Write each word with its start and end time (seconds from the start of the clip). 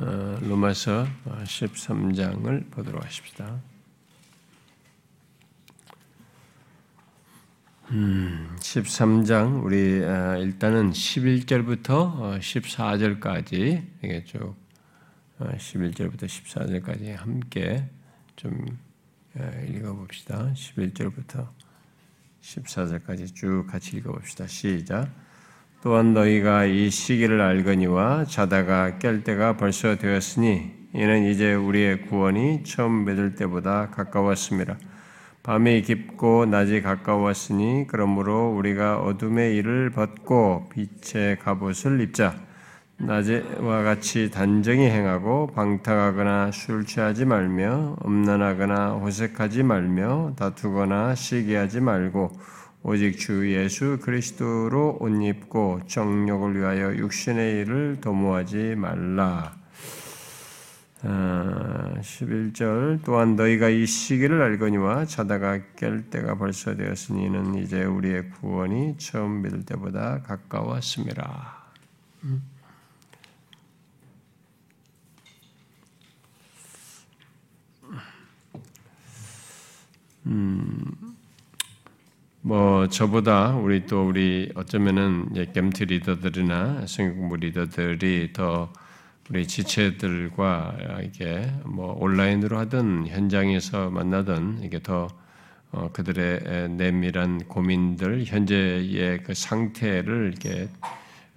어, 0.00 0.38
로마서 0.42 1.08
13장을 1.26 2.70
보도록 2.70 3.04
하십시다. 3.04 3.60
음, 7.90 8.54
13장 8.60 9.64
우리 9.64 10.04
아, 10.04 10.36
일단은 10.36 10.92
11절부터 10.92 12.38
14절까지 12.38 13.78
어, 13.80 13.86
이게 14.04 14.22
쭉 14.22 14.54
11절부터 15.40 16.22
어, 16.22 16.26
14절까지 16.26 17.16
함께 17.16 17.88
좀 18.36 18.78
어, 19.34 19.50
읽어봅시다. 19.66 20.52
11절부터 20.52 21.48
14절까지 22.40 23.34
쭉 23.34 23.66
같이 23.66 23.96
읽어봅시다. 23.96 24.46
시작. 24.46 25.10
또한 25.80 26.12
너희가 26.12 26.64
이 26.64 26.90
시기를 26.90 27.40
알거니와 27.40 28.24
자다가 28.24 28.98
깰 28.98 29.22
때가 29.22 29.56
벌써 29.56 29.96
되었으니 29.96 30.72
이는 30.92 31.24
이제 31.26 31.54
우리의 31.54 32.02
구원이 32.02 32.64
처음 32.64 33.04
믿을 33.04 33.36
때보다 33.36 33.90
가까웠습니다. 33.90 34.76
밤이 35.44 35.82
깊고 35.82 36.46
낮이 36.46 36.82
가까웠으니 36.82 37.86
그러므로 37.88 38.50
우리가 38.50 38.98
어둠의 38.98 39.54
일을 39.56 39.90
벗고 39.90 40.68
빛의 40.70 41.38
갑옷을 41.38 42.00
입자. 42.00 42.34
낮에와 43.00 43.84
같이 43.84 44.30
단정히 44.32 44.90
행하고 44.90 45.46
방탕하거나 45.54 46.50
술 46.50 46.84
취하지 46.84 47.24
말며 47.24 47.96
음란하거나 48.04 48.94
호색하지 48.94 49.62
말며 49.62 50.32
다투거나 50.36 51.14
시기하지 51.14 51.80
말고 51.80 52.32
오직 52.82 53.18
주 53.18 53.52
예수 53.52 53.98
그리스도로 54.00 54.98
옷 55.00 55.22
입고 55.22 55.80
정욕을 55.86 56.56
위하여 56.56 56.94
육신의 56.94 57.60
일을 57.60 57.98
도모하지 58.00 58.76
말라. 58.76 59.56
아, 61.02 61.94
11절 62.00 63.00
또한 63.04 63.36
너희가 63.36 63.68
이 63.68 63.86
시기를 63.86 64.42
알거니와 64.42 65.04
자다가 65.06 65.60
깰 65.76 66.10
때가 66.10 66.36
벌써 66.36 66.74
되었으니 66.74 67.30
는 67.30 67.54
이제 67.56 67.84
우리의 67.84 68.30
구원이 68.30 68.96
처음 68.98 69.42
믿을 69.42 69.64
때보다 69.64 70.22
가까웠습니다. 70.22 71.56
음. 80.26 81.07
뭐 82.40 82.88
저보다 82.88 83.56
우리 83.56 83.84
또 83.86 84.06
우리 84.06 84.50
어쩌면은 84.54 85.28
gem트 85.52 85.84
리더들이나 85.84 86.86
성공부 86.86 87.36
리더들이 87.36 88.32
더 88.32 88.72
우리 89.28 89.46
지체들과 89.46 90.76
이게 91.02 91.50
뭐 91.64 91.94
온라인으로 91.98 92.56
하든 92.58 93.08
현장에서 93.08 93.90
만나든 93.90 94.60
이게 94.62 94.80
더 94.80 95.08
어, 95.70 95.90
그들의 95.92 96.70
내밀한 96.70 97.44
고민들 97.46 98.24
현재의 98.24 99.22
그 99.22 99.34
상태를 99.34 100.32
이렇게 100.32 100.68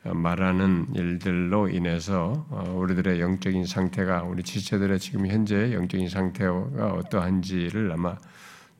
말하는 0.04 0.88
일들로 0.96 1.68
인해서 1.68 2.46
어, 2.50 2.74
우리들의 2.78 3.20
영적인 3.20 3.66
상태가 3.66 4.24
우리 4.24 4.44
지체들의 4.44 5.00
지금 5.00 5.28
현재 5.28 5.74
영적인 5.74 6.08
상태가 6.08 6.94
어떠한지를 6.94 7.92
아마 7.92 8.16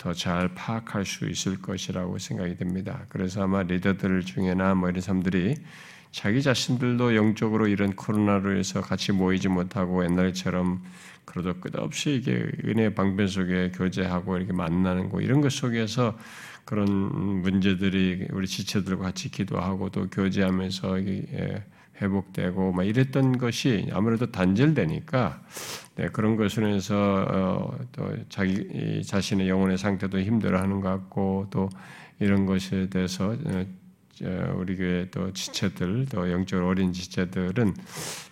더 0.02 0.14
잘 0.14 0.50
파악할 0.56 1.06
수 1.06 1.30
있을 1.30 1.62
것이라고 1.62 2.18
생각이 2.18 2.58
됩니다. 2.58 3.06
그래서 3.10 3.44
아마 3.44 3.62
리더들 3.62 4.24
중에나 4.24 4.74
뭐 4.74 4.90
이런 4.90 5.00
사람들이 5.00 5.58
자기 6.12 6.42
자신들도 6.42 7.16
영적으로 7.16 7.68
이런 7.68 7.96
코로나로 7.96 8.58
해서 8.58 8.82
같이 8.82 9.12
모이지 9.12 9.48
못하고 9.50 10.04
옛날처럼 10.04 10.84
그래도 11.24 11.54
끝없이 11.60 12.16
이게 12.16 12.50
은혜 12.66 12.96
방변 12.96 13.28
속에 13.28 13.72
교제하고 13.76 14.38
이렇게 14.38 14.54
만나는 14.54 15.10
거 15.10 15.22
이런 15.22 15.40
것 15.40 15.52
속에서 15.52 16.18
그런 16.66 16.90
문제들이 16.90 18.30
우리 18.32 18.48
지체들과 18.48 19.04
같이 19.04 19.30
기도하고 19.30 19.90
또 19.90 20.10
교제하면서 20.10 20.98
이게 20.98 21.64
회복되고 22.02 22.72
막 22.72 22.84
이랬던 22.84 23.38
것이 23.38 23.88
아무래도 23.94 24.32
단절되니까 24.32 25.42
네, 25.96 26.08
그런 26.08 26.36
것으로 26.38 26.68
해서 26.68 27.26
어, 27.30 27.78
또 27.92 28.10
자기 28.30 29.04
자신의 29.06 29.50
영혼의 29.50 29.78
상태도 29.78 30.20
힘들어하는 30.22 30.80
것 30.82 30.90
같고 30.90 31.48
또 31.50 31.70
이런 32.20 32.46
것에 32.46 32.90
대해서 32.90 33.36
어, 34.24 34.54
우리 34.56 34.78
교회 34.78 35.10
또 35.10 35.34
지체들 35.34 36.06
또 36.10 36.32
영적으로 36.32 36.70
어린 36.70 36.94
지체들은 36.94 37.76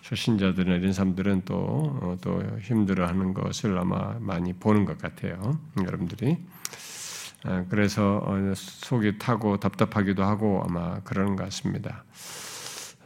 초신자들은 0.02 0.80
이런 0.80 0.92
사람들은 0.92 1.42
또또 1.44 2.30
어, 2.30 2.58
힘들어하는 2.62 3.34
것을 3.34 3.76
아마 3.78 4.16
많이 4.20 4.52
보는 4.52 4.84
것 4.84 4.98
같아요 4.98 5.58
여러분들이 5.84 6.38
아, 7.44 7.64
그래서 7.70 8.22
속이 8.54 9.18
타고 9.18 9.58
답답하기도 9.58 10.22
하고 10.22 10.62
아마 10.66 11.00
그러는 11.00 11.36
것 11.36 11.44
같습니다. 11.44 12.04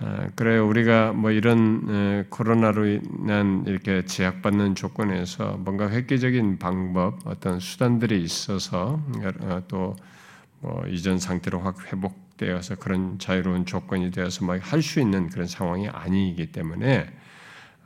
아, 0.06 0.28
그래요. 0.34 0.68
우리가 0.68 1.12
뭐 1.14 1.30
이런 1.30 2.26
코로나로 2.28 2.86
인한 2.86 3.64
이렇게 3.66 4.04
제약받는 4.04 4.74
조건에서 4.74 5.56
뭔가 5.58 5.88
획기적인 5.88 6.58
방법, 6.58 7.26
어떤 7.26 7.58
수단들이 7.58 8.22
있어서 8.22 9.00
어, 9.40 9.62
또뭐 9.66 10.84
이전 10.88 11.18
상태로 11.18 11.60
확 11.60 11.90
회복되어서 11.90 12.74
그런 12.76 13.18
자유로운 13.18 13.64
조건이 13.64 14.10
되어서 14.10 14.44
막 14.44 14.60
할 14.62 14.82
수 14.82 15.00
있는 15.00 15.28
그런 15.30 15.46
상황이 15.46 15.88
아니기 15.88 16.52
때문에 16.52 17.06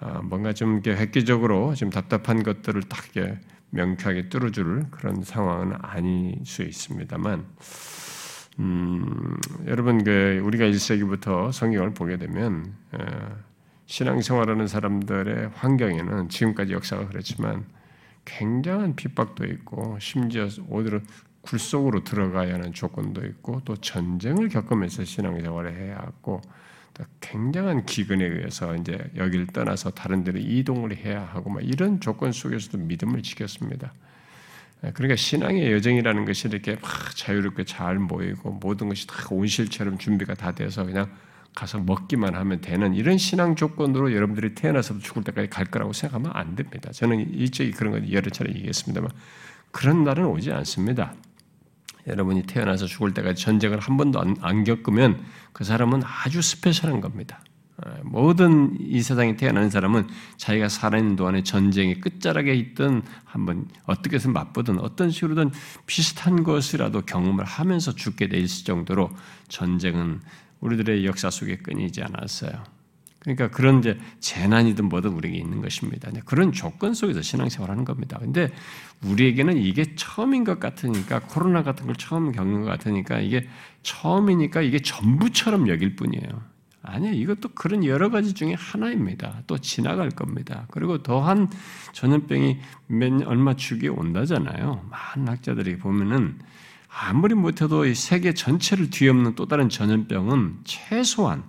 아, 0.01 0.21
뭔가 0.23 0.53
좀 0.53 0.73
이렇게 0.75 0.97
획기적으로 0.97 1.75
지금 1.77 1.91
답답한 1.91 2.43
것들을 2.43 2.83
딱 2.89 3.15
이렇게 3.15 3.39
명쾌하게 3.71 4.29
뚫어줄 4.29 4.87
그런 4.91 5.23
상황은 5.23 5.77
아닐 5.83 6.35
수 6.45 6.63
있습니다만. 6.65 7.47
음, 8.59 9.37
여러분 9.67 10.03
그 10.03 10.41
우리가 10.45 10.65
1세기부터 10.65 11.53
성경을 11.53 11.95
보게 11.95 12.17
되면 12.17 12.75
어, 12.93 13.37
신앙생활하는 13.87 14.67
사람들의 14.67 15.51
환경에는 15.55 16.29
지금까지 16.29 16.73
역사가 16.73 17.09
그렇지만 17.09 17.65
굉장한 18.25 18.97
핍박도 18.97 19.47
있고 19.47 19.99
심지어 20.01 20.49
오히려 20.69 21.01
굴 21.41 21.59
속으로 21.59 22.05
들어가야 22.05 22.55
하는 22.55 22.73
조건도 22.73 23.25
있고 23.27 23.63
또 23.65 23.77
전쟁을 23.77 24.49
겪으면서 24.49 25.05
신앙생활을 25.05 25.75
해야 25.75 25.97
하고 25.99 26.43
또 26.93 27.05
굉장한 27.21 27.87
기근에 27.87 28.25
의해서 28.25 28.75
이제 28.77 28.99
여기를 29.17 29.47
떠나서 29.47 29.91
다른 29.91 30.25
데로 30.25 30.39
이동을 30.41 30.97
해야 30.97 31.23
하고 31.25 31.49
막 31.49 31.63
이런 31.65 32.01
조건 32.01 32.33
속에서도 32.33 32.77
믿음을 32.79 33.23
지켰습니다. 33.23 33.95
예, 34.85 34.93
그러니까 34.93 35.17
신앙의 35.17 35.73
여정이라는 35.73 36.25
것이 36.25 36.49
이렇게 36.49 36.77
막 36.77 37.17
자유롭게 37.17 37.65
잘 37.65 37.99
모이고 37.99 38.53
모든 38.53 38.89
것이 38.89 39.07
다 39.07 39.15
온실처럼 39.31 39.99
준비가 39.99 40.35
다 40.35 40.53
돼서 40.53 40.85
그냥 40.85 41.11
가서 41.55 41.79
먹기만 41.79 42.35
하면 42.37 42.61
되는 42.61 42.95
이런 42.95 43.19
신앙 43.19 43.57
조건으로 43.57 44.15
여러분들이 44.15 44.55
태어나서도 44.55 45.01
죽을 45.01 45.25
때까지 45.25 45.51
갈 45.51 45.65
거라고 45.65 45.93
생각하면 45.93 46.31
안 46.35 46.55
됩니다. 46.55 46.93
저는 46.93 47.35
일찍 47.35 47.77
그런 47.77 47.93
거 47.93 48.13
여러 48.13 48.31
차례 48.31 48.51
얘기했습니다만 48.51 49.11
그런 49.73 50.05
날은 50.05 50.27
오지 50.27 50.53
않습니다. 50.53 51.15
여러분이 52.07 52.45
태어나서 52.45 52.87
죽을 52.87 53.13
때까지 53.13 53.43
전쟁을 53.43 53.81
한 53.81 53.97
번도 53.97 54.21
안, 54.21 54.37
안 54.41 54.65
겪으면 54.65 55.23
그 55.53 55.65
사람은 55.65 56.03
아주 56.05 56.41
스페셜한 56.41 57.01
겁니다. 57.01 57.41
모든 58.03 58.77
이 58.81 59.01
세상에 59.03 59.37
태어나는 59.37 59.71
사람은 59.71 60.09
자기가 60.37 60.69
살아있는 60.69 61.17
동안에 61.17 61.43
전쟁의 61.45 62.01
끝자락에 62.01 62.53
있든 62.55 63.03
한번 63.25 63.69
어떻게 63.85 64.17
해서 64.17 64.29
맛보든 64.31 64.81
어떤 64.81 65.11
식으로든 65.11 65.51
비슷한 65.87 66.43
것이라도 66.43 67.03
경험을 67.03 67.45
하면서 67.45 67.95
죽게 67.95 68.29
돼 68.29 68.39
있을 68.39 68.65
정도로 68.65 69.11
전쟁은 69.49 70.21
우리들의 70.61 71.07
역사 71.07 71.31
속에 71.31 71.59
끊이지 71.59 72.03
않았어요. 72.03 72.79
그러니까 73.21 73.49
그런 73.49 73.81
이제 73.81 73.99
재난이든 74.21 74.89
뭐든 74.89 75.11
우리에게 75.11 75.39
있는 75.39 75.61
것입니다. 75.61 76.11
그런 76.25 76.53
조건 76.53 76.95
속에서 76.95 77.21
신앙생활 77.21 77.71
하는 77.71 77.85
겁니다. 77.85 78.19
근데 78.19 78.51
우리에게는 79.05 79.59
이게 79.59 79.95
처음인 79.97 80.45
것 80.45 80.59
같으니까 80.59 81.21
코로나 81.21 81.63
같은 81.63 81.87
걸 81.87 81.97
처음 81.97 82.33
겪는 82.33 82.63
것 82.63 82.67
같으니까 82.67 83.21
이게 83.21 83.49
처음이니까 83.83 84.63
이게 84.63 84.79
전부처럼 84.81 85.69
여길 85.69 85.97
뿐이에요. 85.97 86.58
아니요. 86.91 87.13
이것도 87.13 87.51
그런 87.55 87.85
여러 87.85 88.11
가지 88.11 88.35
중에 88.35 88.55
하나입니다. 88.55 89.43
또 89.47 89.59
지나갈 89.59 90.11
겁니다. 90.11 90.67
그리고 90.71 91.03
더한 91.03 91.51
전염병이 91.93 92.59
몇 92.89 93.27
얼마 93.27 93.55
주기에 93.55 93.89
온다잖아요. 93.89 94.89
많은 94.91 95.29
학자들이 95.29 95.79
보면은 95.79 96.39
아무리 96.89 97.35
못해도 97.35 97.93
세계 97.95 98.33
전체를 98.33 98.91
뒤엎는 98.91 99.35
또 99.35 99.47
다른 99.47 99.69
전염병은 99.69 100.61
최소한 100.65 101.45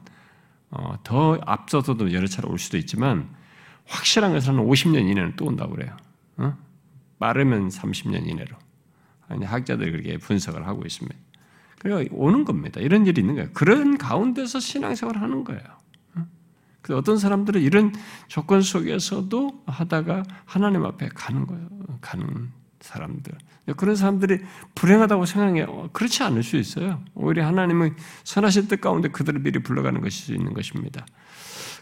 어, 0.71 0.99
더 1.03 1.39
앞서서도 1.45 2.13
여러 2.13 2.27
차례 2.27 2.47
올 2.47 2.59
수도 2.59 2.77
있지만 2.77 3.29
확실한 3.87 4.33
것은 4.33 4.57
50년 4.57 5.09
이내는 5.09 5.35
또 5.35 5.45
온다고 5.45 5.73
그래요. 5.75 5.95
어? 6.37 6.55
빠르면 7.17 7.69
30년 7.69 8.27
이내로. 8.27 8.55
아니, 9.27 9.45
학자들이 9.45 9.91
그렇게 9.91 10.17
분석을 10.17 10.67
하고 10.67 10.83
있습니다. 10.85 11.15
그러니까 11.79 12.13
오는 12.15 12.45
겁니다. 12.45 12.79
이런 12.79 13.07
일이 13.07 13.21
있는 13.21 13.35
거예요. 13.35 13.49
그런 13.53 13.97
가운데서 13.97 14.59
신앙생활을 14.59 15.21
하는 15.21 15.43
거예요. 15.43 15.61
그 16.81 16.95
어떤 16.95 17.17
사람들은 17.17 17.61
이런 17.61 17.93
조건 18.27 18.61
속에서도 18.61 19.63
하다가 19.65 20.23
하나님 20.45 20.85
앞에 20.85 21.09
가는 21.13 21.45
거예요. 21.45 21.67
가는 22.01 22.49
사람들. 22.79 23.33
그런 23.77 23.95
사람들이 23.95 24.39
불행하다고 24.75 25.25
생각해 25.25 25.61
어, 25.63 25.89
그렇지 25.93 26.23
않을 26.23 26.43
수 26.43 26.57
있어요. 26.57 27.03
오히려 27.13 27.45
하나님은 27.45 27.95
선하신 28.23 28.67
뜻 28.67 28.81
가운데 28.81 29.09
그들을 29.09 29.39
미리 29.41 29.59
불러가는 29.59 30.01
수 30.09 30.33
있는 30.33 30.53
것입니다. 30.53 31.05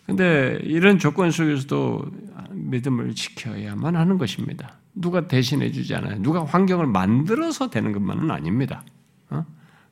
근데 0.05 0.59
이런 0.63 0.99
조건 0.99 1.31
속에서도 1.31 2.05
믿음을 2.51 3.13
지켜야만 3.13 3.95
하는 3.95 4.17
것입니다. 4.17 4.79
누가 4.93 5.27
대신해 5.27 5.71
주지 5.71 5.95
않아요. 5.95 6.21
누가 6.21 6.43
환경을 6.43 6.87
만들어서 6.87 7.69
되는 7.69 7.91
것만은 7.91 8.31
아닙니다. 8.31 8.83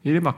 어? 0.06 0.10
이래 0.10 0.20
막 0.20 0.38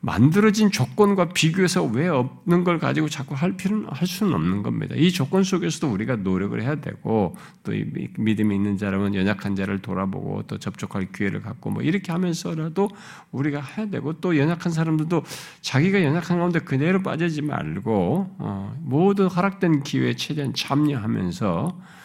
만들어진 0.00 0.70
조건과 0.70 1.30
비교해서 1.30 1.82
왜 1.82 2.06
없는 2.06 2.62
걸 2.62 2.78
가지고 2.78 3.08
자꾸 3.08 3.34
할 3.34 3.56
필요는 3.56 3.88
할 3.90 4.06
수는 4.06 4.32
없는 4.32 4.62
겁니다. 4.62 4.94
이 4.96 5.10
조건 5.10 5.42
속에서도 5.42 5.92
우리가 5.92 6.16
노력을 6.16 6.60
해야 6.62 6.76
되고 6.76 7.34
또 7.64 7.72
믿음이 8.16 8.54
있는 8.54 8.76
자라면 8.76 9.16
연약한 9.16 9.56
자를 9.56 9.82
돌아보고 9.82 10.44
또 10.46 10.58
접촉할 10.58 11.10
기회를 11.10 11.42
갖고 11.42 11.70
뭐 11.70 11.82
이렇게 11.82 12.12
하면서라도 12.12 12.88
우리가 13.32 13.60
해야 13.60 13.90
되고 13.90 14.12
또 14.20 14.38
연약한 14.38 14.70
사람들도 14.70 15.24
자기가 15.62 16.04
연약한 16.04 16.38
가운데 16.38 16.60
그대로 16.60 17.02
빠지지 17.02 17.42
말고 17.42 18.36
어, 18.38 18.76
모든 18.82 19.26
허락된 19.26 19.82
기회에 19.82 20.14
최대한 20.14 20.54
참여하면서 20.54 21.76
어, 21.76 21.97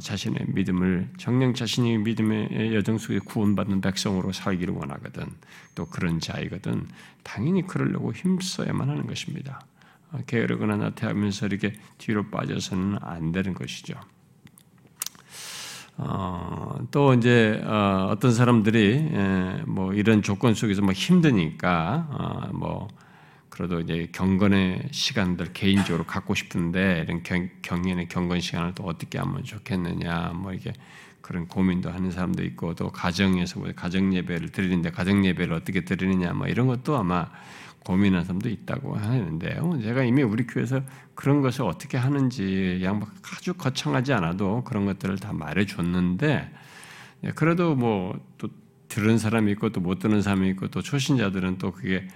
자신의 0.00 0.46
믿음을 0.48 1.08
정령 1.16 1.54
자신이 1.54 1.98
믿음의 1.98 2.74
여정 2.74 2.98
속에 2.98 3.18
구원받는 3.20 3.80
백성으로 3.80 4.32
살기를 4.32 4.74
원하거든 4.74 5.26
또 5.74 5.86
그런 5.86 6.20
자이거든 6.20 6.86
당연히 7.22 7.66
그러려고 7.66 8.12
힘써야만 8.12 8.88
하는 8.88 9.06
것입니다. 9.06 9.64
어, 10.12 10.18
게으르거나 10.26 10.76
나태하면서 10.76 11.46
이렇게 11.46 11.72
뒤로 11.98 12.28
빠져서는 12.28 12.98
안 13.00 13.32
되는 13.32 13.54
것이죠. 13.54 13.94
어, 15.96 16.78
또 16.90 17.14
이제 17.14 17.62
어, 17.64 18.16
떤 18.20 18.32
사람들이 18.32 19.10
에, 19.12 19.62
뭐 19.66 19.92
이런 19.94 20.22
조건 20.22 20.54
속에서 20.54 20.82
뭐 20.82 20.92
힘드니까 20.92 22.08
어, 22.10 22.50
뭐 22.52 22.88
그래도 23.52 23.80
이제 23.80 24.08
경건의 24.12 24.88
시간들 24.92 25.52
개인적으로 25.52 26.04
갖고 26.04 26.34
싶은데 26.34 27.04
이런 27.06 27.22
경, 27.22 27.50
경연의 27.60 28.08
경건 28.08 28.40
시간을 28.40 28.72
또 28.74 28.84
어떻게 28.84 29.18
하면 29.18 29.44
좋겠느냐 29.44 30.32
뭐 30.34 30.54
이게 30.54 30.72
그런 31.20 31.46
고민도 31.46 31.90
하는 31.90 32.10
사람도 32.10 32.42
있고 32.44 32.74
또 32.74 32.90
가정에서 32.90 33.60
뭐 33.60 33.70
가정 33.76 34.14
예배를 34.14 34.48
드리는데 34.48 34.90
가정 34.90 35.22
예배를 35.26 35.52
어떻게 35.52 35.84
드리느냐 35.84 36.32
뭐 36.32 36.46
이런 36.46 36.66
것도 36.66 36.96
아마 36.96 37.28
고민하는 37.84 38.24
사람도 38.24 38.48
있다고 38.48 38.96
하는데요. 38.96 39.80
제가 39.82 40.02
이미 40.02 40.22
우리 40.22 40.46
교회에서 40.46 40.80
그런 41.14 41.42
것을 41.42 41.66
어떻게 41.66 41.98
하는지 41.98 42.80
양 42.82 43.04
아주 43.36 43.52
거창하지 43.52 44.14
않아도 44.14 44.64
그런 44.64 44.86
것들을 44.86 45.18
다 45.18 45.34
말해줬는데 45.34 46.50
예, 47.24 47.30
그래도 47.32 47.74
뭐 47.74 48.18
또 48.38 48.48
들은 48.92 49.16
사람이 49.16 49.52
있고 49.52 49.70
또못 49.70 50.00
듣는 50.00 50.20
사람이 50.20 50.50
있고 50.50 50.68
또 50.68 50.82
초신자들은 50.82 51.56
또 51.56 51.72
그게 51.72 52.08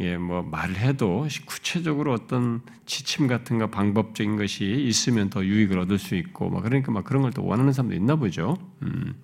예, 0.00 0.16
뭐 0.16 0.42
말을 0.42 0.76
해도 0.76 1.26
구체적으로 1.46 2.12
어떤 2.12 2.60
지침 2.86 3.26
같은 3.26 3.58
거 3.58 3.68
방법적인 3.68 4.36
것이 4.36 4.64
있으면 4.64 5.30
더 5.30 5.44
유익을 5.44 5.78
얻을 5.78 5.98
수 5.98 6.14
있고, 6.14 6.50
막 6.50 6.62
그러니까 6.62 6.92
막 6.92 7.04
그런 7.04 7.22
걸 7.22 7.32
또 7.32 7.44
원하는 7.44 7.72
사람도 7.72 7.94
있나 7.94 8.16
보죠. 8.16 8.56
음. 8.82 9.14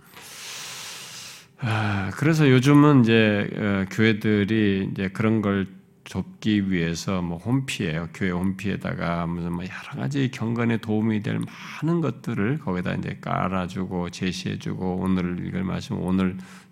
아, 1.61 2.11
그래서 2.17 2.51
요즘은 2.51 3.03
이제 3.03 3.49
어, 3.57 3.85
교회들이 3.91 4.91
이제 4.93 5.09
그런 5.09 5.41
걸 5.41 5.67
돕기 6.05 6.71
위해서 6.71 7.23
뭐 7.23 7.39
홈피에요. 7.39 8.11
교회 8.13 8.31
홈피에다가 8.31 9.27
무슨 9.27 9.53
뭐 9.53 9.65
여러 9.65 10.03
가지 10.03 10.31
경건에 10.31 10.77
도움이 10.79 11.23
될 11.23 11.39
많은 11.39 12.03
것들을 12.03 12.59
거기다 12.59 12.95
이제 12.95 13.19
깔아주고 13.23 14.11
제시해주고 14.11 14.97
오늘 14.97 15.47
읽을 15.47 15.65
말씀 15.65 15.99
오늘 15.99 16.37
어, 16.37 16.64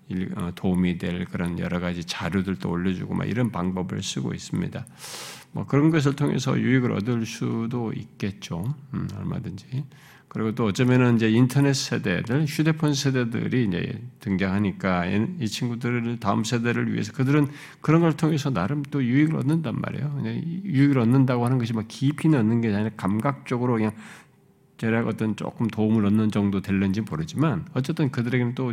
도움이 0.55 0.99
될 0.99 1.25
그런 1.27 1.59
여러 1.59 1.81
가지 1.81 2.05
자료들도 2.05 2.69
올려주고 2.69 3.15
막 3.15 3.29
이런 3.29 3.51
방법을 3.51 4.03
쓰고 4.03 4.35
있습니다. 4.35 4.87
뭐 5.53 5.67
그런 5.67 5.91
것을 5.91 6.17
통해서 6.17 6.59
유익을 6.59 6.93
얻을 6.93 7.27
수도 7.27 7.93
있겠죠. 7.93 8.75
음, 8.95 9.09
얼마든지. 9.19 9.85
그리고 10.29 10.55
또 10.55 10.65
어쩌면은 10.65 11.17
이제 11.17 11.29
인터넷 11.29 11.75
세대들, 11.75 12.47
휴대폰 12.47 12.95
세대들이 12.95 13.67
이제 13.67 14.03
등장하니까 14.21 15.05
이 15.39 15.47
친구들을 15.47 16.21
다음 16.21 16.43
세대를 16.43 16.91
위해서 16.91 17.13
그들은 17.13 17.49
그런 17.83 18.01
걸 18.01 18.17
통해서 18.17 18.49
나름 18.49 18.83
또 18.91 19.05
유익을 19.05 19.37
얻는단 19.37 19.79
말이에요. 19.79 20.23
유익을 20.65 20.99
얻는다고 20.99 21.45
하는 21.45 21.59
것이 21.59 21.75
막 21.75 21.85
깊이 21.87 22.29
얻는 22.29 22.63
게 22.63 22.75
아니라 22.75 22.91
감각적으로 22.97 23.75
그냥 23.75 23.93
대략 24.83 25.07
어떤 25.07 25.37
조금 25.37 25.69
도움을 25.69 26.05
얻는 26.07 26.33
정도 26.33 26.61
될는지 26.61 27.03
모르지만 27.03 27.65
어쨌든 27.73 28.11
그들에게는 28.11 28.57
또 28.57 28.73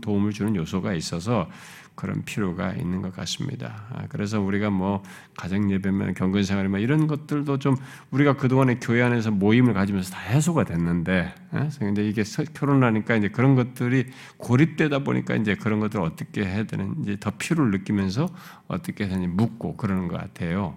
도움을 0.00 0.32
주는 0.32 0.56
요소가 0.56 0.94
있어서 0.94 1.48
그런 1.94 2.24
필요가 2.24 2.72
있는 2.72 3.02
것 3.02 3.14
같습니다. 3.14 3.84
아, 3.92 4.06
그래서 4.08 4.40
우리가 4.40 4.70
뭐 4.70 5.04
가정 5.36 5.70
예배면 5.70 6.14
경건 6.14 6.42
생활이면 6.42 6.80
이런 6.80 7.06
것들도 7.06 7.60
좀 7.60 7.76
우리가 8.10 8.36
그동안에 8.36 8.80
교회 8.80 9.00
안에서 9.02 9.30
모임을 9.30 9.74
가지면서 9.74 10.10
다 10.10 10.18
해소가 10.18 10.64
됐는데, 10.64 11.32
근데 11.78 12.08
이게 12.08 12.24
결혼하니까 12.52 13.14
이제 13.14 13.28
그런 13.28 13.54
것들이 13.54 14.06
고립되다 14.38 15.04
보니까 15.04 15.36
이제 15.36 15.54
그런 15.54 15.78
것들을 15.78 16.04
어떻게 16.04 16.44
해야 16.44 16.64
되는지 16.64 17.18
더 17.20 17.30
필요를 17.30 17.70
느끼면서 17.70 18.28
어떻게 18.66 19.04
해야 19.04 19.12
되는지 19.12 19.28
묻고 19.28 19.76
그러는 19.76 20.08
것 20.08 20.16
같아요. 20.20 20.76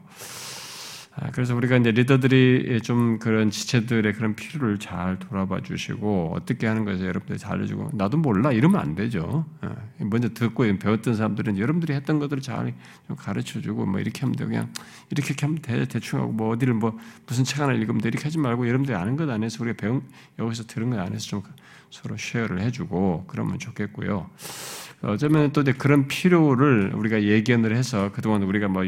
아, 1.20 1.32
그래서 1.32 1.56
우리가 1.56 1.78
이제 1.78 1.90
리더들이 1.90 2.80
좀 2.84 3.18
그런 3.18 3.50
지체들의 3.50 4.14
그런 4.14 4.36
필요를 4.36 4.78
잘 4.78 5.18
돌아봐 5.18 5.62
주시고 5.62 6.34
어떻게 6.36 6.68
하는 6.68 6.86
것을 6.86 7.08
여러분들이 7.08 7.40
잘 7.40 7.54
알려주고 7.54 7.90
나도 7.94 8.18
몰라 8.18 8.52
이러면 8.52 8.80
안 8.80 8.94
되죠. 8.94 9.46
아, 9.62 9.76
먼저 9.98 10.30
듣고 10.30 10.66
배웠던 10.78 11.16
사람들은 11.16 11.58
여러분들이 11.58 11.94
했던 11.94 12.20
것들을 12.20 12.44
잘 12.44 12.76
가르쳐 13.18 13.60
주고 13.62 13.88
뭐 13.88 14.00
이렇게 14.00 14.22
하면 14.22 14.36
돼 14.36 14.46
그냥 14.46 14.72
이렇게 15.10 15.34
하면 15.42 15.60
돼 15.60 15.86
대충 15.86 16.20
하고 16.20 16.32
뭐 16.32 16.50
어디를 16.54 16.76
뭐 16.76 16.96
무슨 17.26 17.44
책 17.44 17.62
하나 17.62 17.74
읽으면 17.74 18.00
돼 18.00 18.10
이렇게 18.10 18.24
하지 18.24 18.38
말고 18.38 18.68
여러분들이 18.68 18.96
아는 18.96 19.18
것 19.18 19.28
안에서 19.28 19.64
우리가 19.64 19.78
배운 19.78 20.04
여기서 20.38 20.66
들은 20.68 20.92
것 20.92 21.00
안에서 21.00 21.26
좀 21.26 21.42
서로 21.90 22.16
쉐어를 22.16 22.62
해주고 22.62 23.26
그러면 23.28 23.58
좋겠고요. 23.58 24.30
어쩌면 25.02 25.52
또 25.52 25.64
그런 25.78 26.08
필요를 26.08 26.92
우리가 26.94 27.24
예견을 27.24 27.76
해서 27.76 28.12
그동안 28.12 28.44
우리가 28.44 28.68
뭐 28.68 28.84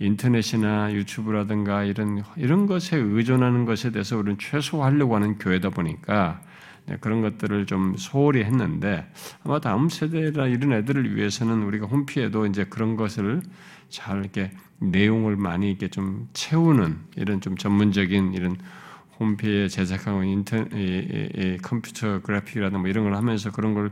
인터넷이나 0.00 0.92
유튜브라든가 0.92 1.84
이런 1.84 2.22
이런 2.36 2.66
것에 2.66 2.96
의존하는 2.96 3.66
것에 3.66 3.92
대해서 3.92 4.16
우리는 4.16 4.38
최소화하려고 4.38 5.14
하는 5.14 5.38
교회다 5.38 5.70
보니까 5.70 6.40
네, 6.86 6.96
그런 7.00 7.20
것들을 7.20 7.66
좀 7.66 7.94
소홀히 7.96 8.42
했는데 8.42 9.06
아마 9.44 9.60
다음 9.60 9.90
세대나 9.90 10.46
이런 10.46 10.72
애들을 10.72 11.14
위해서는 11.14 11.62
우리가 11.62 11.86
홈피에도 11.86 12.46
이제 12.46 12.64
그런 12.64 12.96
것을 12.96 13.42
잘 13.90 14.20
이렇게 14.20 14.50
내용을 14.78 15.36
많이 15.36 15.68
이렇게 15.68 15.88
좀 15.88 16.28
채우는 16.32 16.98
이런 17.16 17.42
좀 17.42 17.56
전문적인 17.56 18.32
이런 18.32 18.56
홈피에 19.20 19.68
제작하고 19.68 20.22
인터 20.22 20.56
이, 20.56 20.64
이, 20.72 21.28
이 21.36 21.58
컴퓨터 21.58 22.22
그래픽이라든가 22.22 22.80
뭐 22.80 22.88
이런 22.88 23.04
걸 23.04 23.14
하면서 23.14 23.50
그런 23.50 23.74
걸 23.74 23.90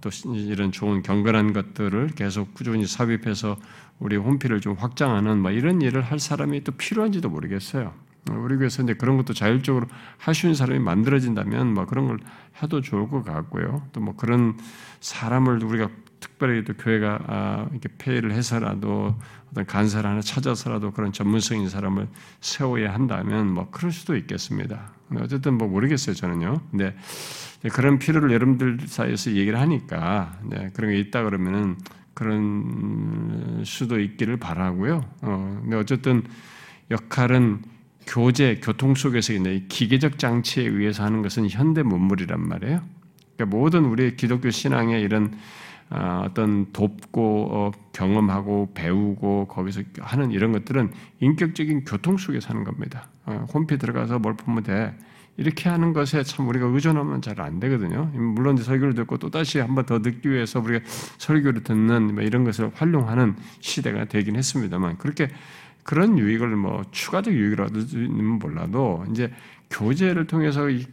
또 0.00 0.10
이런 0.34 0.72
좋은 0.72 1.02
경건한 1.02 1.52
것들을 1.52 2.08
계속 2.16 2.54
꾸준히 2.54 2.86
삽입해서 2.86 3.56
우리 3.98 4.16
홈피를 4.16 4.60
좀 4.60 4.74
확장하는 4.74 5.38
뭐 5.38 5.50
이런 5.50 5.80
일을 5.80 6.02
할 6.02 6.18
사람이 6.18 6.64
또 6.64 6.72
필요한지도 6.72 7.28
모르겠어요. 7.30 7.92
우리 8.30 8.56
교회에서 8.56 8.82
이제 8.82 8.94
그런 8.94 9.16
것도 9.16 9.34
자율적으로 9.34 9.86
있는 10.42 10.54
사람이 10.54 10.80
만들어진다면 10.80 11.74
뭐 11.74 11.86
그런 11.86 12.06
걸 12.08 12.18
해도 12.60 12.80
좋을 12.80 13.08
것 13.08 13.22
같고요. 13.24 13.82
또 13.92 14.00
뭐 14.00 14.14
그런 14.16 14.56
사람을 15.00 15.62
우리가 15.62 15.88
특별히 16.20 16.64
또 16.64 16.74
교회가 16.74 17.18
아, 17.26 17.66
이렇게 17.70 17.88
폐의를 17.98 18.32
해서라도 18.32 19.14
어떤 19.50 19.64
간사를 19.66 20.08
하나 20.08 20.20
찾아서라도 20.20 20.90
그런 20.92 21.12
전문성 21.12 21.58
있는 21.58 21.70
사람을 21.70 22.08
세워야 22.40 22.92
한다면 22.92 23.52
뭐 23.52 23.68
그럴 23.70 23.92
수도 23.92 24.16
있겠습니다. 24.16 24.92
어쨌든 25.20 25.54
뭐 25.54 25.68
모르겠어요 25.68 26.16
저는요. 26.16 26.60
근데 26.70 26.96
그런 27.72 27.98
필요를 27.98 28.32
여러분들 28.32 28.80
사이에서 28.86 29.32
얘기를 29.32 29.60
하니까 29.60 30.38
네, 30.44 30.70
그런 30.74 30.90
게 30.90 30.98
있다 30.98 31.22
그러면은 31.22 31.76
그런 32.16 33.62
수도 33.66 34.00
있기를 34.00 34.38
바라고요. 34.38 35.04
어, 35.20 35.58
근데 35.60 35.76
어쨌든 35.76 36.24
역할은 36.90 37.60
교제, 38.06 38.58
교통 38.62 38.94
속에서 38.94 39.34
있는 39.34 39.68
기계적 39.68 40.18
장치에 40.18 40.64
의해서 40.64 41.04
하는 41.04 41.20
것은 41.20 41.50
현대 41.50 41.82
문물이란 41.82 42.40
말이에요. 42.40 42.80
그러니까 43.36 43.56
모든 43.56 43.84
우리 43.84 44.16
기독교 44.16 44.48
신앙의 44.48 45.02
이런 45.02 45.36
어, 45.90 46.22
어떤 46.24 46.72
돕고 46.72 47.48
어, 47.50 47.70
경험하고 47.92 48.72
배우고 48.72 49.48
거기서 49.48 49.82
하는 50.00 50.30
이런 50.30 50.52
것들은 50.52 50.92
인격적인 51.20 51.84
교통 51.84 52.16
속에서 52.16 52.48
하는 52.48 52.64
겁니다. 52.64 53.10
어, 53.26 53.44
홈피 53.52 53.76
들어가서 53.76 54.20
뭘 54.20 54.36
보면 54.38 54.62
돼. 54.62 54.96
이렇게 55.38 55.68
하는 55.68 55.92
것에 55.92 56.22
참 56.22 56.48
우리가 56.48 56.66
의존하면 56.66 57.20
잘 57.22 57.40
안 57.40 57.60
되거든요. 57.60 58.06
물론 58.14 58.56
설교를 58.56 58.94
듣고 58.94 59.18
또 59.18 59.30
다시 59.30 59.58
한 59.58 59.74
번 59.74 59.84
더 59.86 60.00
듣기 60.00 60.30
위해서 60.30 60.60
우리가 60.60 60.84
설교를 61.18 61.62
듣는 61.62 62.14
뭐 62.14 62.24
이런 62.24 62.44
것을 62.44 62.70
활용하는 62.74 63.36
시대가 63.60 64.06
되긴 64.06 64.36
했습니다만 64.36 64.96
그렇게 64.98 65.28
그런 65.82 66.18
유익을 66.18 66.48
뭐 66.56 66.82
추가적 66.90 67.32
수는 67.32 68.24
몰라도 68.38 69.04
이제 69.10 69.30
교제를 69.70 70.26
통해서 70.26 70.68
이 70.70 70.86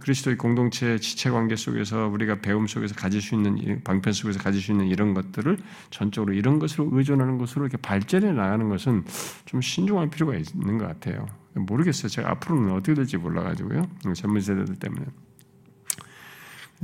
그리스도의 0.00 0.36
공동체 0.36 0.98
지체 0.98 1.30
관계 1.30 1.56
속에서 1.56 2.08
우리가 2.08 2.40
배움 2.40 2.66
속에서 2.66 2.94
가질 2.94 3.22
수 3.22 3.34
있는 3.34 3.80
방편 3.82 4.12
속에서 4.12 4.38
가질 4.38 4.60
수 4.60 4.72
있는 4.72 4.86
이런 4.86 5.14
것들을 5.14 5.56
전적으로 5.90 6.34
이런 6.34 6.58
것으로 6.58 6.88
의존하는 6.92 7.38
것으로 7.38 7.64
이렇게 7.64 7.78
발전해 7.78 8.32
나가는 8.32 8.68
것은 8.68 9.04
좀 9.46 9.60
신중할 9.60 10.10
필요가 10.10 10.34
있는 10.34 10.78
것 10.78 10.86
같아요. 10.86 11.26
모르겠어요. 11.54 12.08
제가 12.08 12.30
앞으로는 12.30 12.72
어떻게 12.72 12.94
될지 12.94 13.16
몰라가지고요. 13.16 13.88
젊은 14.14 14.40
세대들 14.40 14.76
때문에. 14.76 15.06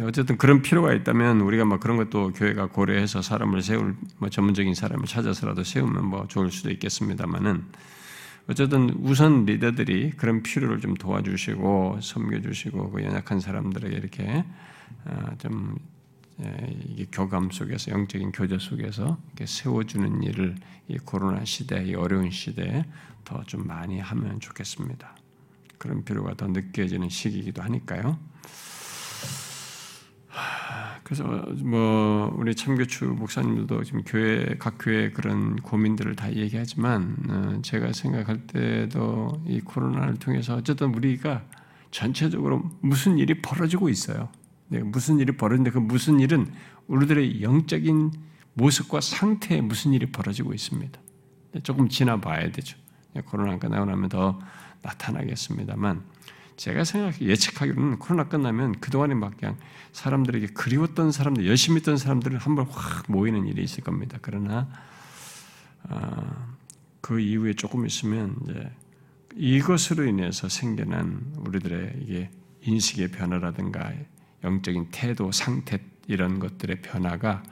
어쨌든 0.01 0.37
그런 0.37 0.61
필요가 0.61 0.93
있다면 0.93 1.41
우리가 1.41 1.65
뭐 1.65 1.79
그런 1.79 1.97
것도 1.97 2.33
교회가 2.35 2.67
고려해서 2.67 3.23
사람을 3.23 3.63
세울 3.63 3.97
뭐 4.19 4.29
전문적인 4.29 4.75
사람을 4.75 5.07
찾아서라도 5.07 5.65
세우면 5.65 6.05
뭐 6.05 6.27
좋을 6.29 6.51
수도 6.51 6.71
있겠습니다만은 6.71 7.65
어쨌든 8.49 8.91
우선 9.01 9.47
리더들이 9.47 10.11
그런 10.11 10.43
필요를 10.43 10.81
좀 10.81 10.95
도와주시고 10.95 12.01
섬겨주시고 12.03 12.91
그 12.91 13.03
연약한 13.05 13.41
사람들에게 13.41 13.97
이렇게 13.97 14.45
어, 15.07 15.31
좀 15.39 15.77
예, 16.43 16.77
이게 16.87 17.07
교감 17.11 17.51
속에서 17.51 17.91
영적인 17.91 18.33
교제 18.33 18.59
속에서 18.59 19.19
세워주는 19.43 20.23
일을 20.23 20.57
이 20.89 20.99
코로나 20.99 21.45
시대, 21.47 21.83
이 21.83 21.95
어려운 21.95 22.31
시대에 22.31 22.85
더 23.27 23.43
좀 23.45 23.67
많이 23.67 23.99
하면 24.01 24.41
좋겠습니다. 24.41 25.15
그런 25.77 26.05
필요가 26.05 26.35
더 26.35 26.47
느껴지는 26.47 27.11
시기이기도 27.11 27.63
하니까요. 27.63 28.19
그래서 31.05 31.25
뭐 31.63 32.35
우리 32.37 32.55
참교추 32.55 33.05
목사님들도 33.05 33.85
지금 33.85 34.03
교회 34.05 34.57
각 34.59 34.77
교회 34.81 35.11
그런 35.11 35.55
고민들을 35.57 36.17
다 36.17 36.33
얘기하지만 36.33 37.17
어, 37.29 37.63
제가 37.63 37.93
생각할 37.93 38.47
때도 38.49 39.45
이 39.47 39.61
코로나를 39.61 40.17
통해서 40.17 40.57
어쨌든 40.57 40.93
우리가 40.95 41.45
전체적으로 41.93 42.69
무슨 42.81 43.19
일이 43.19 43.41
벌어지고 43.41 43.89
있어요. 43.89 44.29
네, 44.69 44.81
무슨 44.81 45.21
일이 45.21 45.37
벌어지는데 45.37 45.71
그 45.71 45.79
무슨 45.79 46.19
일은 46.19 46.53
우리들의 46.89 47.41
영적인 47.41 48.11
모습과 48.55 49.01
상태에 49.01 49.61
무슨 49.61 49.93
일이 49.93 50.07
벌어지고 50.07 50.55
있습니다. 50.55 51.01
네, 51.53 51.61
조금 51.61 51.89
지나봐야 51.89 52.51
되죠. 52.51 52.77
네, 53.17 53.23
코로나 53.23 53.59
끝나고 53.59 53.87
나면 53.87 54.09
더 54.11 54.39
나타나겠습니다만 54.83 56.05
제가 56.57 56.85
생각 56.85 57.21
예측하기로는 57.21 57.99
코로나 57.99 58.29
끝나면 58.29 58.79
그동안에 58.81 59.15
막 59.15 59.37
그냥 59.37 59.57
사람들에게 59.93 60.49
그리웠던 60.49 61.13
사람들, 61.13 61.47
열심히 61.47 61.77
했던 61.77 61.97
사람들을 61.97 62.39
한번 62.39 62.67
확 62.67 63.05
모이는 63.09 63.47
일이 63.47 63.63
있을 63.63 63.83
겁니다. 63.83 64.19
그러나 64.21 64.69
아, 65.89 66.55
그 67.01 67.21
이후에 67.21 67.55
조금 67.55 67.87
있으면 67.87 68.37
이제 68.43 68.71
이것으로 69.35 70.05
인해서 70.05 70.49
생겨난 70.49 71.35
우리들의 71.39 72.01
이게 72.03 72.31
인식의 72.63 73.13
변화라든가 73.13 73.93
영적인 74.45 74.89
태도, 74.91 75.33
상태 75.33 75.79
이런 76.07 76.39
것들의 76.39 76.83
변화가 76.83 77.43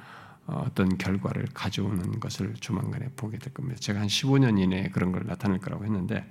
어떤 0.46 0.98
결과를 0.98 1.46
가져오는 1.54 2.20
것을 2.20 2.54
조만간에 2.54 3.08
보게 3.16 3.38
될 3.38 3.52
겁니다. 3.54 3.80
제가 3.80 4.00
한 4.00 4.06
15년 4.08 4.60
이내에 4.60 4.88
그런 4.90 5.10
걸 5.10 5.24
나타낼 5.26 5.58
거라고 5.58 5.84
했는데 5.84 6.30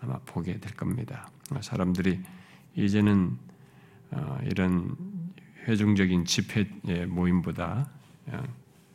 아마 0.00 0.18
보게 0.26 0.58
될 0.60 0.74
겁니다. 0.74 1.30
사람들이 1.60 2.20
이제는 2.74 3.38
어, 4.10 4.38
이런 4.44 4.96
회중적인 5.66 6.26
집회 6.26 6.64
모임보다 7.06 7.90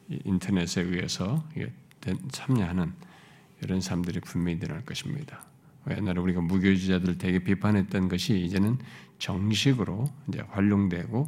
인터넷에 0.08 0.82
의해서 0.82 1.44
참여하는 2.32 2.94
이런 3.64 3.82
사람들이 3.82 4.20
분명히 4.22 4.60
늘어날 4.60 4.86
것입니다. 4.86 5.44
옛날에 5.90 6.20
우리가 6.20 6.42
무교주자들 6.42 7.18
되게 7.18 7.40
비판했던 7.40 8.08
것이 8.08 8.40
이제는 8.40 8.78
정식으로 9.18 10.06
이제 10.28 10.42
활용되고 10.50 11.20
어, 11.20 11.26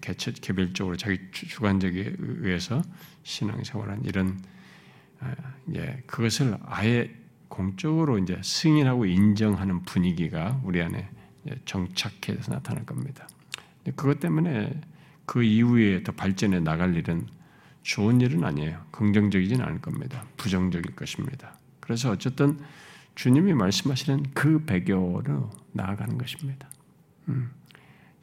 개체 0.00 0.32
개별적으로 0.32 0.96
자기 0.96 1.18
주관적에 1.32 2.14
의해서 2.18 2.82
신앙생활한 3.22 4.04
이런 4.04 4.40
예, 5.74 6.02
그것을 6.06 6.56
아예 6.64 7.14
공적으로 7.48 8.18
이제 8.18 8.40
승인하고 8.42 9.06
인정하는 9.06 9.82
분위기가 9.82 10.60
우리 10.64 10.82
안에 10.82 11.08
정착해서 11.64 12.52
나타날 12.52 12.84
겁니다. 12.84 13.26
그것 13.96 14.20
때문에 14.20 14.80
그 15.24 15.42
이후에 15.42 16.02
더 16.02 16.12
발전해 16.12 16.60
나갈 16.60 16.94
일은 16.94 17.26
좋은 17.82 18.20
일은 18.20 18.44
아니에요. 18.44 18.84
긍정적이진 18.90 19.60
않을 19.62 19.80
겁니다. 19.80 20.24
부정적일 20.36 20.94
것입니다. 20.94 21.58
그래서 21.80 22.10
어쨌든 22.10 22.58
주님이 23.14 23.54
말씀하시는 23.54 24.24
그 24.34 24.64
배교로 24.64 25.50
나아가는 25.72 26.18
것입니다. 26.18 26.68
음, 27.28 27.50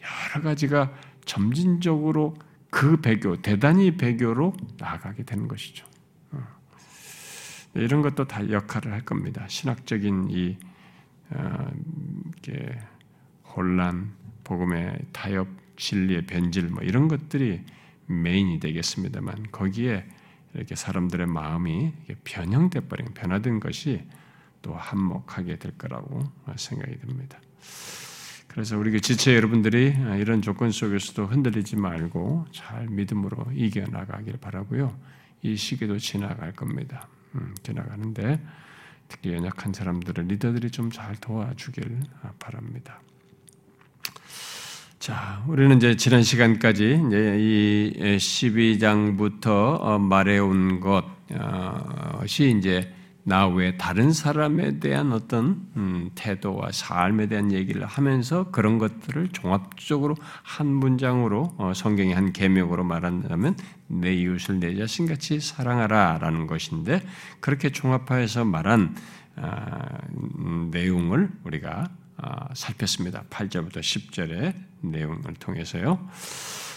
여러 0.01 0.43
가지가 0.43 0.93
점진적으로 1.25 2.36
그 2.70 2.98
배교, 2.98 3.41
대단히 3.41 3.96
배교로 3.96 4.55
나아가게 4.77 5.24
되는 5.24 5.48
것이죠. 5.48 5.86
어. 6.32 6.44
이런 7.74 8.01
것도 8.01 8.27
다 8.27 8.50
역할을 8.50 8.91
할 8.91 9.01
겁니다. 9.01 9.46
신학적인 9.48 10.29
이 10.29 10.58
어, 11.32 11.72
혼란, 13.55 14.13
복음의 14.44 15.00
타협, 15.12 15.48
진리의 15.77 16.25
변질, 16.27 16.67
뭐 16.70 16.84
이런 16.84 17.08
것들이 17.08 17.63
메인이 18.08 18.60
되겠습니다만 18.60 19.48
거기에 19.51 20.05
이렇게 20.53 20.75
사람들의 20.75 21.25
마음이 21.27 21.94
변형돼 22.24 22.82
버린, 22.82 23.13
변화된 23.13 23.60
것이 23.60 24.05
또 24.62 24.74
한몫하게 24.74 25.58
될 25.58 25.77
거라고 25.77 26.24
생각이 26.55 27.00
듭니다. 27.00 27.39
그래서 28.55 28.77
우리 28.77 29.01
지체 29.01 29.35
여러분들이 29.35 29.93
이런 30.17 30.41
조건 30.41 30.71
속에서도 30.71 31.25
흔들리지 31.25 31.75
말고 31.75 32.45
잘 32.53 32.88
믿음으로 32.88 33.47
이겨나가길 33.53 34.38
바라고요. 34.38 34.97
이 35.41 35.57
시기도 35.57 35.97
지나갈 36.00 36.53
겁니다. 36.53 37.09
음, 37.35 37.53
지나가는데 37.63 38.41
특히 39.09 39.33
연약한 39.33 39.74
사람들을 39.74 40.27
리더들이 40.27 40.71
좀 40.71 40.89
잘 40.89 41.17
도와주길 41.17 42.00
바랍니다. 42.39 43.01
자, 45.00 45.43
우리는 45.50 45.75
이제 45.75 45.97
지난 45.97 46.24
시간까지 46.24 47.01
이제 47.07 47.38
이 47.38 47.93
12장부터 48.15 49.81
어, 49.81 50.00
말해온 50.00 50.79
것이 50.79 52.55
이제 52.57 52.89
나 53.27 53.48
외에 53.48 53.75
다른 53.75 54.13
사람에 54.13 54.79
대한 54.79 55.12
어떤 55.12 55.67
음, 55.75 56.12
태도와 56.13 56.72
삶에 56.72 57.25
대한 57.25 57.51
얘기를 57.51 57.84
하면서 57.84 58.51
그런 58.51 58.77
것들을 58.77 59.29
종합적으로 59.29 60.15
한 60.44 60.67
문장으로 60.67 61.55
어, 61.58 61.74
성경의 61.74 62.13
한 62.13 62.34
계명으로 62.34 62.84
말한다면 62.84 63.58
내 63.88 64.13
이웃을 64.13 64.60
내 64.60 64.75
자신 64.75 65.08
같이 65.08 65.39
사랑하라라는 65.39 66.46
것인데 66.46 67.01
그렇게 67.39 67.72
종합하여서 67.72 68.46
말한 68.46 68.96
아, 69.38 69.98
음, 70.38 70.70
내용을 70.72 71.29
우리가 71.44 71.89
아, 72.17 72.48
살폈습니다. 72.53 73.24
8절부터 73.32 73.79
10절의 73.79 74.53
내용을 74.82 75.34
통해서요. 75.39 76.00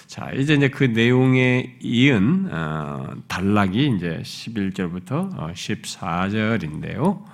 자, 0.08 0.30
이제 0.34 0.54
이제 0.54 0.68
그 0.68 0.84
내용에 0.84 1.76
이은 1.82 2.48
어, 2.50 3.12
단락이 3.28 3.94
이제 3.94 4.20
11절부터 4.22 5.52
14절인데요. 5.52 7.02
어, 7.02 7.26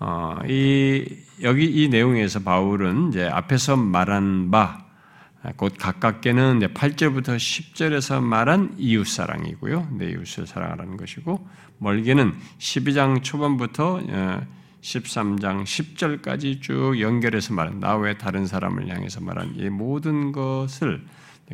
어, 0.00 0.36
이 0.48 1.04
여기 1.42 1.64
이 1.66 1.88
내용에서 1.88 2.40
바울은 2.40 3.10
이제 3.10 3.28
앞에서 3.28 3.76
말한 3.76 4.50
바, 4.50 4.84
곧 5.54 5.74
가깝게는 5.78 6.56
이제 6.56 6.66
8절부터 6.66 7.36
10절에서 7.36 8.20
말한 8.20 8.74
이웃 8.78 9.06
사랑이고요. 9.06 9.90
내 9.92 10.10
이웃을 10.10 10.48
사랑하라는 10.48 10.96
것이고, 10.96 11.46
멀게는 11.78 12.34
12장 12.58 13.22
초반부터 13.22 14.00
13장 14.80 15.62
10절까지 15.62 16.62
쭉 16.62 17.00
연결해서 17.00 17.54
말한 17.54 17.78
나 17.78 17.96
외 17.96 18.18
다른 18.18 18.44
사람을 18.48 18.88
향해서 18.88 19.20
말한 19.20 19.54
이 19.54 19.68
모든 19.68 20.32
것을 20.32 21.00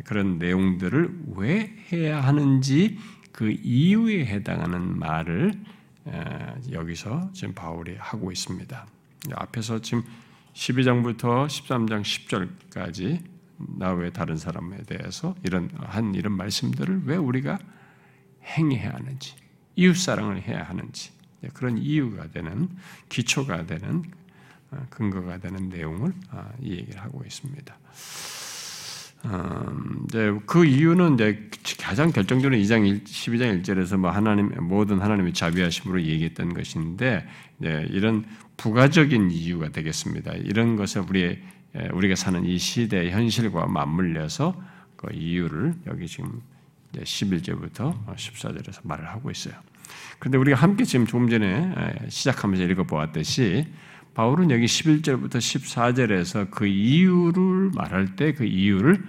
그런 0.03 0.37
내용들을 0.37 1.21
왜 1.35 1.73
해야 1.91 2.21
하는지 2.21 2.97
그 3.31 3.51
이유에 3.51 4.25
해당하는 4.25 4.97
말을 4.97 5.53
여기서 6.71 7.31
지금 7.33 7.53
바울이 7.53 7.95
하고 7.97 8.31
있습니다. 8.31 8.87
앞에서 9.33 9.79
지금 9.81 10.03
12장부터 10.53 11.47
13장 11.47 12.01
10절까지 12.01 13.35
나 13.57 13.93
외 13.93 14.09
다른 14.11 14.35
사람에 14.37 14.83
대해서 14.83 15.35
이런 15.43 15.69
한 15.77 16.13
이런 16.13 16.33
말씀들을 16.33 17.03
왜 17.05 17.15
우리가 17.15 17.57
행해야 18.43 18.93
하는지 18.93 19.35
이웃 19.75 19.95
사랑을 19.95 20.41
해야 20.41 20.63
하는지 20.63 21.11
그런 21.53 21.77
이유가 21.77 22.29
되는 22.29 22.69
기초가 23.09 23.65
되는 23.65 24.03
어, 24.71 24.85
근거가 24.89 25.37
되는 25.37 25.69
내용을 25.69 26.13
아, 26.31 26.51
이 26.59 26.71
얘기를 26.71 27.01
하고 27.01 27.23
있습니다. 27.25 27.77
음, 29.25 30.05
이제 30.07 30.37
그 30.45 30.65
이유는 30.65 31.15
이제 31.15 31.49
가장 31.79 32.11
결정적으로 32.11 32.55
2장 32.61 33.03
12장 33.03 33.61
1절에서 33.61 33.97
뭐 33.97 34.11
하나님 34.11 34.51
모든 34.61 35.01
하나님의 35.01 35.33
자비하심으로 35.33 36.03
얘기했던 36.03 36.53
것인데 36.53 37.27
이런 37.61 38.25
부가적인 38.57 39.31
이유가 39.31 39.69
되겠습니다. 39.69 40.33
이런 40.33 40.75
것을 40.75 41.03
우리 41.09 41.39
우리가 41.91 42.15
사는 42.15 42.45
이 42.45 42.57
시대의 42.57 43.11
현실과 43.11 43.65
맞물려서 43.67 44.61
그 44.95 45.13
이유를 45.13 45.73
여기 45.87 46.07
지금 46.07 46.41
11절부터 46.93 48.05
14절에서 48.15 48.79
말을 48.83 49.07
하고 49.07 49.31
있어요. 49.31 49.55
그런데 50.19 50.37
우리가 50.37 50.57
함께 50.57 50.83
지금 50.85 51.05
조금 51.05 51.29
전에 51.29 51.73
시작하면서 52.09 52.63
읽어보았듯이 52.63 53.67
바울은 54.15 54.49
여기 54.49 54.65
11절부터 54.65 55.35
14절에서 55.35 56.49
그 56.49 56.65
이유를 56.65 57.71
말할 57.75 58.15
때 58.15 58.33
그 58.33 58.45
이유를 58.45 59.03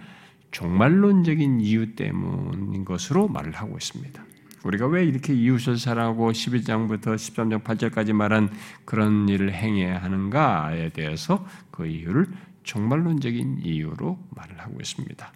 종말론적인 0.51 1.61
이유 1.61 1.95
때문인 1.95 2.85
것으로 2.85 3.29
말을 3.29 3.53
하고 3.53 3.77
있습니다. 3.77 4.25
우리가 4.65 4.87
왜 4.89 5.05
이렇게 5.05 5.33
이웃을 5.33 5.79
사랑하고 5.79 6.33
12장부터 6.33 7.15
13장 7.15 7.63
8절까지 7.63 8.13
말한 8.15 8.51
그런 8.85 9.29
일을 9.29 9.53
행해야 9.53 10.03
하는가에 10.03 10.89
대해서 10.89 11.47
그 11.71 11.87
이유를 11.87 12.27
종말론적인 12.65 13.61
이유로 13.63 14.19
말을 14.31 14.59
하고 14.59 14.79
있습니다. 14.81 15.33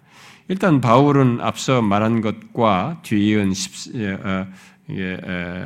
일단 0.49 0.81
바울은 0.81 1.39
앞서 1.39 1.81
말한 1.81 2.19
것과 2.19 2.99
뒤이은 3.03 3.53
10, 4.89 4.93
이게 4.93 5.17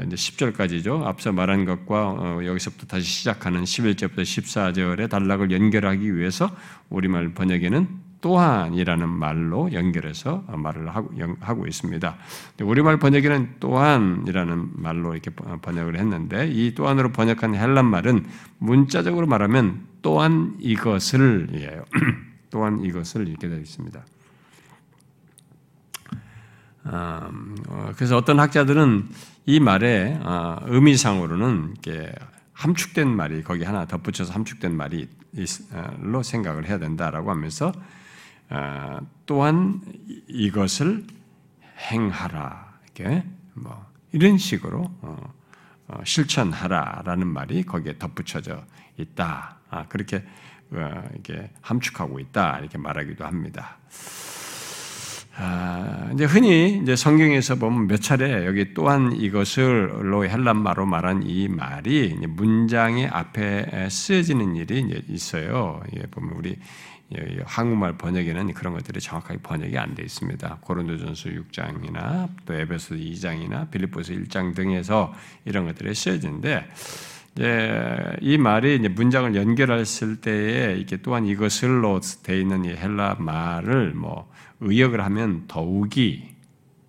10절까지죠. 0.10 1.04
앞서 1.04 1.32
말한 1.32 1.66
것과 1.66 2.10
어, 2.10 2.40
여기서부터 2.46 2.88
다시 2.88 3.06
시작하는 3.06 3.64
11절부터 3.64 4.20
14절의 4.20 5.10
단락을 5.10 5.52
연결하기 5.52 6.16
위해서 6.16 6.50
우리말 6.90 7.34
번역에는 7.34 8.06
또한이라는 8.22 9.08
말로 9.08 9.72
연결해서 9.72 10.44
말을 10.48 10.96
하고, 10.96 11.12
하고 11.42 11.68
있습니다. 11.68 12.18
우리말 12.60 12.98
번역에는 12.98 13.56
또한이라는 13.60 14.70
말로 14.74 15.14
이렇게 15.14 15.30
번역을 15.30 16.00
했는데 16.00 16.48
이 16.48 16.74
또한으로 16.74 17.12
번역한 17.12 17.54
헬란 17.54 17.86
말은 17.86 18.26
문자적으로 18.58 19.28
말하면 19.28 19.86
또한 20.02 20.56
이것을이에요. 20.60 21.86
또한 22.50 22.84
이것을 22.84 23.28
이렇게 23.28 23.48
되어 23.48 23.60
있습니다. 23.60 24.04
음, 26.86 27.56
어, 27.68 27.92
그래서 27.96 28.16
어떤 28.18 28.40
학자들은 28.40 29.10
이 29.46 29.60
말의 29.60 30.20
어, 30.24 30.60
의미상으로는 30.66 31.76
함축된 32.54 33.10
말이 33.10 33.44
거기 33.44 33.64
하나 33.64 33.86
덧붙여서 33.86 34.34
함축된 34.34 34.76
말이로 34.76 35.08
어, 36.20 36.24
생각을 36.24 36.68
해야 36.68 36.80
된다라고 36.80 37.32
하면서 37.32 37.72
또한 39.26 39.82
이것을 40.28 41.04
행하라 41.92 42.74
이렇게 42.84 43.26
뭐 43.54 43.86
이런 44.12 44.38
식으로 44.38 44.90
실천하라라는 46.04 47.26
말이 47.28 47.64
거기에 47.64 47.98
덧붙여져 47.98 48.64
있다. 48.98 49.58
아, 49.72 49.88
그렇게 49.88 50.24
이렇게 50.72 51.50
함축하고 51.62 52.20
있다 52.20 52.60
이렇게 52.60 52.78
말하기도 52.78 53.26
합니다. 53.26 53.78
아, 55.38 56.10
이제 56.14 56.24
흔히 56.24 56.80
이제 56.82 56.96
성경에서 56.96 57.56
보면 57.56 57.88
몇 57.88 58.02
차례 58.02 58.46
여기 58.46 58.74
또한 58.74 59.12
이것을로 59.12 60.26
헬란 60.26 60.58
말로 60.58 60.86
말한 60.86 61.24
이 61.26 61.50
말이 61.50 62.16
문장의 62.28 63.08
앞에 63.08 63.90
쓰여지는 63.90 64.56
일이 64.56 65.04
있어요. 65.10 65.82
예, 65.98 66.04
보면 66.04 66.36
우리 66.38 66.58
한국말 67.44 67.98
번역에는 67.98 68.54
그런 68.54 68.74
것들이 68.74 69.00
정확하게 69.00 69.42
번역이 69.44 69.78
안 69.78 69.94
돼 69.94 70.04
있습니다. 70.04 70.58
고린도전서 70.62 71.30
6장이나 71.30 72.30
또 72.46 72.54
에베소 72.54 72.96
2장이나 72.96 73.70
빌립보서 73.70 74.14
1장 74.14 74.56
등에서 74.56 75.14
이런 75.44 75.66
것들이 75.66 75.94
쓰여지는데 75.94 76.66
이 78.22 78.38
말이 78.38 78.78
이제 78.78 78.88
문장을 78.88 79.36
연결했을 79.36 80.22
때에 80.22 80.78
이게 80.78 80.98
또한 80.98 81.26
이것을로 81.26 82.00
돼 82.24 82.40
있는 82.40 82.64
이 82.64 82.70
헬라 82.70 83.18
말을 83.20 83.94
뭐 83.94 84.32
의역을 84.62 85.04
하면 85.04 85.44
더욱이 85.48 86.36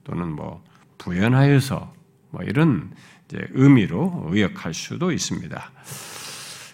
또는 0.05 0.33
뭐 0.33 0.63
부연하여서 0.99 1.93
뭐 2.31 2.43
이런 2.43 2.93
의미로 3.33 4.29
의역할 4.31 4.73
수도 4.73 5.11
있습니다. 5.11 5.73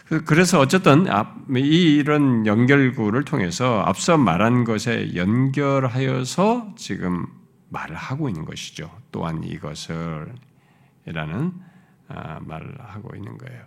그, 0.06 0.24
그래서 0.24 0.60
어쨌든 0.60 1.06
이런 1.54 2.46
연결구를 2.46 3.24
통해서 3.24 3.82
앞서 3.86 4.18
말한 4.18 4.64
것에 4.64 5.14
연결하여서 5.14 6.74
지금 6.76 7.26
말을 7.70 7.96
하고 7.96 8.28
있는 8.28 8.44
것이죠. 8.44 8.90
또한 9.10 9.42
이것을 9.42 10.34
이라는 11.06 11.52
아, 11.56 11.71
말을 12.40 12.74
하고 12.80 13.14
있는 13.14 13.38
거예요. 13.38 13.62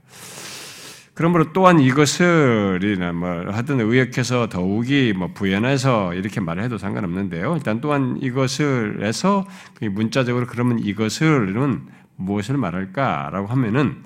그러므로 1.14 1.54
또한 1.54 1.80
이것을이나 1.80 3.14
뭐 3.14 3.50
하든 3.50 3.80
의역해서 3.80 4.50
더욱이 4.50 5.14
뭐 5.16 5.30
부연해서 5.34 6.14
이렇게 6.14 6.42
말을 6.42 6.64
해도 6.64 6.78
상관없는데요. 6.78 7.56
일단 7.56 7.80
또한 7.80 8.20
이것을 8.22 9.06
해서 9.06 9.48
문자적으로 9.80 10.46
그러면 10.46 10.80
이것을은 10.80 11.88
무엇을 12.18 12.58
말할까라고 12.58 13.48
하면은 13.48 14.04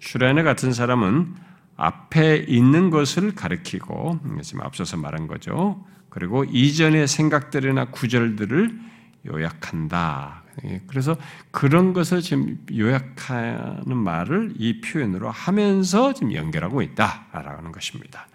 슈레네 0.00 0.42
같은 0.42 0.72
사람은 0.72 1.34
앞에 1.76 2.44
있는 2.46 2.90
것을 2.90 3.34
가리키고 3.34 4.20
지금 4.42 4.60
앞서서 4.60 4.98
말한 4.98 5.28
거죠. 5.28 5.82
그리고 6.10 6.44
이전의 6.44 7.08
생각들이나 7.08 7.86
구절들을 7.86 8.78
요약한다. 9.26 10.39
예, 10.64 10.80
그래서 10.86 11.16
그런 11.50 11.92
것을 11.92 12.20
지금 12.20 12.58
요약하는 12.72 13.96
말을 13.96 14.54
이 14.58 14.80
표현으로 14.80 15.30
하면서 15.30 16.12
지금 16.12 16.34
연결하고 16.34 16.82
있다라는 16.82 17.72
것입니다. 17.72 18.26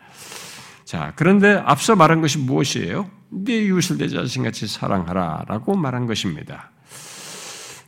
자, 0.83 1.13
그런데 1.15 1.61
앞서 1.65 1.95
말한 1.95 2.21
것이 2.21 2.37
무엇이에요? 2.37 3.09
네 3.29 3.63
이웃을 3.65 3.97
내 3.97 4.07
자신같이 4.07 4.67
사랑하라라고 4.67 5.75
말한 5.75 6.05
것입니다. 6.05 6.71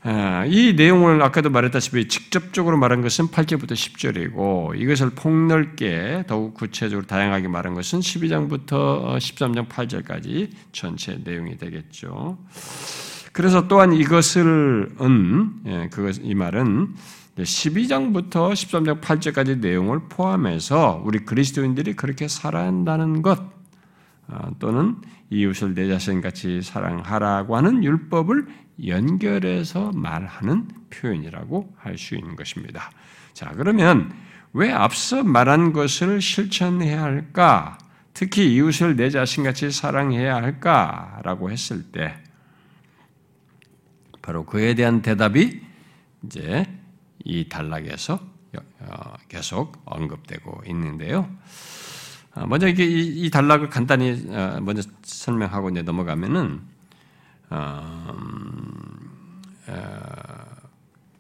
아, 0.04 0.46
이 0.46 0.74
내용을 0.74 1.22
아까도 1.22 1.50
말했다시피 1.50 2.08
직접적으로 2.08 2.78
말한 2.78 3.02
것은 3.02 3.28
8절부터 3.28 3.72
10절이고 3.72 4.80
이것을 4.80 5.10
폭넓게 5.12 6.24
더욱 6.28 6.54
구체적으로 6.54 7.06
다양하게 7.06 7.48
말한 7.48 7.74
것은 7.74 8.00
12장부터 8.00 9.18
13장 9.18 9.68
8절까지 9.68 10.52
전체 10.72 11.20
내용이 11.24 11.58
되겠죠. 11.58 12.38
그래서 13.38 13.68
또한 13.68 13.94
이것을 13.94 14.96
은 15.00 15.52
예, 15.68 15.90
그것 15.92 16.20
이 16.24 16.34
말은 16.34 16.96
12장부터 17.38 18.52
13장 18.52 19.00
8절까지 19.00 19.60
내용을 19.60 20.10
포함해서 20.10 21.04
우리 21.06 21.20
그리스도인들이 21.20 21.96
그렇게 21.96 22.28
살아야 22.28 22.66
한다는 22.66 23.22
것 23.22 23.40
어, 24.28 24.50
또는 24.58 24.96
이웃을 25.30 25.76
내 25.76 25.88
자신 25.88 26.20
같이 26.20 26.64
사랑하라고 26.64 27.56
하는 27.56 27.84
율법을 27.84 28.48
연결해서 28.88 29.92
말하는 29.94 30.68
표현이라고 30.90 31.76
할 31.78 32.00
수 32.00 32.16
있는 32.16 32.36
것입니다. 32.36 32.90
자, 33.34 33.52
그러면 33.56 34.12
왜 34.54 34.72
앞서 34.72 35.22
말한 35.22 35.74
것을 35.74 36.22
실천해야 36.22 37.04
할까? 37.04 37.78
특히 38.16 38.56
이웃을 38.56 38.96
내 38.96 39.12
자신같이 39.12 39.70
사랑해야 39.70 40.38
할까라고 40.38 41.52
했을 41.52 41.84
때 41.92 42.16
바로 44.28 44.44
그에 44.44 44.74
대한 44.74 45.02
대답이 45.02 45.62
이제 46.26 46.66
이 47.24 47.48
단락에서 47.48 48.20
어, 48.82 49.14
계속 49.30 49.82
언급되고 49.86 50.64
있는데요. 50.68 51.34
어, 52.34 52.46
먼저 52.46 52.68
이게 52.68 52.84
이 52.86 53.30
단락을 53.30 53.70
간단히 53.70 54.28
어, 54.28 54.60
먼저 54.62 54.82
설명하고 55.02 55.70
이제 55.70 55.82
넘어가면은 55.82 56.60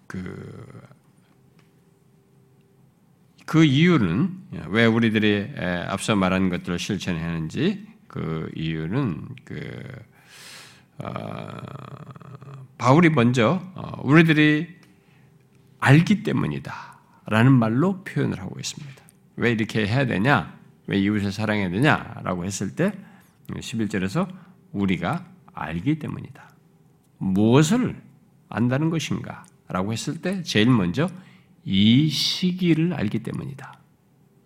그, 0.07 0.81
그 3.45 3.63
이유는 3.63 4.37
왜 4.67 4.85
우리들이 4.85 5.53
앞서 5.87 6.17
말한 6.17 6.49
것들을 6.49 6.77
실천해야 6.77 7.25
하는지 7.25 7.87
그 8.09 8.51
이유는 8.53 9.29
그 9.45 9.81
바울이 12.77 13.09
먼저 13.09 13.61
어, 13.75 14.01
우리들이 14.03 14.75
알기 15.79 16.23
때문이다. 16.23 16.97
라는 17.27 17.51
말로 17.53 18.03
표현을 18.03 18.39
하고 18.39 18.59
있습니다. 18.59 19.03
왜 19.35 19.51
이렇게 19.51 19.85
해야 19.85 20.05
되냐? 20.05 20.57
왜 20.87 20.99
이웃을 20.99 21.31
사랑해야 21.31 21.69
되냐? 21.69 22.21
라고 22.23 22.45
했을 22.45 22.75
때 22.75 22.93
11절에서 23.49 24.27
우리가 24.71 25.25
알기 25.53 25.99
때문이다. 25.99 26.49
무엇을 27.17 28.01
안다는 28.49 28.89
것인가? 28.89 29.45
라고 29.67 29.91
했을 29.91 30.21
때 30.21 30.41
제일 30.43 30.69
먼저 30.69 31.09
이 31.65 32.09
시기를 32.09 32.93
알기 32.93 33.19
때문이다. 33.23 33.77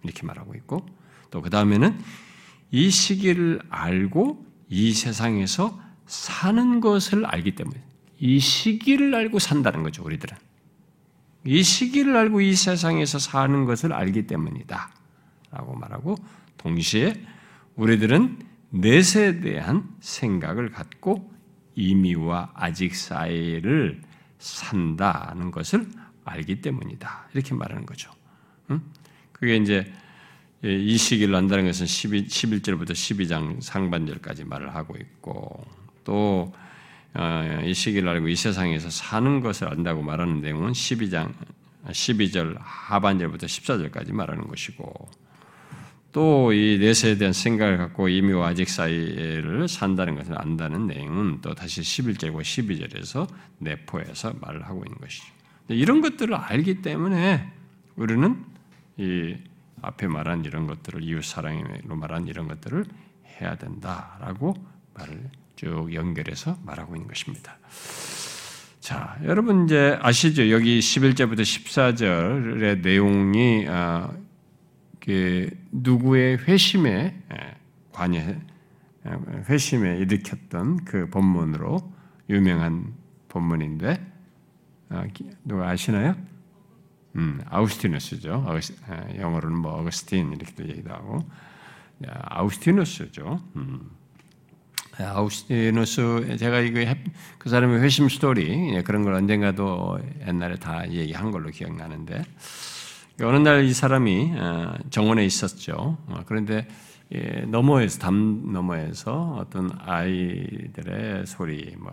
이렇게 0.04 0.26
말하고 0.26 0.56
있고 0.56 0.86
또 1.30 1.42
그 1.42 1.50
다음에는 1.50 2.00
이 2.72 2.90
시기를 2.90 3.62
알고 3.70 4.46
이 4.70 4.94
세상에서 4.94 5.80
사는 6.12 6.82
것을 6.82 7.26
알기 7.26 7.56
때문에 7.56 7.82
이 8.20 8.38
시기를 8.38 9.16
알고 9.16 9.40
산다는 9.40 9.82
거죠, 9.82 10.04
우리들은. 10.04 10.38
이 11.46 11.64
시기를 11.64 12.18
알고 12.18 12.42
이 12.42 12.54
세상에서 12.54 13.18
사는 13.18 13.64
것을 13.64 13.94
알기 13.94 14.28
때문이다. 14.28 14.92
라고 15.52 15.74
말하고, 15.74 16.18
동시에 16.58 17.14
우리들은 17.76 18.40
넷에 18.72 19.40
대한 19.40 19.90
생각을 20.02 20.72
갖고 20.72 21.32
이미와 21.76 22.52
아직 22.56 22.94
사이를 22.94 24.02
산다는 24.38 25.50
것을 25.50 25.88
알기 26.26 26.62
때문이다. 26.62 27.30
이렇게 27.34 27.56
말하는 27.56 27.86
거죠. 27.86 28.12
그게 29.32 29.56
이제 29.56 29.92
이 30.62 30.98
시기를 30.98 31.34
안다는 31.34 31.66
것은 31.66 31.86
12, 31.86 32.28
11 32.28 32.62
절부터 32.62 32.94
12장 32.94 33.62
상반절까지 33.62 34.44
말을 34.44 34.76
하고 34.76 34.96
있고 34.98 35.66
또이 36.04 36.52
어, 37.14 37.74
시기를 37.74 38.08
알고 38.10 38.28
이 38.28 38.36
세상에서 38.36 38.90
사는 38.90 39.42
것을 39.42 39.68
안다고 39.70 40.02
말하는 40.02 40.42
내용은 40.42 40.72
12장 40.72 41.34
12절 41.88 42.58
하반절부터 42.60 43.48
14절까지 43.48 44.12
말하는 44.14 44.48
것이고 44.48 45.10
또 46.12 46.52
이 46.54 46.78
내세에 46.80 47.18
대한 47.18 47.34
생각을 47.34 47.78
갖고 47.78 48.10
이미와 48.10 48.50
아직 48.50 48.70
사이를 48.70 49.68
산다는 49.68 50.16
것을 50.16 50.40
안다는 50.40 50.88
내용은 50.88 51.40
또 51.42 51.54
다시 51.54 51.82
11절과 51.82 52.42
12절에서 52.42 53.28
내포해서 53.60 54.34
말을 54.42 54.64
하고 54.64 54.84
있는 54.86 54.98
것이죠. 55.00 55.26
이런 55.70 56.02
것들을 56.02 56.34
알기 56.34 56.82
때문에 56.82 57.50
우리는 57.96 58.44
이 58.98 59.38
앞에 59.82 60.08
말한 60.08 60.46
이런 60.46 60.68
것들을 60.68 61.04
이웃 61.04 61.24
사랑으로 61.24 61.96
말한 61.96 62.28
이런 62.28 62.48
것들을 62.48 62.86
해야 63.40 63.56
된다라고 63.56 64.54
말을 64.94 65.30
쭉 65.62 65.94
연결해서 65.94 66.58
말하고 66.64 66.96
있는 66.96 67.08
것입니다. 67.08 67.60
자, 68.80 69.20
여러분 69.24 69.66
이제 69.66 69.96
아시죠? 70.02 70.50
여기 70.50 70.80
11절부터 70.80 71.42
14절의 71.42 72.82
내용이 72.82 73.68
아, 73.70 74.12
그 75.00 75.52
누구의 75.72 76.40
회심에 76.40 77.16
관여 77.92 78.34
회심에 79.48 80.00
일으켰던 80.00 80.84
그 80.84 81.08
본문으로 81.12 81.94
유명한 82.32 82.96
본문인데 83.30 84.04
아, 84.90 85.06
누가 85.46 85.70
아시나요? 85.70 86.16
음, 87.18 87.40
아우스티누스죠. 87.46 88.46
아우스, 88.48 88.74
영어로는 89.16 89.60
뭐 89.60 89.74
어거스틴 89.74 90.32
이렇게도 90.32 90.70
얘기도 90.70 90.92
하고 90.92 91.20
아우스티누스죠. 92.04 93.40
음. 93.58 94.01
아우스티누스 94.98 96.38
제가 96.38 96.60
이거 96.60 96.94
그 97.38 97.50
사람의 97.50 97.82
회심 97.82 98.10
스토리 98.10 98.76
예, 98.76 98.82
그런 98.84 99.04
걸 99.04 99.14
언젠가도 99.14 100.00
옛날에 100.28 100.56
다 100.58 100.90
얘기한 100.90 101.32
걸로 101.32 101.50
기억나는데 101.50 102.24
어느 103.24 103.38
날 103.38 103.64
이 103.64 103.74
사람이 103.74 104.34
어, 104.38 104.74
정원에 104.90 105.26
있었죠. 105.26 105.98
어, 106.08 106.22
그런데 106.26 106.68
예, 107.14 107.46
너머에서 107.48 108.00
담 108.00 108.52
너머에서 108.52 109.38
어떤 109.40 109.72
아이들의 109.86 111.26
소리 111.26 111.76
뭐 111.78 111.92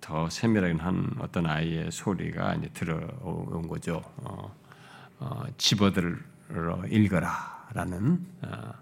더 0.00 0.28
세밀하게 0.28 0.74
한 0.80 1.08
어떤 1.20 1.46
아이의 1.46 1.92
소리가 1.92 2.54
이제 2.54 2.68
들어온 2.74 3.68
거죠. 3.68 4.02
어, 4.16 4.52
어, 5.20 5.44
집어들어 5.56 6.16
읽어라라는 6.88 8.26
어, 8.42 8.72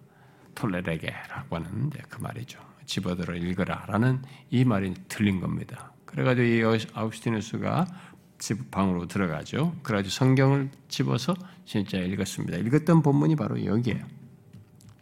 톨레레게라고 0.55 1.57
하는 1.57 1.91
그 2.09 2.21
말이죠. 2.23 2.59
집어들어 2.89 3.37
읽어라 3.37 3.85
라는 3.87 4.21
이 4.51 4.65
말이 4.65 4.93
들린 5.09 5.41
겁니다. 5.41 5.93
그래가지고 6.07 6.47
이 6.47 6.87
아우스티누스가 6.95 7.87
집 8.39 8.71
방으로 8.71 9.07
들어가죠. 9.07 9.77
그래가지고 9.83 10.11
성경을 10.11 10.71
집어서 10.89 11.35
진짜 11.67 11.99
읽었습니다. 11.99 12.57
읽었던 12.57 13.03
본문이 13.03 13.37
바로 13.37 13.63
여기에요. 13.65 14.05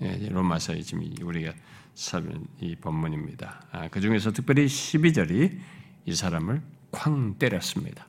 예, 0.03 0.29
로마서에 0.29 0.83
지금 0.83 1.09
우리가 1.23 1.53
이 2.61 2.77
본문입니다. 2.77 3.63
아, 3.71 3.89
그 3.89 4.01
중에서 4.01 4.33
특별히 4.33 4.67
12절이 4.67 5.59
이 6.07 6.15
사람을 6.15 6.61
쾅 6.91 7.39
때렸습니다. 7.39 8.07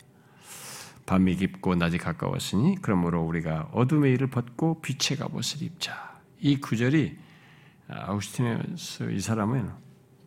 밤이 1.05 1.35
깊고 1.37 1.75
낮이 1.75 1.97
가까웠으니 1.97 2.77
그러므로 2.81 3.21
우리가 3.21 3.69
어둠의 3.71 4.13
일을 4.13 4.27
벗고 4.27 4.81
빛의 4.81 5.19
갑옷을 5.19 5.61
입자. 5.63 6.19
이 6.39 6.57
구절이 6.57 7.26
아우스티네스 7.89 9.11
이 9.11 9.19
사람은 9.19 9.69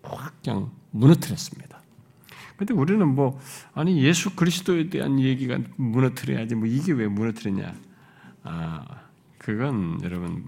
확 0.03 0.43
그냥 0.43 0.71
무너뜨렸습니다. 0.91 1.81
근데 2.57 2.75
우리는 2.75 3.07
뭐 3.07 3.41
아니 3.75 4.03
예수 4.03 4.35
그리스도에 4.37 4.91
대한 4.91 5.19
얘기가 5.19 5.59
무너뜨려야지 5.77 6.55
뭐 6.55 6.67
이게 6.67 6.93
왜 6.93 7.09
무너뜨리냐? 7.09 7.75
아 8.43 8.85
그건 9.39 9.99
여러분 10.03 10.45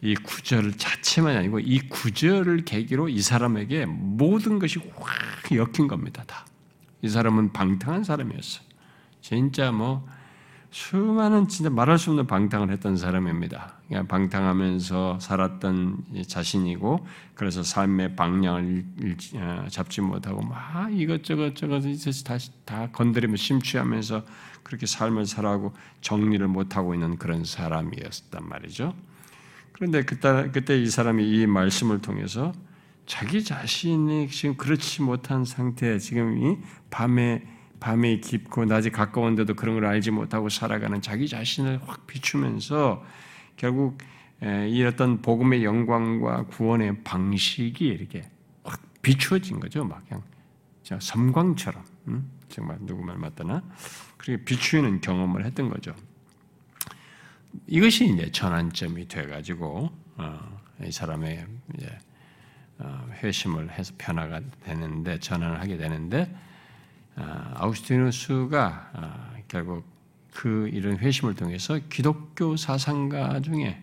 이 0.00 0.14
구절 0.16 0.72
자체만이 0.72 1.36
아니고 1.36 1.60
이 1.60 1.78
구절을 1.88 2.64
계기로 2.64 3.08
이 3.08 3.20
사람에게 3.20 3.86
모든 3.86 4.58
것이 4.58 4.80
확 4.96 5.52
엮인 5.52 5.86
겁니다. 5.86 6.24
다. 6.26 6.44
이 7.02 7.08
사람은 7.08 7.52
방탕한 7.52 8.02
사람이었어. 8.02 8.62
진짜 9.20 9.70
뭐 9.70 10.04
수많은 10.72 11.48
진짜 11.48 11.68
말할 11.68 11.98
수 11.98 12.10
없는 12.10 12.26
방탕을 12.26 12.70
했던 12.70 12.96
사람입니다. 12.96 13.74
그냥 13.86 14.06
방탕하면서 14.08 15.20
살았던 15.20 16.24
자신이고 16.26 17.06
그래서 17.34 17.62
삶의 17.62 18.16
방향을 18.16 18.84
어, 19.36 19.66
잡지 19.68 20.00
못하고 20.00 20.40
막 20.40 20.88
이것저것 20.90 21.54
저것 21.54 21.82
다시 22.24 22.50
다 22.64 22.88
건드리며 22.90 23.36
심취하면서 23.36 24.24
그렇게 24.62 24.86
삶을 24.86 25.26
살아고 25.26 25.74
정리를 26.00 26.46
못하고 26.48 26.94
있는 26.94 27.18
그런 27.18 27.44
사람이었단 27.44 28.48
말이죠. 28.48 28.94
그런데 29.72 30.04
그때, 30.04 30.50
그때 30.52 30.80
이 30.80 30.86
사람이 30.86 31.28
이 31.28 31.46
말씀을 31.46 32.00
통해서 32.00 32.52
자기 33.04 33.44
자신이 33.44 34.28
지금 34.28 34.56
그렇지 34.56 35.02
못한 35.02 35.44
상태, 35.44 35.98
지금 35.98 36.38
이 36.38 36.56
밤에 36.88 37.42
밤이 37.82 38.20
깊고 38.20 38.64
낮이 38.66 38.90
가까운데도 38.90 39.54
그런 39.54 39.74
걸 39.74 39.86
알지 39.86 40.12
못하고 40.12 40.48
살아가는 40.48 41.02
자기 41.02 41.26
자신을 41.26 41.80
확 41.84 42.06
비추면서 42.06 43.04
결국 43.56 43.98
이 44.68 44.84
어떤 44.84 45.20
복음의 45.20 45.64
영광과 45.64 46.44
구원의 46.46 47.02
방식이 47.02 47.84
이렇게 47.84 48.22
확 48.62 48.80
비추어진 49.02 49.58
거죠. 49.58 49.84
막 49.84 50.04
그냥 50.08 50.22
섬광처럼 51.00 51.82
음? 52.06 52.30
정말 52.48 52.78
누구 52.82 53.02
말 53.02 53.18
맞다나 53.18 53.64
그렇게 54.16 54.44
비추는 54.44 55.00
경험을 55.00 55.44
했던 55.44 55.68
거죠. 55.68 55.92
이것이 57.66 58.06
이제 58.06 58.30
전환점이 58.30 59.08
돼가지고 59.08 59.90
어, 60.18 60.60
이 60.84 60.92
사람의 60.92 61.46
이제 61.76 61.98
어, 62.78 63.08
회심을 63.24 63.72
해서 63.72 63.92
변화가 63.98 64.40
되는데 64.62 65.18
전환을 65.18 65.60
하게 65.60 65.76
되는데 65.76 66.32
아, 67.16 67.52
아우스티누스가 67.56 68.90
아, 68.94 69.34
결국 69.48 69.84
그 70.32 70.68
이런 70.72 70.96
회심을 70.98 71.34
통해서 71.34 71.78
기독교 71.90 72.56
사상가 72.56 73.40
중에 73.40 73.82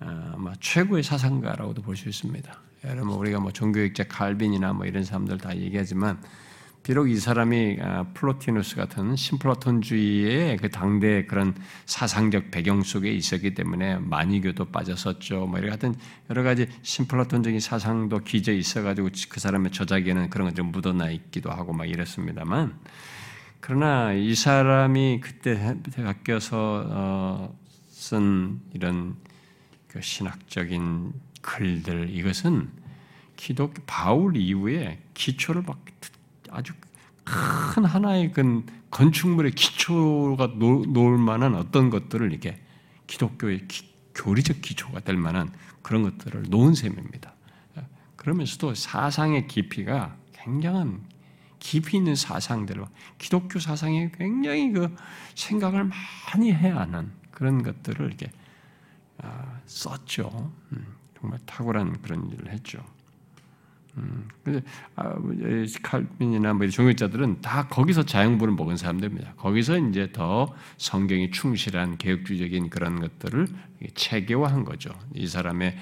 아, 0.00 0.32
아마 0.34 0.54
최고의 0.60 1.02
사상가라고도 1.02 1.82
볼 1.82 1.96
수 1.96 2.08
있습니다. 2.08 2.60
여러분 2.84 3.14
우리가 3.14 3.40
뭐 3.40 3.50
종교학자 3.50 4.04
칼빈이나 4.04 4.72
뭐 4.74 4.86
이런 4.86 5.04
사람들 5.04 5.38
다 5.38 5.56
얘기하지만 5.56 6.20
비록 6.84 7.08
이 7.08 7.16
사람이 7.16 7.78
아, 7.80 8.04
플로티누스 8.12 8.76
같은 8.76 9.16
심플라톤주의의 9.16 10.58
그 10.58 10.70
당대 10.70 11.24
그런 11.24 11.54
사상적 11.86 12.50
배경 12.50 12.82
속에 12.82 13.10
있었기 13.10 13.54
때문에 13.54 13.96
만이교도 14.00 14.66
빠졌었죠. 14.66 15.46
뭐 15.46 15.58
이런 15.58 15.70
같은 15.70 15.94
여러 16.28 16.42
가지 16.42 16.68
심플라톤적인 16.82 17.58
사상도 17.58 18.18
기저 18.18 18.52
있어가지고 18.52 19.08
그 19.30 19.40
사람의 19.40 19.72
저작에는 19.72 20.28
그런 20.28 20.48
것들이 20.48 20.66
묻어나 20.66 21.08
있기도 21.08 21.50
하고 21.50 21.72
막 21.72 21.86
이랬습니다만 21.88 22.78
그러나 23.60 24.12
이 24.12 24.34
사람이 24.34 25.20
그때 25.22 25.78
바뀌어서 25.96 26.84
어, 26.86 27.58
쓴 27.88 28.60
이런 28.74 29.16
그 29.88 30.02
신학적인 30.02 31.14
글들 31.40 32.10
이것은 32.10 32.68
기독 33.36 33.72
바울 33.86 34.36
이후에 34.36 34.98
기초를 35.14 35.62
막 35.62 35.82
아주 36.54 36.72
큰 37.24 37.84
하나의 37.84 38.32
그 38.32 38.64
건축물의 38.90 39.52
기초가 39.52 40.54
놓을 40.58 41.18
만한 41.18 41.54
어떤 41.54 41.90
것들을 41.90 42.30
이렇게 42.30 42.60
기독교의 43.06 43.66
기, 43.66 43.92
교리적 44.14 44.62
기초가 44.62 45.00
될 45.00 45.16
만한 45.16 45.52
그런 45.82 46.02
것들을 46.02 46.44
놓은 46.48 46.74
셈입니다. 46.74 47.34
그러면서도 48.16 48.74
사상의 48.74 49.46
깊이가 49.46 50.16
굉장한 50.32 51.02
깊이 51.58 51.96
있는 51.96 52.14
사상들로 52.14 52.88
기독교 53.18 53.58
사상에 53.58 54.10
굉장히 54.16 54.70
그 54.72 54.94
생각을 55.34 55.84
많이 55.84 56.52
해야 56.52 56.80
하는 56.80 57.10
그런 57.30 57.62
것들을 57.62 58.06
이렇게 58.06 58.30
아, 59.18 59.60
썼죠. 59.66 60.52
음, 60.72 60.94
정말 61.18 61.38
탁월한 61.46 62.02
그런 62.02 62.30
일을 62.30 62.50
했죠. 62.52 62.84
음, 63.96 64.28
근데 64.42 64.60
아, 64.96 65.14
칼빈이나 65.82 66.52
뭐 66.54 66.68
종교자들은 66.68 67.40
다 67.40 67.68
거기서 67.68 68.04
자영분을 68.04 68.54
먹은 68.54 68.76
사람들입니다. 68.76 69.34
거기서 69.34 69.78
이제 69.78 70.10
더 70.12 70.52
성경이 70.78 71.30
충실한 71.30 71.96
개혁주의적인 71.98 72.70
그런 72.70 73.00
것들을 73.00 73.46
체계화한 73.94 74.64
거죠. 74.64 74.90
이 75.14 75.26
사람의 75.26 75.76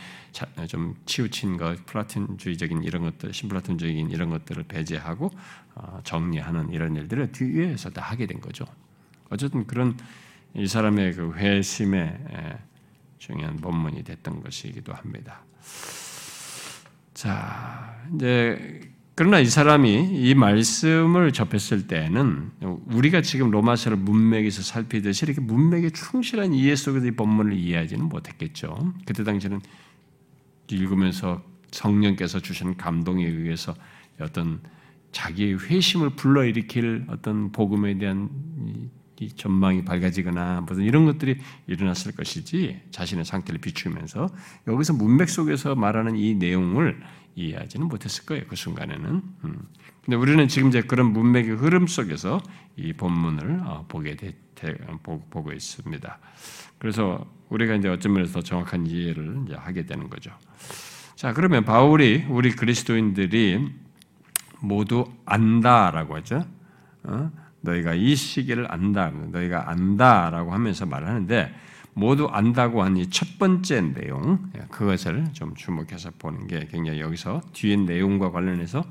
좀 0.69 0.95
치우친 1.07 1.57
것, 1.57 1.87
플라톤주의적인 1.87 2.83
이런 2.83 3.03
것들, 3.03 3.33
신플라톤적인 3.33 4.11
이런 4.11 4.29
것들을 4.29 4.65
배제하고 4.65 5.31
어, 5.75 6.01
정리하는 6.05 6.71
이런 6.71 6.97
일들을 6.97 7.33
뒤에서 7.33 7.91
다 7.91 8.03
하게 8.03 8.27
된 8.27 8.41
거죠. 8.41 8.67
어쨌든 9.31 9.67
그런 9.67 9.97
이 10.55 10.67
사람의 10.67 11.15
그 11.15 11.33
회심의 11.33 12.19
중요한 13.17 13.57
본문이 13.57 14.03
됐던 14.03 14.43
것이기도 14.43 14.93
합니다. 14.93 15.45
자, 17.23 17.95
이제 18.17 18.81
그러나 19.15 19.39
이 19.39 19.47
사람이 19.47 20.11
이 20.11 20.35
말씀을 20.35 21.31
접했을 21.31 21.87
때는 21.87 22.51
우리가 22.87 23.23
지금 23.23 23.53
로마서를 23.53 23.97
문맥에서 23.97 24.63
살피듯이 24.63 25.27
이렇게 25.27 25.41
문맥에 25.41 25.91
충실한 25.91 26.53
이해 26.53 26.75
속에서 26.75 27.07
이 27.07 27.13
본문을 27.13 27.53
이해하지는 27.53 28.09
못했겠죠. 28.09 28.93
그때 29.07 29.23
당시는 29.23 29.61
읽으면서 30.67 31.45
성령께서 31.71 32.41
주신 32.41 32.77
감동에 32.77 33.25
의해서 33.25 33.73
어떤 34.21 34.61
자기의 35.13 35.61
회심을 35.61 36.17
불러일으킬 36.17 37.05
어떤 37.07 37.53
복음에 37.53 37.99
대한 37.99 38.31
전망이 39.37 39.85
밝아지거나 39.85 40.63
무슨 40.67 40.85
이런 40.85 41.05
것들이 41.05 41.39
일어났을 41.67 42.13
것이지 42.13 42.81
자신의 42.91 43.25
상태를 43.25 43.61
비추면서 43.61 44.29
여기서 44.67 44.95
문맥 44.95 45.29
속에서 45.29 45.75
말하는 45.75 46.17
이 46.17 46.35
내용을 46.35 47.01
이해하지는 47.35 47.89
못했을 47.89 48.25
거예요 48.27 48.45
그 48.49 48.57
순간에는. 48.57 49.23
음. 49.45 49.59
근데 50.05 50.17
우리는 50.17 50.49
지금 50.49 50.69
이제 50.69 50.83
그런 50.83 51.13
문맥의 51.13 51.57
흐름 51.57 51.87
속에서 51.87 52.43
이 52.77 52.93
본문을 52.93 53.61
어, 53.65 53.85
보게 53.89 54.17
되, 54.17 54.35
보고 55.05 55.53
있습니다. 55.53 56.19
그래서 56.79 57.25
우리가 57.51 57.75
이제 57.75 57.89
어쩌 57.89 58.09
면에서 58.09 58.35
더 58.35 58.43
정확한 58.43 58.87
이해를 58.87 59.45
이제 59.47 59.55
하게 59.55 59.87
되는 59.87 60.11
거죠. 60.11 60.33
자 61.15 61.33
그러면 61.33 61.65
바울이 61.65 62.27
우리 62.29 62.51
그리스도인들이 62.51 63.69
모두 64.61 65.05
안다라고 65.25 66.17
하죠. 66.17 66.45
어? 67.05 67.31
너희가 67.63 67.95
이 67.95 68.15
시기를 68.15 68.71
안다. 68.71 69.11
너희가 69.11 69.71
안다라고 69.71 70.53
하면서 70.53 70.85
말하는데 70.87 71.55
모두 71.95 72.27
안다고 72.31 72.83
한 72.83 72.97
이 72.97 73.09
첫 73.11 73.39
번째 73.39 73.81
내용 73.93 74.51
그것을 74.71 75.27
좀 75.33 75.55
주목해서 75.55 76.11
보는 76.19 76.47
게 76.47 76.67
굉장히 76.71 77.01
여기서 77.01 77.41
뒤에 77.53 77.77
내용과 77.77 78.31
관련해서 78.31 78.85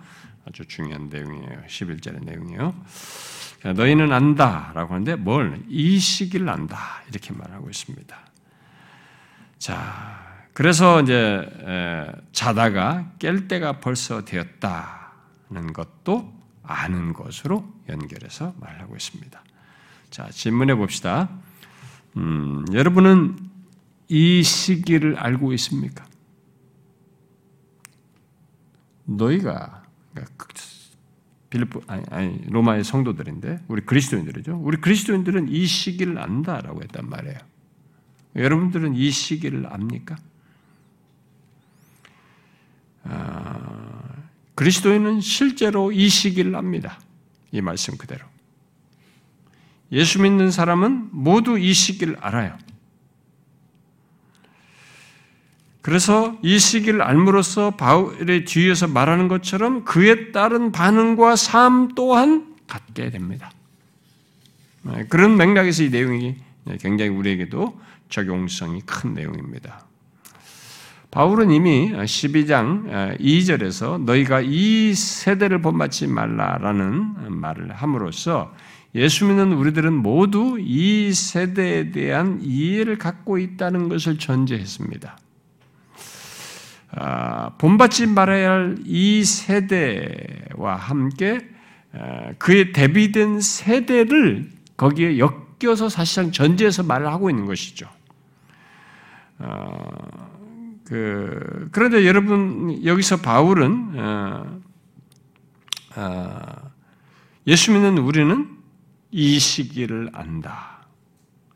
아주 0.48 0.66
중요한 0.68 1.10
내용이에요. 1.10 1.62
11절의 1.68 2.24
내용이에요. 2.26 2.74
너희는 3.76 4.12
안다라고 4.12 4.94
하는데 4.96 5.16
뭘? 5.16 5.62
이 5.68 5.98
시기를 6.00 6.50
안다. 6.50 6.78
이렇게 7.10 7.34
말하고 7.34 7.70
있습니다. 7.70 8.18
자, 9.60 10.20
그래서 10.54 11.02
이제 11.02 11.48
자다가 12.32 13.12
깰 13.20 13.48
때가 13.48 13.80
벌써 13.80 14.26
되었다는 14.26 15.74
것도 15.74 16.41
아는 16.72 17.14
것으로 17.14 17.68
연결해서 17.90 18.54
말하고 18.60 18.96
있습니다. 18.96 19.44
자, 20.10 20.30
질문해 20.30 20.76
봅시다. 20.76 21.30
음, 22.18 22.66
여러분은 22.74 23.38
이 24.08 24.44
시기를 24.44 25.18
알고 25.18 25.54
있습니까? 25.54 26.06
너희가 29.06 29.84
그러니까 30.14 30.34
그 30.38 30.48
빌립보 31.50 31.82
아니, 31.88 32.04
아니 32.10 32.42
로마의 32.48 32.84
성도들인데 32.84 33.66
우리 33.68 33.82
그리스도인들이죠. 33.86 34.60
우리 34.64 34.78
그리스도인들은 34.78 35.50
이 35.50 35.66
시기를 35.66 36.18
안다라고 36.18 36.82
했단 36.82 37.10
말이에요. 37.10 37.38
여러분들은 38.36 38.96
이 38.96 39.12
시기를 39.12 39.68
압니까? 39.68 40.16
아, 43.04 44.21
그리스도인은 44.62 45.22
실제로 45.22 45.92
이 45.92 46.08
시기를 46.08 46.56
압니다. 46.56 47.00
이 47.52 47.62
말씀 47.62 47.98
그대로. 47.98 48.24
예수 49.92 50.22
믿는 50.22 50.52
사람은 50.52 51.10
모두 51.12 51.58
이 51.58 51.74
시기를 51.74 52.16
알아요. 52.22 52.56
그래서 55.82 56.38
이 56.44 56.60
시기를 56.60 57.02
알므로써 57.02 57.72
바울의 57.72 58.46
뒤에서 58.46 58.86
말하는 58.86 59.30
것처럼 59.30 59.84
그에 59.84 60.32
따른 60.32 60.72
반응과 60.72 61.38
삶 61.38 61.96
또한 61.96 62.56
갖게 62.68 63.10
됩니다. 63.10 63.52
네, 64.84 65.06
그런 65.10 65.38
맥락에서 65.38 65.82
이 65.82 65.90
내용이 65.90 66.36
굉장히 66.80 67.10
우리에게도 67.10 67.82
적용성이 68.10 68.82
큰 68.82 69.16
내용입니다. 69.16 69.88
바울은 71.12 71.52
이미 71.52 71.92
12장 71.92 73.20
2절에서 73.20 74.02
너희가 74.04 74.42
이 74.42 74.94
세대를 74.94 75.62
본받지 75.62 76.08
말라라는 76.08 77.32
말을 77.32 77.74
함으로써 77.74 78.54
예수 78.96 79.26
믿는 79.26 79.52
우리들은 79.54 79.94
모두 79.94 80.58
이 80.60 81.12
세대에 81.14 81.92
대한 81.92 82.40
이해를 82.42 82.98
갖고 82.98 83.38
있다는 83.38 83.90
것을 83.90 84.18
전제했습니다. 84.20 85.18
아, 86.94 87.52
본받지 87.58 88.08
말아야 88.08 88.52
할 88.52 88.78
이 88.86 89.24
세대와 89.24 90.76
함께 90.78 91.40
그의 92.38 92.72
대비된 92.72 93.42
세대를 93.42 94.50
거기에 94.78 95.20
엮여서 95.20 95.90
사실상 95.90 96.32
전제해서 96.32 96.84
말을 96.84 97.08
하고 97.08 97.30
있는 97.30 97.46
것이죠. 97.46 97.88
어, 99.40 100.31
그, 100.86 101.70
그런데 101.72 102.06
여러분, 102.06 102.84
여기서 102.84 103.18
바울은, 103.18 104.00
어, 104.00 104.62
어, 105.96 106.72
예수 107.48 107.72
믿는 107.72 107.98
우리는 107.98 108.58
이 109.12 109.40
시기를 109.40 110.10
안다. 110.14 110.86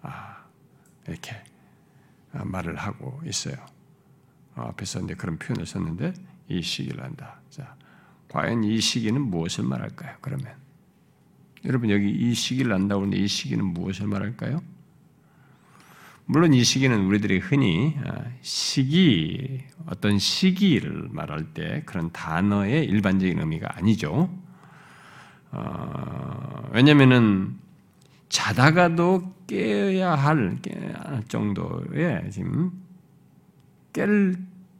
아, 0.02 0.38
이렇게 1.08 1.36
말을 2.32 2.76
하고 2.76 3.22
있어요. 3.26 3.56
어, 4.56 4.68
앞에서 4.70 5.02
이제 5.02 5.16
그런 5.16 5.38
표현을 5.38 5.66
썼는데, 5.66 6.14
이 6.50 6.62
시기를 6.62 7.04
안다. 7.04 7.42
자, 7.50 7.76
과연 8.30 8.64
이 8.64 8.80
시기는 8.80 9.22
무엇을 9.22 9.64
말할까요? 9.64 10.18
그러면. 10.22 10.54
여러분, 11.66 11.90
여기 11.90 12.10
이 12.10 12.34
시기를 12.34 12.72
안다고 12.74 13.02
하는데 13.02 13.18
이 13.18 13.28
시기는 13.28 13.66
무엇을 13.66 14.08
말할까요? 14.08 14.62
물론 16.28 16.54
이 16.54 16.64
시기는 16.64 17.06
우리들이 17.06 17.38
흔히 17.38 17.96
아, 18.04 18.24
시기, 18.42 19.64
어떤 19.86 20.18
시기를 20.18 21.10
말할 21.12 21.54
때 21.54 21.84
그런 21.86 22.12
단어의 22.12 22.86
일반적인 22.86 23.40
의미가 23.40 23.78
아니죠. 23.78 24.30
어, 25.52 26.70
왜냐면은 26.74 27.58
자다가도 28.30 29.36
깨야 29.48 30.16
할 30.16 30.58
정도의 31.28 32.32
지금 32.32 32.72
깰 33.94 34.36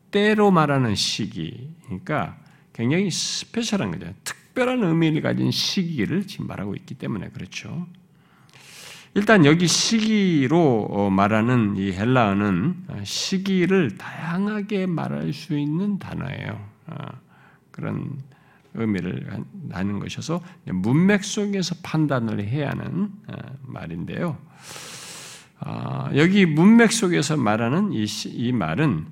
때로 0.10 0.50
말하는 0.50 0.96
시기니까 0.96 2.38
굉장히 2.74 3.12
스페셜한 3.12 3.92
거죠. 3.92 4.12
특별한 4.24 4.84
의미를 4.84 5.22
가진 5.22 5.52
시기를 5.52 6.26
지금 6.26 6.48
말하고 6.48 6.76
있기 6.76 6.96
때문에 6.96 7.30
그렇죠. 7.30 7.88
일단 9.16 9.46
여기 9.46 9.66
시기로 9.66 10.88
어, 10.92 11.10
말하는 11.10 11.78
이 11.78 11.94
헬라어는 11.94 12.86
시기를 13.06 13.98
다양하게 13.98 14.88
말할 14.88 15.32
수 15.32 15.58
있는 15.58 15.98
단어예요. 16.00 16.70
아, 16.88 17.12
그런 17.72 18.18
의미를 18.74 19.26
하는 19.72 20.00
것이어서 20.00 20.42
문맥 20.66 21.24
속에서 21.24 21.76
판단을 21.82 22.44
해야 22.46 22.72
하는 22.72 23.10
아, 23.28 23.38
말인데요. 23.62 24.38
아, 25.60 26.12
여기 26.16 26.46
문맥 26.46 26.92
속에서 26.92 27.38
말하는 27.38 27.94
이, 27.94 28.06
이 28.26 28.52
말은 28.52 29.06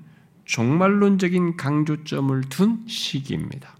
종말론적인 0.44 1.56
강조점을 1.56 2.42
둔 2.50 2.84
시기입니다. 2.86 3.73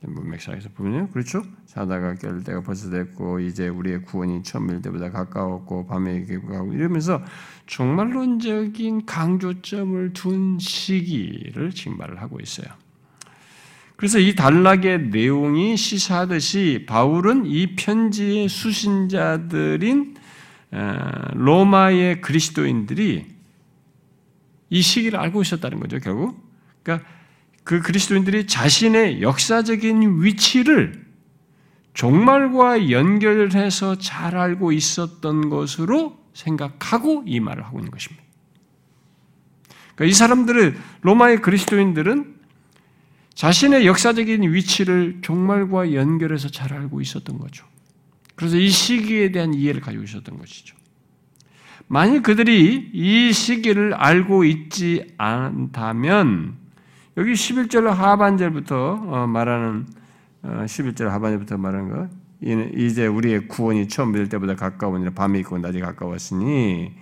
문맥상에서 0.00 0.68
보면요, 0.70 1.08
그렇죠? 1.08 1.42
자다가 1.66 2.14
깰 2.14 2.44
때가 2.44 2.62
벌써 2.62 2.88
됐고 2.90 3.40
이제 3.40 3.68
우리의 3.68 4.02
구원이 4.02 4.44
처음일 4.44 4.80
때보다 4.82 5.10
가까웠고 5.10 5.86
밤에 5.86 6.24
가고 6.24 6.72
이러면서 6.72 7.22
종말론적인 7.66 9.06
강조점을 9.06 10.12
둔 10.12 10.58
시기를 10.60 11.72
지금 11.72 11.98
말을 11.98 12.22
하고 12.22 12.38
있어요. 12.40 12.68
그래서 13.96 14.20
이 14.20 14.36
단락의 14.36 15.08
내용이 15.08 15.76
시사하듯이 15.76 16.84
바울은 16.86 17.46
이 17.46 17.74
편지의 17.74 18.48
수신자들인 18.48 20.14
어, 20.70 21.10
로마의 21.34 22.20
그리스도인들이 22.20 23.26
이 24.70 24.82
시기를 24.82 25.18
알고 25.18 25.42
있었다는 25.42 25.80
거죠, 25.80 25.98
결국. 25.98 26.38
그러니까 26.82 27.08
그 27.68 27.82
그리스도인들이 27.82 28.46
자신의 28.46 29.20
역사적인 29.20 30.22
위치를 30.22 31.04
종말과 31.92 32.90
연결해서 32.90 33.98
잘 33.98 34.38
알고 34.38 34.72
있었던 34.72 35.50
것으로 35.50 36.18
생각하고 36.32 37.24
이 37.26 37.40
말을 37.40 37.66
하고 37.66 37.78
있는 37.78 37.90
것입니다. 37.90 38.24
그러니까 39.94 40.04
이 40.06 40.14
사람들은 40.14 40.78
로마의 41.02 41.42
그리스도인들은 41.42 42.36
자신의 43.34 43.86
역사적인 43.86 44.50
위치를 44.50 45.18
종말과 45.20 45.92
연결해서 45.92 46.48
잘 46.48 46.72
알고 46.72 47.02
있었던 47.02 47.36
거죠. 47.36 47.66
그래서 48.34 48.56
이 48.56 48.70
시기에 48.70 49.30
대한 49.30 49.52
이해를 49.52 49.82
가지고 49.82 50.04
있었던 50.04 50.38
것이죠. 50.38 50.74
만일 51.86 52.22
그들이 52.22 52.92
이 52.94 53.30
시기를 53.30 53.92
알고 53.92 54.44
있지 54.44 55.12
않다면 55.18 56.57
여기 57.18 57.32
11절 57.32 57.86
하반절부터 57.86 59.02
어, 59.08 59.26
말하는 59.26 59.86
11절 60.44 61.06
어, 61.06 61.10
하반절부터 61.10 61.58
말하는 61.58 61.90
것 61.90 62.08
이제 62.40 63.08
우리의 63.08 63.48
구원이 63.48 63.88
처음 63.88 64.12
될 64.12 64.28
때보다 64.28 64.54
가까우니라 64.54 65.10
밤이 65.10 65.40
있고 65.40 65.58
낮이 65.58 65.80
가까웠으니 65.80 66.92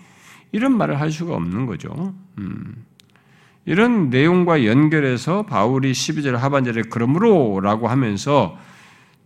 이런 0.52 0.78
말을 0.78 0.98
할 0.98 1.12
수가 1.12 1.34
없는 1.34 1.66
거죠. 1.66 2.14
음. 2.38 2.86
이런 3.66 4.08
내용과 4.08 4.64
연결해서 4.64 5.44
바울이 5.44 5.92
12절 5.92 6.32
하반절에 6.32 6.84
그러므로라고 6.88 7.88
하면서 7.88 8.56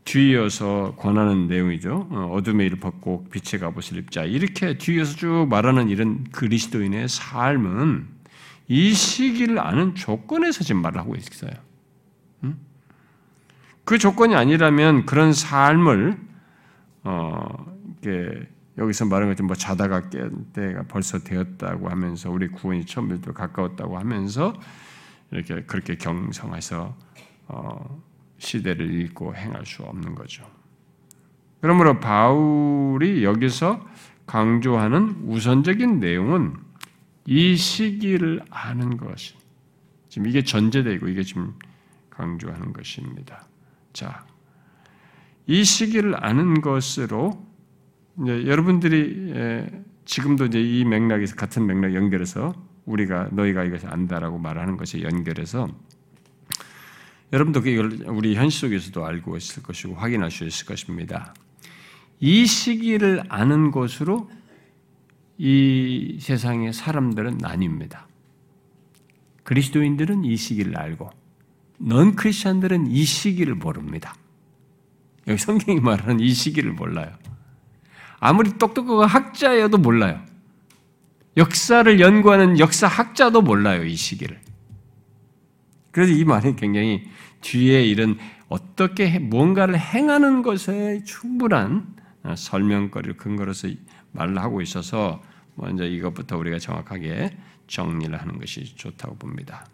뒤이어서 0.05 0.97
권하는 0.99 1.47
내용이죠. 1.47 2.09
어, 2.11 2.33
어둠의 2.35 2.67
일을 2.67 2.81
벗고 2.81 3.29
빛의 3.31 3.61
갑옷을 3.61 3.99
입자. 3.99 4.25
이렇게 4.25 4.77
뒤이어서 4.77 5.15
쭉 5.15 5.47
말하는 5.49 5.89
이런 5.89 6.25
그리스도인의 6.33 7.09
삶은 7.09 8.20
이 8.73 8.95
시기를 8.95 9.59
아는 9.59 9.97
조건에서 9.97 10.63
지금 10.63 10.81
말을 10.81 11.01
하고 11.01 11.17
있어요. 11.17 11.51
그 13.85 13.99
조건이 13.99 14.37
아니라면 14.37 15.07
그런 15.07 15.33
삶을 15.33 16.17
어, 17.03 17.67
이렇게 18.01 18.49
여기서 18.79 19.07
말하는 19.07 19.33
것처럼 19.33 19.49
뭐 19.49 19.57
자다가 19.57 20.09
깬 20.09 20.53
때가 20.53 20.85
벌써 20.85 21.19
되었다고 21.19 21.89
하면서 21.89 22.31
우리 22.31 22.47
구원이 22.47 22.87
처음부터 22.87 23.33
가까웠다고 23.33 23.99
하면서 23.99 24.55
이렇게 25.33 25.65
그렇게 25.65 25.97
경성해서 25.97 26.97
어, 27.49 28.03
시대를 28.39 28.95
읽고 29.01 29.35
행할 29.35 29.67
수 29.67 29.83
없는 29.83 30.15
거죠. 30.15 30.45
그러므로 31.61 31.99
바울이 31.99 33.25
여기서 33.25 33.85
강조하는 34.27 35.25
우선적인 35.27 35.99
내용은 35.99 36.70
이 37.27 37.57
시기를 37.57 38.43
아는 38.51 38.97
것이 38.97 39.35
지금 40.09 40.29
이게 40.29 40.43
전제되고 40.43 41.09
이게 41.09 41.23
지금 41.23 41.55
강조하는 42.11 42.73
것입니다. 42.73 43.47
자, 43.93 44.27
이 45.47 45.65
시기를 45.65 46.25
아는 46.25 46.61
것으로 46.61 47.47
이제 48.23 48.47
여러분들이 48.47 49.33
지금도 50.05 50.47
이제 50.47 50.61
이 50.61 50.85
맥락에서 50.85 51.37
같은 51.37 51.67
맥락 51.67 51.95
연결해서 51.95 52.53
우리가 52.85 53.29
너희가 53.33 53.65
이것을 53.65 53.93
안다라고 53.93 54.39
말하는 54.39 54.77
것에 54.77 55.03
연결해서 55.03 55.69
여러분도 57.33 57.61
이걸 57.61 57.93
우리 58.09 58.35
현실 58.35 58.61
속에서도 58.61 59.07
알고 59.07 59.37
있을 59.37 59.63
것이고 59.63 59.95
확인할 59.95 60.33
수 60.33 60.45
있을 60.45 60.67
것입니다. 60.67 61.33
이 62.19 62.45
시기를 62.45 63.23
아는 63.29 63.71
것으로 63.71 64.29
이 65.43 66.19
세상의 66.21 66.75
사람들은 66.75 67.39
나뉩니다. 67.39 68.01
그리스도인들은 69.43 70.23
이 70.25 70.37
시기를 70.37 70.77
알고 70.77 71.11
넌 71.79 72.15
크리스천들은 72.15 72.89
이 72.89 73.05
시기를 73.05 73.55
모릅니다. 73.55 74.15
여기 75.27 75.39
성경이 75.39 75.81
말하는 75.81 76.21
이 76.21 76.35
시기를 76.35 76.73
몰라요. 76.73 77.11
아무리 78.19 78.59
똑똑한 78.59 79.09
학자여도 79.09 79.79
몰라요. 79.79 80.21
역사를 81.39 81.99
연구하는 81.99 82.59
역사학자도 82.59 83.41
몰라요, 83.41 83.85
이 83.87 83.97
시기를. 83.97 84.39
그래서 85.91 86.13
이 86.13 86.23
말이 86.23 86.55
굉장히 86.55 87.09
뒤에 87.41 87.83
이런 87.87 88.19
어떻게 88.51 89.19
무언가를 89.19 89.79
행하는 89.79 90.43
것에 90.43 91.03
충분한 91.05 91.97
설명거리를 92.37 93.17
근거로서 93.17 93.69
말을 94.13 94.39
하고 94.39 94.61
있어서 94.61 95.23
먼저 95.55 95.85
이것부터 95.85 96.37
우리가 96.37 96.59
정확하게 96.59 97.37
정리를 97.67 98.19
하는 98.21 98.39
것이 98.39 98.75
좋다고 98.77 99.17
봅니다. 99.17 99.67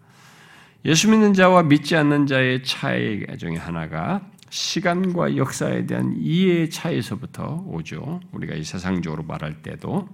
예수 0.84 1.10
믿는 1.10 1.34
자와 1.34 1.64
믿지 1.64 1.96
않는 1.96 2.26
자의 2.26 2.62
차이 2.62 3.24
중에 3.38 3.56
하나가 3.56 4.20
시간과 4.50 5.36
역사에 5.36 5.86
대한 5.86 6.14
이해의 6.16 6.70
차이에서부터 6.70 7.64
오죠. 7.66 8.20
우리가 8.32 8.54
이 8.54 8.62
세상적으로 8.62 9.24
말할 9.24 9.62
때도 9.62 10.08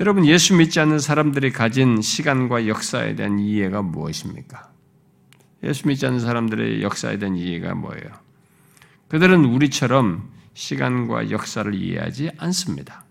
여러분 0.00 0.26
예수 0.26 0.54
믿지 0.56 0.80
않는 0.80 0.98
사람들이 0.98 1.52
가진 1.52 2.00
시간과 2.00 2.66
역사에 2.66 3.14
대한 3.14 3.38
이해가 3.38 3.82
무엇입니까? 3.82 4.72
예수 5.62 5.86
믿지 5.86 6.06
않는 6.06 6.20
사람들의 6.20 6.82
역사에 6.82 7.18
대한 7.18 7.36
이해가 7.36 7.74
뭐예요? 7.74 8.08
그들은 9.08 9.44
우리처럼 9.44 10.30
시간과 10.54 11.30
역사를 11.30 11.72
이해하지 11.72 12.30
않습니다. 12.38 13.03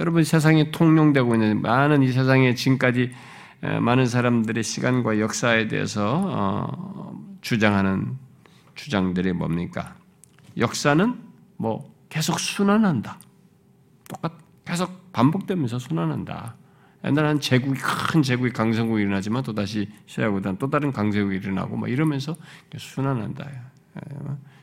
여러분 0.00 0.24
세상에 0.24 0.70
통용되고 0.70 1.34
있는 1.34 1.62
많은 1.62 2.02
이 2.02 2.10
세상에 2.10 2.54
지금까지 2.54 3.12
많은 3.80 4.06
사람들의 4.06 4.62
시간과 4.62 5.20
역사에 5.20 5.68
대해서 5.68 6.20
어, 6.26 7.20
주장하는 7.40 8.16
주장들이 8.74 9.32
뭡니까? 9.32 9.94
역사는 10.58 11.14
뭐 11.56 11.94
계속 12.08 12.40
순환한다. 12.40 13.18
똑같 14.08 14.32
계속 14.64 15.12
반복되면서 15.12 15.78
순환한다. 15.78 16.56
옛날에 17.04 17.28
한 17.28 17.40
제국이 17.40 17.78
큰 17.80 18.22
제국이 18.22 18.50
강성국이 18.50 19.02
일어나지만 19.02 19.42
또 19.42 19.54
다시 19.54 19.88
시작하고 20.06 20.40
또 20.58 20.70
다른 20.70 20.90
강제국이 20.90 21.36
일어나고 21.36 21.76
막 21.76 21.90
이러면서 21.90 22.34
순환한다. 22.76 23.48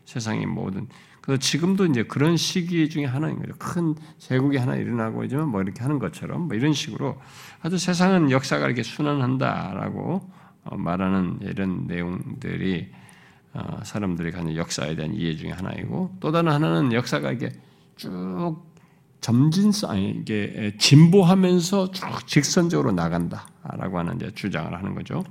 세상의 0.05 0.45
모든 0.45 0.87
그래서 1.21 1.39
지금도 1.39 1.85
이제 1.85 2.03
그런 2.03 2.35
시기 2.35 2.89
중에 2.89 3.05
하나인 3.05 3.39
거죠. 3.39 3.53
큰 3.59 3.95
제국이 4.17 4.57
하나 4.57 4.75
일어나고 4.75 5.23
있지만 5.25 5.49
뭐 5.49 5.61
이렇게 5.61 5.81
하는 5.81 5.99
것처럼 5.99 6.47
뭐 6.47 6.57
이런 6.57 6.73
식으로 6.73 7.21
아주 7.61 7.77
세상은 7.77 8.31
역사가 8.31 8.65
이렇게 8.65 8.81
순환한다라고 8.83 10.21
어, 10.63 10.77
말하는 10.77 11.39
이런 11.41 11.85
내용들이 11.87 12.89
어, 13.53 13.79
사람들이 13.83 14.31
가진 14.31 14.55
역사에 14.55 14.95
대한 14.95 15.13
이해 15.13 15.35
중에 15.35 15.51
하나이고 15.51 16.17
또 16.19 16.31
다른 16.31 16.51
하나는 16.51 16.93
역사가 16.93 17.31
이게 17.31 17.51
쭉 17.97 18.57
점진성 19.19 19.97
이게 19.99 20.75
진보하면서 20.79 21.91
쭉 21.91 22.27
직선적으로 22.27 22.91
나간다라고 22.91 23.99
하는 23.99 24.15
이제 24.15 24.31
주장을 24.33 24.73
하는 24.73 24.95
거죠. 24.95 25.23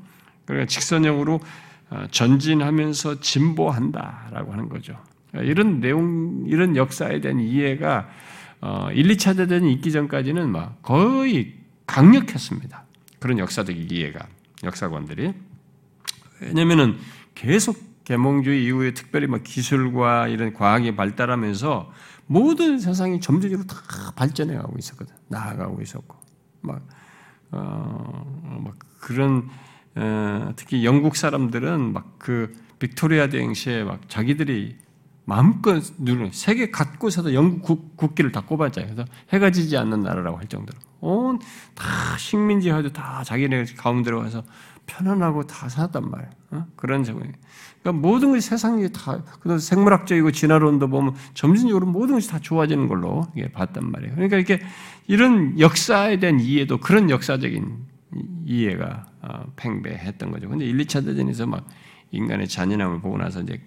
그러니까 0.45 0.67
직선형으로 0.69 1.41
어, 1.91 2.05
전진하면서 2.13 3.19
진보한다라고 3.21 4.53
하는 4.53 4.69
거죠. 4.69 4.97
이런 5.35 5.81
내용, 5.81 6.45
이런 6.47 6.77
역사에 6.77 7.21
대한 7.21 7.41
이해가 7.41 8.09
1, 8.95 9.09
2차 9.09 9.37
대전이 9.37 9.73
있기 9.75 9.93
전까지는 9.93 10.51
막 10.51 10.83
거의 10.83 11.55
강력했습니다. 11.87 12.85
그런 13.19 13.39
역사적 13.39 13.77
이해가 13.77 14.27
역사관들이 14.65 15.33
왜냐면은 16.41 16.97
계속 17.35 17.79
계몽주의 18.05 18.65
이후에 18.65 18.95
특별히 18.95 19.27
막 19.27 19.43
기술과 19.43 20.29
이런 20.29 20.53
과학이 20.53 20.97
발달하면서 20.97 21.93
모든 22.27 22.79
세상이 22.79 23.21
점진적으로 23.21 23.67
다 23.67 23.77
발전해 24.17 24.55
가고 24.55 24.77
있었거든. 24.79 25.15
나아가고 25.29 25.81
있었고 25.83 26.17
막, 26.63 26.87
어, 27.51 28.61
막 28.65 28.79
그런 29.01 29.49
어, 29.97 30.53
특히 30.57 30.85
영국 30.85 31.17
사람들은 31.17 31.93
막 31.93 32.11
그 32.21 32.53
빅토리아 32.79 33.29
대행 33.29 33.55
시에 33.55 33.83
막 33.83 34.09
자기들이 34.09 34.77
마음껏 35.31 35.81
누르는 35.99 36.31
세계 36.33 36.73
곳곳에서 36.73 37.33
영국 37.35 37.97
국, 37.97 38.17
기를 38.17 38.33
다 38.33 38.41
꼽았잖아요. 38.41 38.95
그래서 38.95 39.09
해가 39.33 39.53
지지 39.53 39.77
않는 39.77 40.01
나라라고 40.01 40.37
할 40.37 40.49
정도로 40.49 40.77
온 41.01 41.39
다 41.77 42.19
식민지화도 42.19 42.93
다 42.93 43.23
자기네 43.23 43.65
가운데로 43.77 44.19
와서 44.19 44.43
편안하고 44.87 45.47
다 45.47 45.69
살았단 45.69 46.11
말이에요. 46.11 46.31
어? 46.51 46.67
그런 46.75 47.05
상황이. 47.05 47.31
그러니까 47.81 48.09
모든 48.09 48.33
것이 48.33 48.49
세상이 48.49 48.91
다, 48.91 49.23
그래서 49.39 49.59
생물학적이고 49.59 50.33
진화론도 50.33 50.89
보면 50.89 51.15
점진적으로 51.35 51.87
모든 51.87 52.17
것이 52.17 52.29
다 52.29 52.41
좋아지는 52.41 52.89
걸로 52.89 53.25
봤단 53.53 53.89
말이에요. 53.89 54.15
그러니까 54.17 54.37
이렇게 54.37 54.61
이런 55.07 55.61
역사에 55.61 56.19
대한 56.19 56.41
이해도 56.41 56.79
그런 56.79 57.09
역사적인 57.09 57.77
이해가 58.47 59.07
어, 59.23 59.45
팽배했던 59.55 60.33
거죠. 60.33 60.49
근데 60.49 60.65
1, 60.67 60.77
2차 60.79 61.05
대전에서 61.05 61.47
막 61.47 61.69
인간의 62.11 62.49
잔인함을 62.49 63.01
보고 63.01 63.17
나서 63.17 63.41
이제 63.43 63.61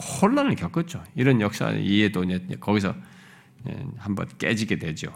혼란을 0.00 0.54
겪었죠. 0.56 1.02
이런 1.14 1.40
역사 1.40 1.70
이해도 1.70 2.24
거기서 2.60 2.94
한번 3.98 4.28
깨지게 4.38 4.78
되죠. 4.78 5.12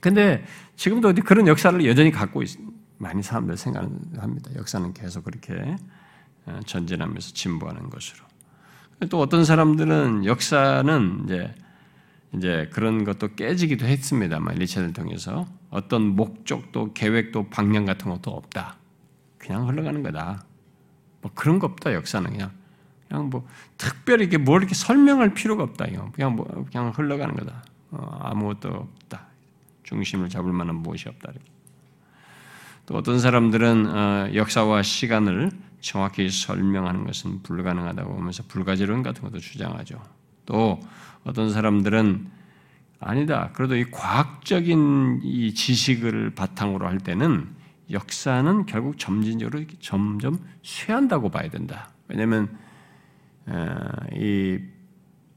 근데 0.00 0.44
지금도 0.76 1.14
그런 1.24 1.46
역사를 1.46 1.84
여전히 1.86 2.10
갖고 2.10 2.42
있, 2.42 2.58
많이 2.98 3.22
사람들 3.22 3.56
생각합니다. 3.56 4.54
역사는 4.54 4.92
계속 4.92 5.24
그렇게 5.24 5.76
어, 6.46 6.60
전진하면서 6.66 7.32
진보하는 7.32 7.88
것으로. 7.90 8.24
또 9.08 9.20
어떤 9.20 9.44
사람들은 9.44 10.24
역사는 10.24 11.22
이제 11.24 11.54
이제 12.36 12.68
그런 12.72 13.04
것도 13.04 13.34
깨지기도 13.34 13.86
했습니다만 13.86 14.56
리체를 14.56 14.92
통해서 14.92 15.46
어떤 15.70 16.02
목적도 16.02 16.92
계획도 16.92 17.48
방향 17.48 17.84
같은 17.84 18.10
것도 18.10 18.30
없다. 18.30 18.76
그냥 19.38 19.68
흘러가는 19.68 20.02
거다. 20.02 20.44
뭐 21.20 21.30
그런 21.34 21.58
거 21.58 21.66
없다. 21.66 21.94
역사는 21.94 22.30
그냥 22.30 22.50
그냥 23.14 23.30
뭐 23.30 23.46
특별히 23.78 24.24
이게 24.24 24.38
뭘 24.38 24.62
이렇게 24.62 24.74
설명할 24.74 25.34
필요가 25.34 25.62
없다. 25.62 25.86
그냥 26.12 26.34
뭐 26.34 26.46
그냥 26.70 26.92
흘러가는 26.94 27.34
거다. 27.36 27.62
어, 27.92 28.18
아무것도 28.22 28.68
없다. 28.68 29.26
중심을 29.84 30.28
잡을 30.28 30.52
만한 30.52 30.76
무엇이 30.76 31.08
없다. 31.08 31.30
이렇게. 31.30 31.50
또 32.86 32.96
어떤 32.96 33.20
사람들은 33.20 33.86
어, 33.86 34.34
역사와 34.34 34.82
시간을 34.82 35.52
정확히 35.80 36.28
설명하는 36.28 37.04
것은 37.04 37.42
불가능하다고 37.42 38.18
하면서 38.18 38.42
불가지론 38.48 39.02
같은 39.02 39.22
것도 39.22 39.38
주장하죠. 39.38 40.02
또 40.46 40.80
어떤 41.22 41.52
사람들은 41.52 42.26
아니다. 42.98 43.50
그래도 43.52 43.76
이 43.76 43.84
과학적인 43.90 45.20
이 45.22 45.54
지식을 45.54 46.30
바탕으로 46.34 46.86
할 46.86 46.98
때는 46.98 47.48
역사는 47.90 48.66
결국 48.66 48.98
점진적으로 48.98 49.62
점점 49.78 50.38
쇠한다고 50.62 51.30
봐야 51.30 51.48
된다. 51.48 51.90
왜냐하면 52.08 52.48
어, 52.48 52.63
이 54.14 54.58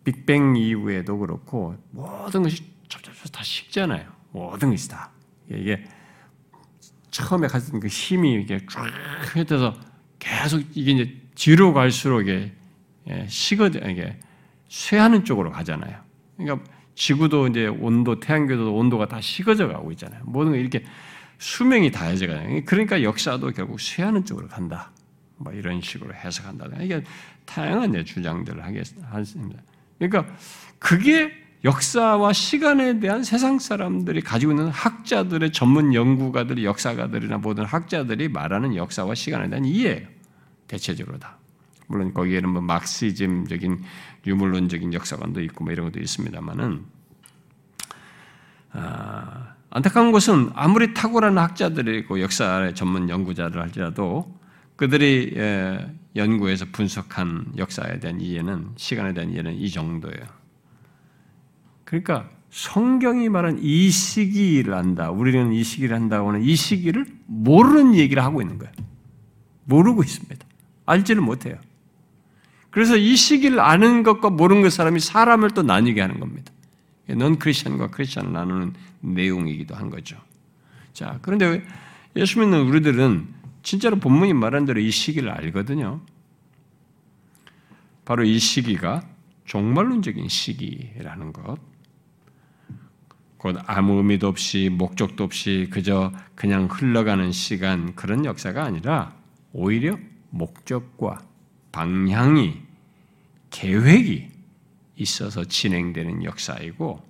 빅뱅 0.03 0.55
이후에도 0.55 1.17
그렇고 1.17 1.75
모든 1.91 2.43
것이 2.43 2.63
점점점 2.87 3.25
다 3.31 3.43
식잖아요. 3.43 4.09
모든 4.31 4.71
것이 4.71 4.89
다 4.89 5.11
이게 5.49 5.83
처음에 7.11 7.47
가진 7.47 7.79
그 7.79 7.87
힘이 7.87 8.41
이게 8.41 8.59
쫙 8.69 8.85
흩어서 9.33 9.73
계속 10.19 10.63
이게 10.73 10.91
이제 10.91 11.21
뒤로 11.35 11.73
갈수록 11.73 12.21
이게 12.21 12.53
예, 13.09 13.25
식어 13.27 13.67
이게 13.67 14.19
쇠하는 14.69 15.23
쪽으로 15.23 15.51
가잖아요. 15.51 15.97
그러니까 16.37 16.69
지구도 16.95 17.47
이제 17.47 17.67
온도, 17.67 18.19
태양계도 18.19 18.75
온도가 18.75 19.07
다 19.07 19.21
식어져 19.21 19.67
가고 19.67 19.91
있잖아요. 19.91 20.21
모든 20.25 20.53
게 20.53 20.59
이렇게 20.59 20.83
수명이 21.37 21.91
다해져 21.91 22.27
가요. 22.27 22.61
그러니까 22.65 23.03
역사도 23.03 23.51
결국 23.51 23.79
쇠하는 23.79 24.25
쪽으로 24.25 24.47
간다. 24.47 24.91
뭐 25.37 25.53
이런 25.53 25.81
식으로 25.81 26.13
해석한다. 26.13 26.67
이게 26.81 27.03
다양한 27.45 28.03
주장들을 28.05 28.63
하겠습니다. 28.63 29.61
그러니까 29.97 30.33
그게 30.79 31.31
역사와 31.63 32.33
시간에 32.33 32.99
대한 32.99 33.23
세상 33.23 33.57
사람들이 33.59 34.21
가지고 34.21 34.51
있는 34.51 34.67
학자들의 34.67 35.51
전문 35.51 35.93
연구가들, 35.93 36.63
역사가들이나 36.63 37.39
모든 37.39 37.65
학자들이 37.65 38.29
말하는 38.29 38.75
역사와 38.75 39.15
시간에 39.15 39.49
대한 39.49 39.65
이해예요. 39.65 40.07
대체적으로 40.67 41.17
다. 41.17 41.37
물론 41.87 42.13
거기에는 42.13 42.49
뭐 42.49 42.61
막시즘적인 42.61 43.83
유물론적인 44.25 44.93
역사관도 44.93 45.41
있고 45.43 45.63
뭐 45.63 45.73
이런 45.73 45.87
것도 45.87 45.99
있습니다만은 45.99 46.85
아, 48.73 49.55
안타까운 49.69 50.11
것은 50.11 50.51
아무리 50.53 50.93
탁월한 50.93 51.37
학자들이고 51.37 52.21
역사의 52.21 52.75
전문 52.75 53.09
연구자들 53.09 53.59
할지라도 53.59 54.36
그들이 54.77 55.33
예, 55.35 55.91
연구해서 56.15 56.65
분석한 56.71 57.53
역사에 57.57 57.99
대한 57.99 58.21
이해는 58.21 58.69
시간에 58.77 59.13
대한 59.13 59.31
이해는 59.31 59.55
이 59.55 59.69
정도예요. 59.69 60.25
그러니까 61.83 62.29
성경이 62.51 63.29
말한 63.29 63.59
이 63.61 63.89
시기를 63.89 64.73
한다. 64.73 65.11
우리는 65.11 65.51
이 65.51 65.63
시기를 65.63 65.95
한다고 65.95 66.29
하는 66.29 66.43
이 66.43 66.55
시기를 66.55 67.05
모르는 67.25 67.95
얘기를 67.95 68.23
하고 68.23 68.41
있는 68.41 68.57
거예요. 68.57 68.73
모르고 69.65 70.03
있습니다. 70.03 70.45
알지를 70.85 71.21
못해요. 71.21 71.57
그래서 72.69 72.95
이 72.95 73.15
시기를 73.15 73.59
아는 73.59 74.03
것과 74.03 74.29
모르는 74.29 74.61
것 74.61 74.71
사람이 74.71 74.99
사람을 74.99 75.51
또 75.51 75.63
나뉘게 75.63 75.99
하는 75.99 76.19
겁니다. 76.19 76.51
넌 77.09 77.39
크리스천과 77.39 77.87
크리스천을 77.87 78.31
나누는 78.31 78.73
내용이기도 78.99 79.75
한 79.75 79.89
거죠. 79.89 80.17
자, 80.93 81.19
그런데 81.21 81.63
예수 82.15 82.39
믿는 82.39 82.67
우리들은 82.67 83.36
진짜로 83.67 83.97
본문이 83.97 84.31
말한 84.31 84.63
대로 84.63 84.79
이 84.79 84.89
시기를 84.89 85.29
알거든요. 85.29 85.99
바로 88.05 88.23
이 88.23 88.39
시기가 88.39 89.05
종말론적인 89.43 90.29
시기라는 90.29 91.33
것. 91.33 91.57
곧 93.35 93.57
아무 93.65 93.97
의미도 93.97 94.25
없이 94.29 94.69
목적도 94.71 95.25
없이 95.25 95.67
그저 95.69 96.13
그냥 96.33 96.69
흘러가는 96.71 97.29
시간 97.33 97.93
그런 97.93 98.23
역사가 98.23 98.63
아니라 98.63 99.13
오히려 99.51 99.97
목적과 100.29 101.19
방향이 101.73 102.61
계획이 103.49 104.29
있어서 104.95 105.43
진행되는 105.43 106.23
역사이고 106.23 107.03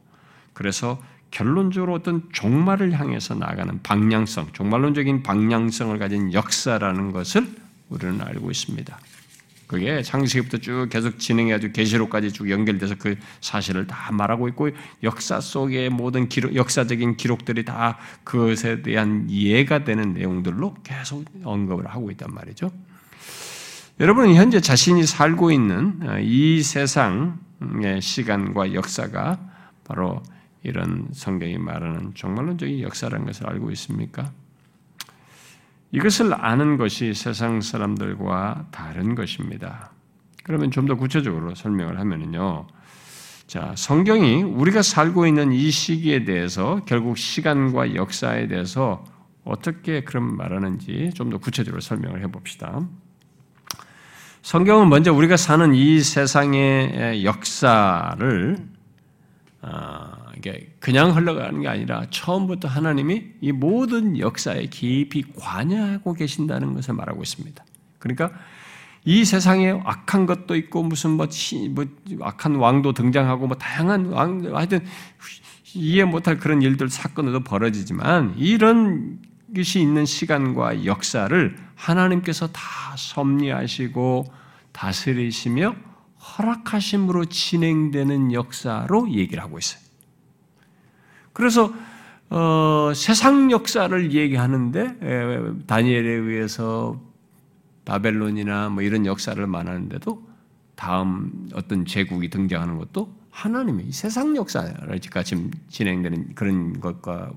그래서 0.53 0.99
결론적으로 1.32 1.94
어떤 1.94 2.24
종말을 2.32 3.00
향해서 3.00 3.36
나가는 3.36 3.80
방향성, 3.84 4.50
종말론적인 4.54 5.24
방향성을 5.24 5.98
가진 6.00 6.34
역사라는 6.34 7.12
것을 7.12 7.48
우리는 7.90 8.22
알고 8.22 8.52
있습니다. 8.52 9.00
그게 9.68 10.02
창세기부터 10.02 10.60
쭉 10.60 10.88
계속 10.90 11.20
진행해가지고 11.20 11.74
계시록까지 11.74 12.32
쭉 12.32 12.50
연결돼서 12.50 12.96
그 12.96 13.18
사실을 13.42 13.86
다 13.86 14.14
말하고 14.14 14.48
있고 14.48 14.70
역사 15.04 15.42
속의 15.42 15.90
모든 15.90 16.30
기록, 16.30 16.56
역사적인 16.56 17.18
기록들이 17.18 17.66
다 17.66 17.98
그것에 18.24 18.82
대한 18.82 19.26
이해가 19.28 19.84
되는 19.84 20.14
내용들로 20.14 20.76
계속 20.84 21.26
언급을 21.44 21.88
하고 21.88 22.10
있단 22.12 22.34
말이죠. 22.34 22.72
여러분은 24.00 24.36
현재 24.36 24.62
자신이 24.62 25.06
살고 25.06 25.52
있는 25.52 26.00
이 26.22 26.64
세상의 26.64 28.02
시간과 28.02 28.74
역사가 28.74 29.38
바로 29.84 30.24
이런 30.68 31.07
성경이 31.13 31.57
말하는 31.57 32.13
종말론적인 32.13 32.82
역사라는 32.82 33.26
것을 33.26 33.47
알고 33.47 33.72
있습니까? 33.72 34.32
이것을 35.91 36.34
아는 36.34 36.78
것이 36.78 37.13
세상 37.13 37.61
사람들과 37.61 38.68
다른 38.72 39.15
것입니다. 39.15 39.91
그러면 40.43 40.70
좀 40.72 40.86
더 40.88 40.95
구체적으로 40.95 41.55
설명을 41.55 41.99
하면요. 41.99 42.68
자, 43.47 43.74
성경이 43.78 44.43
우리가 44.43 44.82
살고 44.82 45.26
있는 45.28 45.53
이 45.53 45.72
시기에 45.72 46.26
대해서 46.26 46.82
결국 46.86 47.18
시간과 47.18 47.95
역사에 47.95 48.47
대해서 48.47 49.05
어떻게 49.45 50.03
그런 50.03 50.36
말하는지 50.36 51.11
좀 51.15 51.30
더 51.30 51.38
구체적으로 51.38 51.80
설명을 51.80 52.22
해 52.22 52.28
봅시다. 52.28 52.82
성경은 54.41 54.89
먼저 54.89 55.13
우리가 55.13 55.38
사는 55.38 55.74
이 55.74 56.01
세상의 56.01 57.24
역사를 57.26 58.57
아, 59.62 60.32
이게 60.38 60.76
그냥 60.80 61.16
흘러가는 61.16 61.60
게 61.62 61.68
아니라 61.68 62.05
처음부터 62.10 62.68
하나님이 62.68 63.26
이 63.41 63.51
모든 63.51 64.20
역사에 64.20 64.68
깊이 64.68 65.24
관여하고 65.36 66.14
계신다는 66.14 66.74
것을 66.74 66.93
말하고 66.93 67.24
있습니다. 67.24 67.64
그러니까 67.99 68.32
이 69.03 69.26
세상에 69.26 69.72
악한 69.84 70.26
것도 70.26 70.55
있고 70.55 70.84
무슨 70.84 71.12
뭐, 71.12 71.28
뭐 71.72 71.86
악한 72.22 72.55
왕도 72.55 72.93
등장하고 72.93 73.47
뭐 73.47 73.58
다양한 73.58 74.08
왕 74.08 74.41
하여튼 74.53 74.86
이해 75.74 76.03
못할 76.03 76.38
그런 76.38 76.62
일들 76.62 76.89
사건도 76.89 77.43
벌어지지만 77.43 78.36
이런 78.38 79.20
것이 79.55 79.80
있는 79.80 80.05
시간과 80.05 80.86
역사를 80.86 81.58
하나님께서 81.76 82.47
다 82.47 82.62
섭리하시고 82.95 84.26
다스리시며 84.72 85.76
허락하심으로 86.38 87.26
진행되는 87.26 88.34
역사로 88.34 89.12
얘기를 89.12 89.44
하고 89.44 89.58
있어요. 89.58 89.82
그래서 91.34 91.74
어, 92.30 92.92
세상 92.94 93.52
역사를 93.52 94.12
얘기하는데 94.12 94.98
에, 95.02 95.66
다니엘에 95.66 96.10
의해서 96.10 97.00
바벨론이나 97.86 98.70
뭐 98.70 98.84
이런 98.84 99.06
역사를 99.06 99.46
말하는데도 99.46 100.28
다음 100.76 101.50
어떤 101.54 101.86
제국이 101.86 102.30
등장하는 102.30 102.78
것도 102.78 103.16
하나님의 103.32 103.92
세상 103.92 104.36
역사를 104.36 105.00
지금 105.24 105.52
진행되는 105.70 106.36
그런 106.36 106.80
것과 106.80 107.32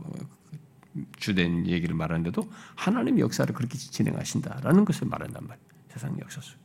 주된 1.18 1.66
얘기를 1.66 1.95
말하는데도 1.95 2.51
하나님의 2.74 3.20
역사를 3.20 3.53
그렇게 3.55 3.78
진행하신다라는 3.78 4.84
것을 4.84 5.07
말한단 5.07 5.47
말이에요. 5.47 5.68
세상 5.88 6.18
역사 6.18 6.41
속. 6.41 6.59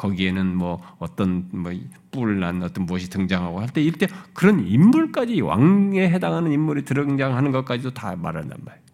거기에는 0.00 0.56
뭐 0.56 0.80
어떤 0.98 1.46
뭐 1.52 1.72
뿔난 2.10 2.62
어떤 2.62 2.86
무엇이 2.86 3.10
등장하고 3.10 3.60
할 3.60 3.68
때 3.68 3.82
이때 3.82 4.08
그런 4.32 4.66
인물까지 4.66 5.42
왕에 5.42 6.08
해당하는 6.08 6.52
인물이 6.52 6.84
등장하는 6.84 7.52
것까지도 7.52 7.92
다 7.92 8.16
말한단 8.16 8.58
말이에요. 8.64 8.84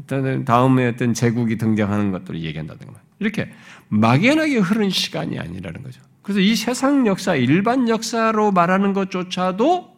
어떤 0.00 0.44
다음에 0.44 0.88
어떤 0.88 1.12
제국이 1.12 1.58
등장하는 1.58 2.10
것들을 2.12 2.40
얘기한다든가 2.40 2.94
이렇게 3.18 3.50
막연하게 3.88 4.58
흐른 4.58 4.88
시간이 4.88 5.38
아니라는 5.38 5.82
거죠. 5.82 6.00
그래서 6.22 6.40
이 6.40 6.54
세상 6.56 7.06
역사, 7.06 7.34
일반 7.34 7.88
역사로 7.88 8.52
말하는 8.52 8.94
것조차도 8.94 9.96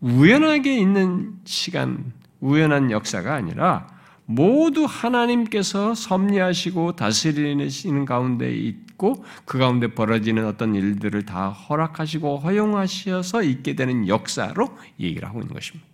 우연하게 0.00 0.78
있는 0.78 1.34
시간, 1.44 2.12
우연한 2.40 2.90
역사가 2.90 3.34
아니라 3.34 3.88
모두 4.24 4.86
하나님께서 4.88 5.94
섭리하시고 5.94 6.96
다스리시는 6.96 8.04
가운데 8.06 8.74
있고 8.96 9.24
그 9.44 9.58
가운데 9.58 9.88
벌어지는 9.88 10.46
어떤 10.46 10.74
일들을 10.74 11.24
다 11.24 11.50
허락하시고 11.50 12.38
허용하셔서 12.38 13.42
있게 13.42 13.76
되는 13.76 14.08
역사로 14.08 14.76
얘기를 14.98 15.28
하고 15.28 15.40
있는 15.40 15.54
것입니다. 15.54 15.86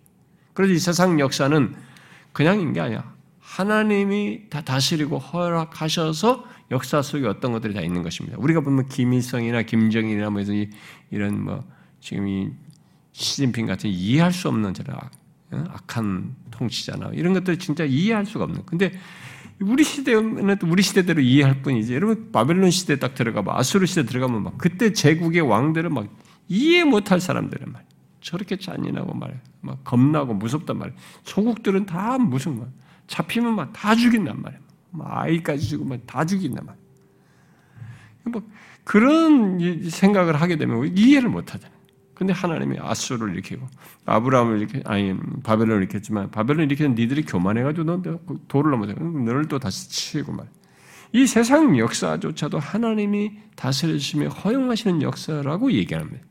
그래서 0.53 0.73
이 0.73 0.79
세상 0.79 1.19
역사는 1.19 1.75
그냥인 2.31 2.73
게 2.73 2.79
아니야. 2.79 3.13
하나님이 3.39 4.49
다 4.49 4.61
다스리고 4.61 5.19
허락하셔서 5.19 6.45
역사 6.71 7.01
속에 7.01 7.27
어떤 7.27 7.51
것들이 7.51 7.73
다 7.73 7.81
있는 7.81 8.01
것입니다. 8.01 8.37
우리가 8.39 8.61
보면 8.61 8.87
김일성이나 8.87 9.63
김정일이나 9.63 10.29
뭐 10.29 10.41
이런 11.11 11.43
뭐 11.43 11.63
지금 11.99 12.27
이 12.27 12.49
시진핑 13.11 13.67
같은 13.67 13.89
이해할 13.89 14.31
수 14.31 14.47
없는 14.47 14.73
저런 14.73 14.97
악한 15.51 16.35
통치잖아. 16.49 17.11
이런 17.13 17.33
것들 17.33 17.59
진짜 17.59 17.83
이해할 17.83 18.25
수가 18.25 18.45
없는. 18.45 18.65
근데 18.65 18.93
우리 19.61 19.83
시대는 19.83 20.57
또 20.57 20.67
우리 20.67 20.81
시대대로 20.83 21.21
이해할 21.21 21.61
뿐이지. 21.61 21.93
여러분 21.93 22.31
바벨론 22.31 22.71
시대 22.71 22.97
딱 22.99 23.15
들어가면 23.15 23.55
아수르 23.55 23.85
시대 23.85 24.03
들어가면 24.05 24.43
막 24.43 24.57
그때 24.57 24.91
제국의 24.93 25.41
왕들은 25.41 25.93
막 25.93 26.07
이해 26.49 26.83
못할 26.83 27.19
사람들은 27.21 27.71
말. 27.71 27.85
저렇게 28.21 28.55
잔인하고 28.57 29.13
말, 29.13 29.41
막 29.61 29.83
겁나고 29.83 30.33
무섭단 30.33 30.77
말이야. 30.77 30.95
소국들은 31.23 31.85
다 31.85 32.17
무슨 32.17 32.57
말. 32.57 32.67
잡히면 33.07 33.55
막 33.55 33.73
다 33.73 33.95
죽인단 33.95 34.41
말이야. 34.41 34.59
아이까지 34.99 35.67
죽고 35.67 35.85
막 35.85 35.99
다 36.05 36.25
죽인단 36.25 36.65
말이야. 36.65 36.81
뭐 38.25 38.41
그런 38.83 39.89
생각을 39.89 40.39
하게 40.41 40.55
되면 40.57 40.91
이해를 40.97 41.29
못 41.29 41.53
하잖아요. 41.53 41.77
근데 42.13 42.31
하나님이 42.31 42.77
아수를 42.79 43.31
일으키고 43.31 43.67
아브라함을 44.05 44.59
이렇게 44.59 44.81
아니 44.85 45.17
바벨론을 45.43 45.83
일으켰지만 45.83 46.31
바벨론 46.31 46.65
일으키는 46.65 46.95
니들이 46.95 47.23
교만해가지고 47.23 48.01
너 48.01 48.19
돌을 48.47 48.71
넘어서 48.71 48.93
너를 48.93 49.47
또 49.47 49.59
다시 49.59 49.89
치고 49.89 50.31
말. 50.33 50.47
이 51.11 51.27
세상 51.27 51.77
역사조차도 51.77 52.59
하나님이 52.59 53.33
다스리시며 53.55 54.29
허용하시는 54.29 55.01
역사라고 55.01 55.71
얘기합니다. 55.71 56.23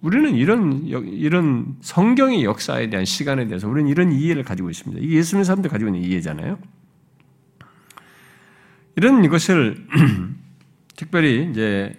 우리는 0.00 0.34
이런 0.36 0.84
이런 0.84 1.76
성경의 1.80 2.44
역사에 2.44 2.88
대한 2.88 3.04
시간에 3.04 3.48
대해서 3.48 3.68
우리는 3.68 3.90
이런 3.90 4.12
이해를 4.12 4.44
가지고 4.44 4.70
있습니다. 4.70 5.02
이게 5.02 5.16
예수 5.16 5.34
믿는 5.34 5.44
사람들 5.44 5.70
가지고 5.70 5.92
있는 5.92 6.08
이해잖아요. 6.08 6.58
이런 8.94 9.24
이것을 9.24 9.86
특별히 10.96 11.48
이제 11.50 11.96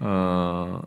어, 0.00 0.80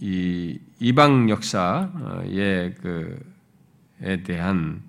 이 0.00 0.58
이방 0.80 1.28
역사의 1.28 2.74
그에 2.76 4.22
대한 4.24 4.82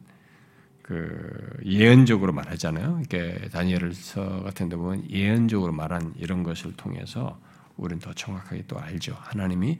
그 0.81 1.57
예언적으로 1.65 2.33
말하잖아요. 2.33 2.99
이렇게 2.99 3.49
다니엘서 3.49 4.43
같은 4.43 4.69
데 4.69 4.75
보면 4.75 5.09
예언적으로 5.09 5.71
말한 5.73 6.13
이런 6.17 6.43
것을 6.43 6.73
통해서 6.75 7.39
우리는 7.77 7.99
더 7.99 8.13
정확하게 8.13 8.65
또 8.67 8.79
알죠. 8.79 9.15
하나님이 9.19 9.79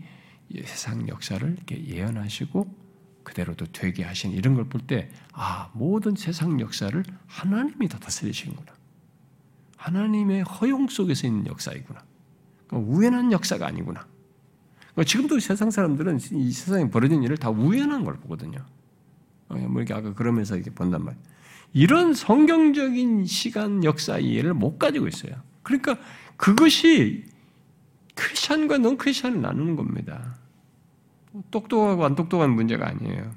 세상 0.66 1.08
역사를 1.08 1.50
이렇게 1.50 1.86
예언하시고 1.86 2.76
그대로도 3.24 3.68
되게 3.72 4.04
하신 4.04 4.32
이런 4.32 4.56
걸 4.56 4.66
볼 4.66 4.82
때, 4.82 5.10
아, 5.34 5.70
모든 5.74 6.16
세상 6.16 6.60
역사를 6.60 7.04
하나님이 7.28 7.88
다 7.88 8.00
다스리시는구나. 8.00 8.74
하나님의 9.78 10.42
허용 10.44 10.88
속에서 10.88 11.28
있는 11.28 11.48
역사이구나. 11.48 12.04
그러니까 12.68 12.92
우연한 12.92 13.32
역사가 13.32 13.68
아니구나. 13.68 14.08
그러니까 14.94 15.10
지금도 15.10 15.40
세상 15.40 15.72
사람들은 15.72 16.20
이 16.34 16.52
세상에 16.52 16.90
벌어진 16.90 17.24
일을 17.24 17.38
다 17.38 17.50
우연한 17.50 18.04
걸 18.04 18.16
보거든요. 18.16 18.60
어, 19.50 19.56
뭐 19.56 19.82
이렇게 19.82 19.94
아까 19.94 20.14
그러면서 20.14 20.56
이렇게 20.56 20.72
본단 20.72 21.04
말이에요. 21.04 21.24
이런 21.74 22.14
성경적인 22.14 23.26
시간 23.26 23.84
역사 23.84 24.18
이해를 24.18 24.54
못 24.54 24.78
가지고 24.78 25.08
있어요. 25.08 25.34
그러니까 25.64 25.98
그것이 26.36 27.26
크리스천과 28.16 28.78
넌 28.80 28.98
크리스천을 28.98 29.42
나누는 29.42 29.76
겁니다. 29.76 30.36
똑똑하고 31.50 32.04
안 32.04 32.16
똑똑한 32.16 32.52
문제가 32.52 32.88
아니에요. 32.90 33.32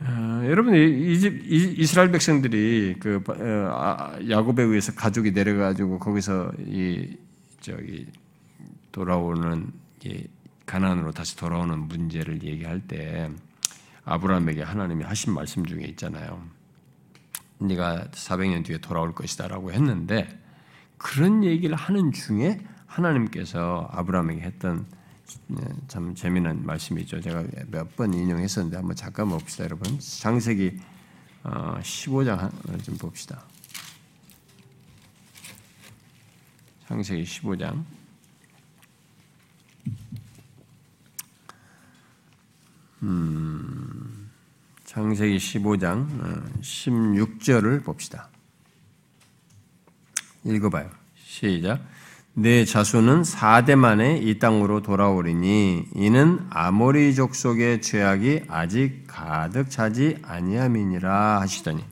어, 0.00 0.42
여러분 0.44 0.74
이집 0.74 1.44
이스라엘 1.46 2.10
백성들이 2.10 2.96
그 2.98 3.22
어, 3.28 3.34
아, 3.72 4.18
야곱에 4.28 4.62
의해서 4.62 4.92
가족이 4.92 5.30
내려가지고 5.30 5.98
거기서 5.98 6.52
이 6.66 7.16
저기 7.66 8.06
돌아오는 8.92 9.72
가나안으로 10.66 11.10
다시 11.10 11.36
돌아오는 11.36 11.76
문제를 11.88 12.44
얘기할 12.44 12.80
때 12.86 13.28
아브라함에게 14.04 14.62
하나님이 14.62 15.02
하신 15.02 15.34
말씀 15.34 15.66
중에 15.66 15.82
있잖아요. 15.86 16.40
네가 17.58 18.08
400년 18.12 18.64
뒤에 18.64 18.78
돌아올 18.78 19.16
것이다라고 19.16 19.72
했는데 19.72 20.28
그런 20.96 21.42
얘기를 21.42 21.74
하는 21.74 22.12
중에 22.12 22.60
하나님께서 22.86 23.88
아브라함에게 23.90 24.42
했던 24.42 24.86
네, 25.48 25.60
참 25.88 26.14
재미난 26.14 26.64
말씀이죠. 26.64 27.20
제가 27.20 27.42
몇 27.72 27.96
번 27.96 28.14
인용했었는데 28.14 28.76
한번 28.76 28.94
잠깐 28.94 29.28
봅시다, 29.28 29.64
여러분. 29.64 29.98
장세기 29.98 30.78
15장 31.42 32.44
어, 32.44 32.78
좀 32.78 32.96
봅시다. 32.96 33.42
창세기 36.88 37.24
15장. 37.24 37.82
음, 43.02 44.30
창세기 44.84 45.36
15장 45.36 46.60
16절을 46.60 47.80
어, 47.80 47.82
봅시다. 47.82 48.28
읽어봐요. 50.44 50.88
시작. 51.16 51.82
내 52.34 52.64
자손은 52.64 53.22
4대 53.22 53.74
만에 53.74 54.18
이 54.18 54.38
땅으로 54.38 54.82
돌아오리니 54.82 55.86
이는 55.92 56.46
아모리 56.50 57.16
족 57.16 57.34
속의 57.34 57.82
죄악이 57.82 58.42
아직 58.46 59.04
가득 59.08 59.70
차지 59.70 60.18
아니함이니라 60.22 61.40
하시더니 61.40 61.84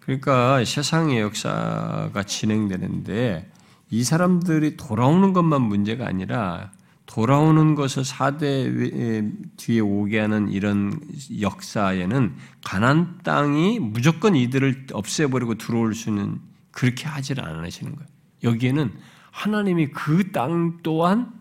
그러니까 0.00 0.64
세상의 0.64 1.20
역사가 1.20 2.22
진행되는데 2.22 3.55
이 3.90 4.02
사람들이 4.04 4.76
돌아오는 4.76 5.32
것만 5.32 5.62
문제가 5.62 6.06
아니라 6.06 6.72
돌아오는 7.06 7.76
것을 7.76 8.02
4대 8.02 9.56
뒤에 9.56 9.80
오게 9.80 10.18
하는 10.18 10.48
이런 10.50 10.98
역사에는 11.40 12.34
가난 12.64 13.18
땅이 13.22 13.78
무조건 13.78 14.34
이들을 14.34 14.88
없애버리고 14.92 15.54
들어올 15.54 15.94
수는 15.94 16.40
그렇게 16.72 17.06
하질 17.06 17.40
않으시는 17.40 17.94
거예요. 17.94 18.08
여기에는 18.42 18.92
하나님이 19.30 19.88
그 19.88 20.32
땅 20.32 20.78
또한 20.82 21.32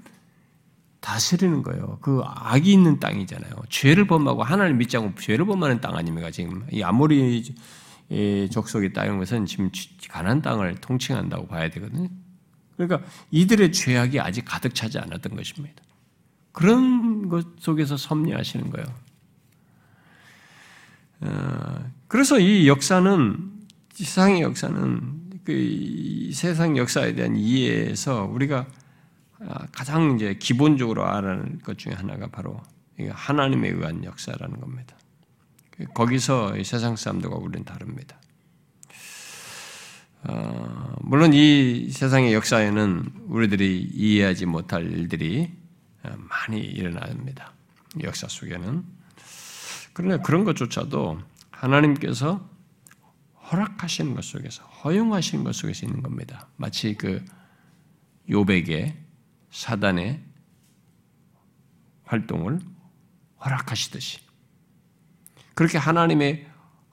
다스리는 1.00 1.64
거예요. 1.64 1.98
그 2.02 2.22
악이 2.24 2.72
있는 2.72 3.00
땅이잖아요. 3.00 3.54
죄를 3.70 4.08
범하고 4.08 4.44
하나님 4.44 4.78
믿지 4.78 4.98
않고 4.98 5.20
죄를 5.20 5.46
범하는 5.46 5.82
땅 5.82 5.96
아닙니까? 5.96 6.32
지금 6.32 6.66
이 6.72 6.84
아모리 6.84 7.44
족속의 8.52 8.94
땅인 8.94 9.18
것은 9.18 9.46
지금 9.46 9.72
가난 10.10 10.42
땅을 10.42 10.76
통칭한다고 10.76 11.48
봐야 11.48 11.70
되거든요. 11.70 12.08
그러니까 12.78 13.08
이들의 13.32 13.72
죄악이 13.72 14.20
아직 14.20 14.44
가득 14.46 14.76
차지 14.76 15.00
않았던 15.00 15.36
것입니다. 15.36 15.84
그런 16.52 17.30
것 17.30 17.48
속에서 17.60 17.98
섭리하시는 17.98 18.70
거예요. 18.70 18.88
어, 21.22 21.92
그래서 22.08 22.40
이 22.40 22.68
역사는 22.68 23.52
세상의 23.94 24.42
역사는 24.42 25.26
그 25.44 26.30
세상 26.34 26.76
역사에 26.78 27.14
대한 27.14 27.36
이해에서 27.36 28.24
우리가 28.26 28.66
가장 29.72 30.16
이제 30.16 30.36
기본적으로 30.36 31.06
알아는 31.06 31.60
것 31.60 31.78
중에 31.78 31.94
하나가 31.94 32.28
바로 32.28 32.62
하나님에 33.10 33.70
의한 33.70 34.04
역사라는 34.04 34.60
겁니다. 34.60 34.96
거기서 35.94 36.56
세상 36.64 36.96
사람들과 36.96 37.36
우리는 37.36 37.66
다릅니다. 37.66 38.18
어, 40.28 40.96
물론 41.02 41.34
이 41.34 41.90
세상의 41.92 42.34
역사에는 42.34 43.12
우리들이 43.28 43.90
이해하지 43.94 44.46
못할 44.46 44.92
일들이 44.92 45.52
어, 46.04 46.16
많이 46.18 46.60
일어납니다. 46.60 47.54
역사 48.04 48.28
속에는. 48.28 48.84
그러나 49.94 50.18
그런 50.18 50.44
것조차도 50.44 51.20
하나님께서 51.52 52.50
허락하시는 53.52 54.16
것 54.16 54.24
속에서, 54.26 54.64
허용하시는 54.64 55.44
것 55.44 55.54
속에서 55.54 55.86
있는 55.86 56.02
겁니다. 56.02 56.48
마치 56.58 56.96
그 56.96 57.24
요백의 58.30 58.98
사단의 59.52 60.22
활동을 62.04 62.60
허락하시듯이. 63.44 64.20
그렇게 65.54 65.78
하나님의 65.78 66.48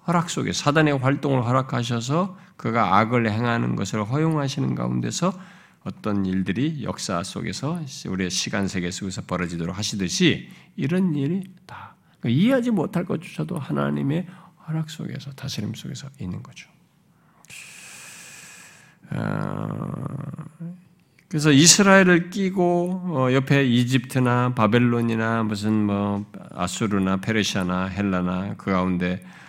허락 0.07 0.30
속에 0.30 0.53
사단의 0.53 0.99
활동을 0.99 1.45
허락하셔서 1.45 2.37
그가 2.63 2.97
악을 2.99 3.29
행하는 3.29 3.75
것을 3.75 4.05
허용하시는 4.05 4.77
가운데서 4.77 5.33
어떤 5.83 6.25
일들이 6.25 6.85
역사 6.85 7.25
속에서 7.25 7.81
우리의 8.07 8.31
시간 8.31 8.69
세계 8.69 8.93
속에서 8.93 9.23
벌어지도록 9.23 9.77
하시듯이 9.77 10.49
이런 10.77 11.17
일이 11.17 11.43
다 11.67 11.97
이해하지 12.25 12.71
못할 12.71 13.05
것조차도 13.05 13.59
하나님의 13.59 14.29
허락 14.69 14.91
속에서 14.91 15.33
다스림 15.33 15.75
속에서 15.75 16.07
있는 16.21 16.41
거죠. 16.41 16.69
어, 19.11 19.89
그래서 21.27 21.51
이스라엘을 21.51 22.31
끼고 22.31 23.03
어, 23.07 23.33
옆에 23.33 23.65
이집트나 23.65 24.55
바벨론이나 24.55 25.43
무슨 25.43 25.85
뭐 25.85 26.25
아수르나 26.53 27.17
페르시아나 27.17 27.87
헬라나 27.87 28.55
그 28.57 28.71
가운데 28.71 29.25
어, 29.25 29.41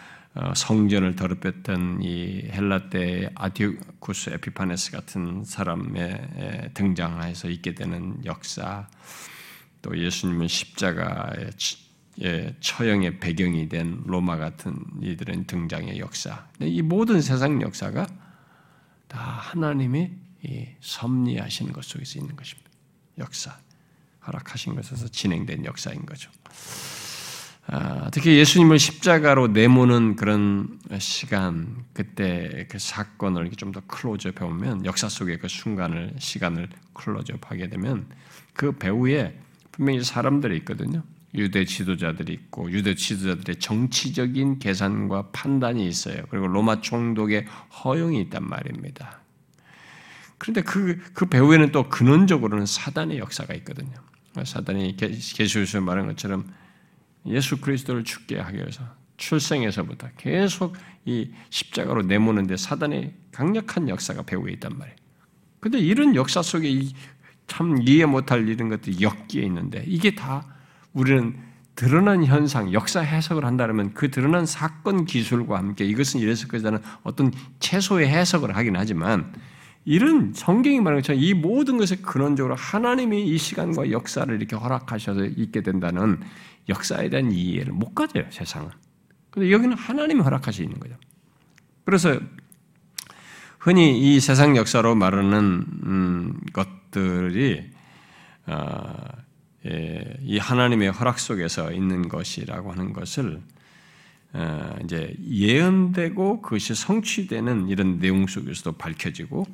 성전을 0.55 1.15
더럽혔던 1.15 2.01
이 2.01 2.47
헬라 2.51 2.89
때 2.89 3.29
아디쿠스 3.36 4.31
에피파네스 4.31 4.91
같은 4.91 5.43
사람의 5.43 6.71
등장해서 6.73 7.49
있게 7.49 7.75
되는 7.75 8.23
역사, 8.25 8.88
또 9.81 9.97
예수님은 9.97 10.47
십자가의 10.47 11.51
처형의 12.59 13.19
배경이 13.19 13.69
된 13.69 14.01
로마 14.05 14.38
같은 14.38 14.75
이들은 15.01 15.45
등장의 15.45 15.99
역사. 15.99 16.47
이 16.59 16.81
모든 16.81 17.21
세상 17.21 17.61
역사가 17.61 18.07
다 19.07 19.19
하나님이 19.19 20.11
섭리하시는 20.79 21.73
것 21.73 21.84
속에서 21.84 22.19
있는 22.19 22.36
것입니다. 22.36 22.69
역사. 23.19 23.57
허락하신 24.25 24.75
것에서 24.75 25.07
진행된 25.09 25.65
역사인 25.65 26.05
거죠. 26.05 26.31
아, 27.66 28.09
특히 28.11 28.38
예수님을 28.38 28.78
십자가로 28.78 29.47
내모는 29.47 30.16
그런 30.18 30.80
시간, 30.99 31.86
그때 31.93 32.68
그 32.70 32.78
사건을 32.78 33.49
좀 33.51 33.72
더 33.72 33.82
클로즈업 33.88 34.41
해보면, 34.41 34.86
역사 34.86 35.07
속의 35.07 35.39
그 35.39 35.47
순간을, 35.47 36.16
시간을 36.20 36.68
클로즈업 36.93 37.49
하게 37.49 37.70
되면, 37.70 38.05
그 38.53 38.74
배후에 38.74 39.39
분명히 39.72 40.03
사람들이 40.03 40.57
있거든요. 40.57 41.03
유대 41.34 41.66
지도자들이 41.66 42.34
있고, 42.34 42.70
유대 42.70 42.95
지도자들의 42.95 43.55
정치적인 43.55 44.59
계산과 44.59 45.30
판단이 45.32 45.88
있어요. 45.88 46.22
그리고 46.30 46.47
로마 46.47 46.82
총독의 46.82 47.45
허용이 47.84 48.20
있단 48.24 48.47
말입니다. 48.47 49.22
그런데 50.38 50.61
그, 50.61 51.01
그 51.14 51.26
배후에는 51.28 51.72
또 51.72 51.88
근원적으로는 51.88 52.66
사단의 52.66 53.18
역사가 53.20 53.53
있거든요. 53.55 53.93
사단이 54.43 54.97
계시에서 54.97 55.80
말한 55.80 56.07
것처럼 56.07 56.45
예수 57.26 57.59
그리스도를 57.61 58.03
죽게 58.03 58.39
하기 58.39 58.57
위해서 58.57 58.84
출생에서부터 59.17 60.09
계속 60.17 60.76
이 61.05 61.32
십자가로 61.49 62.03
내모는데 62.03 62.57
사단의 62.57 63.13
강력한 63.32 63.89
역사가 63.89 64.24
배후에 64.24 64.51
있단 64.53 64.78
말이에요. 64.78 64.97
근데 65.59 65.80
이런 65.80 66.15
역사 66.15 66.41
속에 66.41 66.88
참 67.47 67.82
이해 67.82 68.05
못할 68.05 68.47
이런 68.47 68.69
것들이 68.69 68.97
엮여 69.01 69.41
있는데 69.43 69.84
이게 69.88 70.15
다 70.15 70.45
우리는 70.93 71.38
드러난 71.76 72.24
현상, 72.26 72.71
역사 72.71 73.01
해석을 73.01 73.45
한다면 73.45 73.93
그 73.93 74.11
드러난 74.11 74.45
사건 74.45 75.05
기술과 75.05 75.57
함께 75.57 75.86
이것은 75.86 76.19
이래서 76.19 76.47
그자는 76.47 76.80
어떤 77.03 77.32
최소의 77.59 78.07
해석을 78.07 78.55
하긴 78.55 78.76
하지만 78.76 79.34
이런 79.86 80.34
성경이 80.34 80.80
말하는 80.80 81.01
것처럼 81.01 81.21
이 81.21 81.34
모든 81.34 81.78
것의 81.78 82.01
근원적으로 82.01 82.55
하나님이 82.55 83.26
이 83.26 83.38
시간과 83.38 83.91
역사를 83.91 84.34
이렇게 84.34 84.55
허락하셔서 84.55 85.26
있게 85.26 85.61
된다는 85.61 86.19
역사에 86.70 87.09
대한 87.09 87.32
이해를 87.32 87.74
못 87.74 87.93
가져요, 87.93 88.26
세상은. 88.30 88.70
근데 89.30 89.51
여기는 89.51 89.76
하나님이 89.76 90.22
허락하시 90.22 90.64
있는 90.64 90.80
거죠. 90.80 90.95
그래서 91.86 92.20
흔히 93.59 94.16
이 94.16 94.20
세상 94.20 94.55
역사로 94.55 94.95
말하는 94.95 95.66
음, 95.86 96.39
것들이 96.53 97.72
어, 98.45 98.93
예, 99.66 100.18
이 100.22 100.38
하나님의 100.38 100.91
허락 100.91 101.20
속에서 101.20 101.72
있는 101.72 102.09
것이라고 102.09 102.72
하는 102.72 102.93
것을 102.93 103.41
어, 104.34 104.76
이제 104.84 105.16
예언되고 105.26 106.41
그것이 106.41 106.76
성취되는 106.76 107.70
이런 107.70 107.99
내용 107.99 108.28
속에서도 108.28 108.74
밝혀지고 108.74 109.45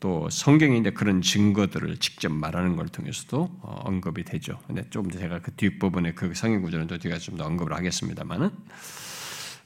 또 0.00 0.28
성경이 0.30 0.78
이제 0.80 0.90
그런 0.90 1.20
증거들을 1.20 1.98
직접 1.98 2.32
말하는 2.32 2.74
걸 2.74 2.88
통해서도 2.88 3.50
어, 3.60 3.80
언급이 3.84 4.24
되죠. 4.24 4.58
근데 4.66 4.82
좀 4.90 5.10
제가 5.10 5.40
그 5.40 5.52
뒷부분에 5.52 6.14
그 6.14 6.32
성경 6.34 6.62
구절은 6.62 6.86
또 6.86 6.98
뒤가 6.98 7.18
좀 7.18 7.36
더 7.36 7.44
언급을 7.44 7.74
하겠습니다만은 7.74 8.50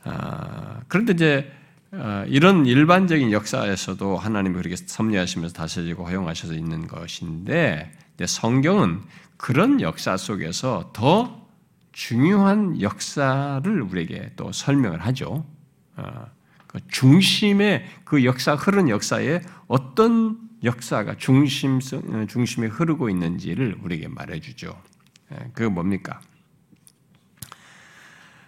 아, 0.04 0.80
그런데 0.88 1.12
이제 1.14 1.52
아, 1.92 2.24
이런 2.28 2.66
일반적인 2.66 3.30
역사에서도 3.32 4.16
하나님이 4.16 4.56
그렇게 4.56 4.76
섭리하시면서 4.76 5.54
다스리고 5.54 6.06
허용하셔서 6.06 6.54
있는 6.54 6.86
것인데 6.88 7.92
성경은 8.26 9.02
그런 9.36 9.80
역사 9.80 10.16
속에서 10.16 10.90
더 10.92 11.46
중요한 11.92 12.80
역사를 12.80 13.82
우리에게 13.82 14.32
또 14.36 14.50
설명을 14.50 15.00
하죠. 15.06 15.46
아, 15.96 16.26
그 16.66 16.80
중심의 16.88 17.86
그 18.04 18.24
역사 18.24 18.56
흐른 18.56 18.88
역사에 18.88 19.40
어떤 19.66 20.38
역사가 20.62 21.16
중심성 21.16 22.02
어, 22.08 22.26
중심에 22.26 22.66
흐르고 22.66 23.10
있는지를 23.10 23.78
우리에게 23.82 24.08
말해주죠. 24.08 24.80
예, 25.32 25.50
그게 25.52 25.68
뭡니까? 25.68 26.20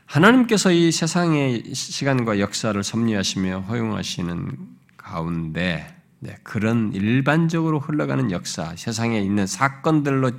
하나님께서 0.07 0.73
이 0.73 0.93
세상의 0.93 1.75
시간과 1.75 2.39
역사를 2.39 2.83
섭리하시며 2.83 3.61
허용하시는 3.61 4.57
가운데 4.97 5.95
네, 6.19 6.35
그런 6.43 6.93
일반적으로 6.95 7.79
흘러가는 7.79 8.31
역사, 8.31 8.75
세상에 8.77 9.21
있는 9.21 9.47
사건들로 9.47 10.31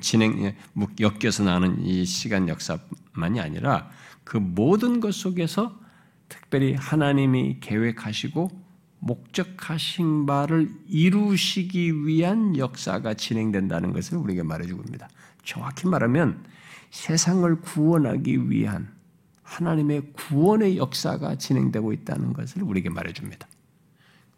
진행 0.00 0.42
예, 0.44 0.56
엮여서 0.98 1.44
나는 1.44 1.84
이 1.84 2.04
시간 2.04 2.48
역사만이 2.48 3.40
아니라 3.40 3.88
그 4.24 4.36
모든 4.36 4.98
것 4.98 5.14
속에서 5.14 5.78
특별히 6.28 6.74
하나님이 6.74 7.58
계획하시고 7.60 8.65
목적하신 8.98 10.26
바를 10.26 10.70
이루시기 10.88 12.06
위한 12.06 12.56
역사가 12.56 13.14
진행된다는 13.14 13.92
것을 13.92 14.18
우리에게 14.18 14.42
말해주고 14.42 14.80
있습니다. 14.80 15.08
정확히 15.44 15.86
말하면 15.86 16.44
세상을 16.90 17.60
구원하기 17.60 18.50
위한 18.50 18.94
하나님의 19.42 20.12
구원의 20.12 20.76
역사가 20.76 21.36
진행되고 21.36 21.92
있다는 21.92 22.32
것을 22.32 22.62
우리에게 22.62 22.90
말해줍니다. 22.90 23.46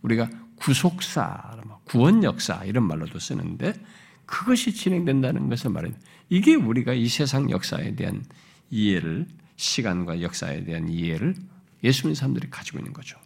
우리가 0.02 0.28
구속사, 0.56 1.56
구원 1.84 2.22
역사 2.24 2.64
이런 2.64 2.84
말로도 2.84 3.18
쓰는데 3.18 3.72
그것이 4.26 4.74
진행된다는 4.74 5.48
것을 5.48 5.70
말합니다. 5.70 6.02
이게 6.28 6.54
우리가 6.54 6.92
이 6.92 7.09
세상 7.09 7.50
역사에 7.50 7.94
대한 7.94 8.22
이해를 8.70 9.26
시간과 9.56 10.20
역사에 10.20 10.64
대한 10.64 10.88
이해를 10.88 11.34
예수 11.84 12.02
님는 12.02 12.14
사람들이 12.14 12.50
가지고 12.50 12.78
있는 12.78 12.92
거죠. 12.92 13.18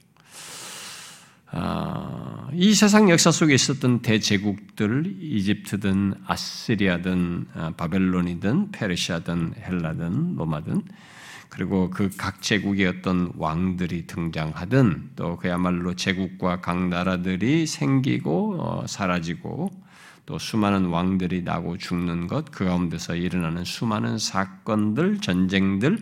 아, 1.55 2.49
이 2.55 2.75
세상 2.75 3.11
역사 3.11 3.31
속에 3.31 3.53
있었던 3.55 4.01
대제국들, 4.01 5.17
이집트든 5.21 6.15
아시리아든 6.27 7.47
아, 7.55 7.71
바벨론이든 7.77 8.73
페르시아든 8.73 9.55
헬라든 9.59 10.37
로마든 10.37 10.83
그리고 11.51 11.91
그 11.91 12.09
각 12.17 12.41
제국의 12.41 12.87
어떤 12.87 13.31
왕들이 13.37 14.07
등장하든 14.07 15.11
또 15.17 15.37
그야말로 15.37 15.95
제국과 15.95 16.63
각 16.63 16.89
나라들이 16.89 17.67
생기고 17.67 18.57
어, 18.59 18.87
사라지고 18.87 19.71
또 20.25 20.39
수많은 20.39 20.87
왕들이 20.87 21.43
나고 21.43 21.77
죽는 21.77 22.29
것, 22.29 22.51
그 22.51 22.65
가운데서 22.65 23.17
일어나는 23.17 23.65
수많은 23.65 24.17
사건들, 24.17 25.21
전쟁들, 25.21 25.99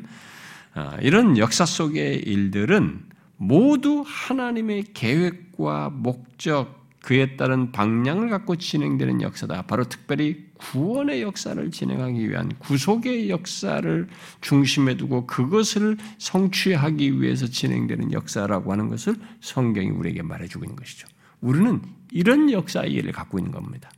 아, 0.74 0.96
이런 1.01 1.36
역사 1.38 1.66
속의 1.66 2.20
일들은 2.20 3.11
모두 3.43 4.05
하나님의 4.07 4.93
계획과 4.93 5.88
목적, 5.88 6.78
그에 7.01 7.36
따른 7.36 7.72
방향을 7.72 8.28
갖고 8.28 8.57
진행되는 8.57 9.22
역사다. 9.22 9.62
바로 9.62 9.84
특별히 9.84 10.51
구원의 10.59 11.22
역사를 11.22 11.70
진행하기 11.70 12.28
위한 12.28 12.53
구속의 12.59 13.30
역사를 13.30 14.07
중심에 14.43 14.99
두고 14.99 15.26
그것을 15.26 15.97
성취하기 16.18 17.22
위해서 17.22 17.47
진행되는 17.47 18.12
역사라고 18.12 18.72
하는 18.72 18.91
것을 18.91 19.16
성경이 19.41 19.88
우리에게 19.88 20.20
말해주고 20.20 20.66
있는 20.66 20.76
것이죠. 20.76 21.09
우리는 21.41 21.80
이런 22.12 22.53
역사 22.53 22.84
이해를 22.84 23.12
갖고 23.12 23.38
있는 23.38 23.53
겁니다. 23.53 23.91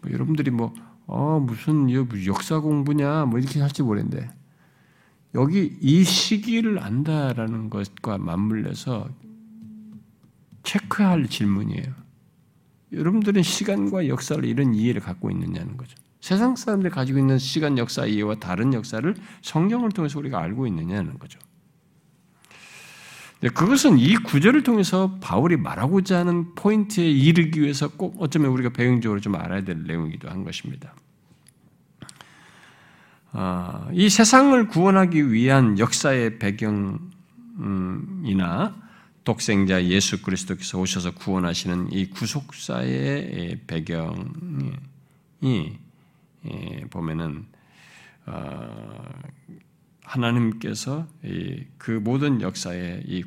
뭐 0.00 0.10
여러분들이 0.10 0.50
뭐, 0.50 0.72
어, 1.04 1.38
무슨 1.38 1.90
역사 2.24 2.60
공부냐, 2.60 3.26
뭐 3.26 3.38
이렇게 3.38 3.60
할지 3.60 3.82
모르는데, 3.82 4.30
여기 5.34 5.76
이 5.80 6.04
시기를 6.04 6.82
안다라는 6.82 7.70
것과 7.70 8.18
맞물려서 8.18 9.08
체크할 10.62 11.28
질문이에요. 11.28 12.02
여러분들은 12.92 13.42
시간과 13.42 14.08
역사를 14.08 14.44
이런 14.44 14.74
이해를 14.74 15.00
갖고 15.00 15.30
있느냐는 15.30 15.76
거죠. 15.76 15.96
세상 16.20 16.54
사람들이 16.54 16.92
가지고 16.92 17.18
있는 17.18 17.38
시간 17.38 17.78
역사 17.78 18.06
이해와 18.06 18.36
다른 18.36 18.74
역사를 18.74 19.14
성경을 19.40 19.90
통해서 19.90 20.18
우리가 20.18 20.38
알고 20.38 20.66
있느냐는 20.68 21.18
거죠. 21.18 21.38
그것은 23.40 23.98
이 23.98 24.14
구절을 24.14 24.62
통해서 24.62 25.18
바울이 25.20 25.56
말하고자 25.56 26.20
하는 26.20 26.54
포인트에 26.54 27.10
이르기 27.10 27.60
위해서 27.60 27.88
꼭 27.88 28.14
어쩌면 28.20 28.52
우리가 28.52 28.68
배경적으로 28.70 29.18
좀 29.20 29.34
알아야 29.34 29.64
될 29.64 29.82
내용이기도 29.82 30.30
한 30.30 30.44
것입니다. 30.44 30.94
어, 33.34 33.88
이 33.92 34.10
세상을 34.10 34.68
구원하기 34.68 35.32
위한 35.32 35.78
역사의 35.78 36.38
배경이나 36.38 37.00
독생자 39.24 39.82
예수 39.84 40.20
그리스도께서 40.20 40.78
오셔서 40.78 41.12
구원하시는 41.14 41.92
이 41.92 42.10
구속사의 42.10 43.60
배경이 43.66 44.72
예, 46.44 46.84
보면은 46.90 47.46
어, 48.26 49.02
하나님께서 50.04 51.06
그 51.78 51.92
모든 51.92 52.42
역사의 52.42 53.04
이 53.06 53.22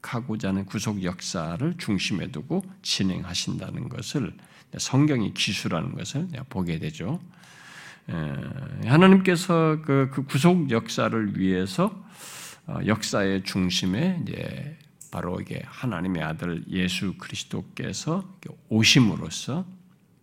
구속하고자 0.00 0.48
하는 0.48 0.64
구속 0.64 1.02
역사를 1.02 1.74
중심에 1.76 2.28
두고 2.28 2.64
진행하신다는 2.80 3.90
것을 3.90 4.32
성경이 4.78 5.34
기술하는 5.34 5.94
것을 5.94 6.28
보게 6.48 6.78
되죠. 6.78 7.20
하나님께서 8.84 9.82
그, 9.82 10.10
그 10.12 10.24
구속 10.24 10.70
역사를 10.70 11.38
위해서 11.38 12.04
어, 12.66 12.78
역사의 12.86 13.44
중심에 13.44 14.20
이제 14.22 14.76
바로 15.10 15.40
이게 15.40 15.62
하나님의 15.64 16.22
아들 16.22 16.64
예수 16.68 17.14
그리스도께서 17.16 18.36
오심으로써 18.68 19.66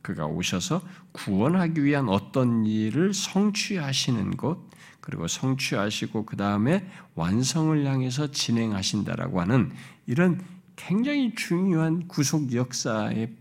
그가 0.04 0.28
오셔서 0.28 0.82
구원하기 1.12 1.84
위한 1.84 2.08
어떤 2.10 2.66
일을 2.66 3.14
성취하시는 3.14 4.38
것 4.38 4.60
그리고 5.02 5.28
성취하시고 5.28 6.26
그 6.26 6.38
다음에 6.38 6.88
완성을 7.16 7.84
향해서 7.84 8.32
진행하신다라고 8.32 9.42
하는 9.42 9.72
이런 10.06 10.44
굉장히 10.76 11.34
중요한 11.34 12.08
구속 12.08 12.54
역사의 12.54 13.36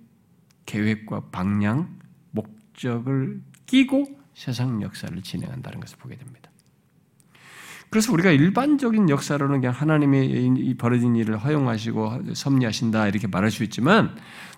계획과 0.64 1.28
방향, 1.30 1.98
목적을 2.30 3.42
끼고 3.66 4.23
세상 4.34 4.82
역사를 4.82 5.22
진행한다는 5.22 5.80
것을 5.80 5.96
보게 5.98 6.16
됩니다. 6.16 6.50
그래서 7.90 8.12
우리가 8.12 8.32
일반적인 8.32 9.08
역사로는 9.08 9.60
그냥 9.60 9.72
하나님의 9.72 10.74
벌어진 10.78 11.14
일을 11.14 11.38
허용하시고 11.38 12.34
섭리하신다 12.34 13.06
이렇게 13.06 13.28
말할 13.28 13.52
수 13.52 13.62
있지만 13.62 14.16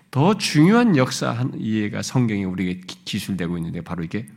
더 0.09 0.37
중요한 0.37 0.97
역사 0.97 1.47
이해가 1.55 2.01
성경에 2.01 2.45
우리에게 2.45 2.81
기술되고 3.05 3.57
있는데 3.57 3.81
바로 3.81 4.03
이게 4.03 4.27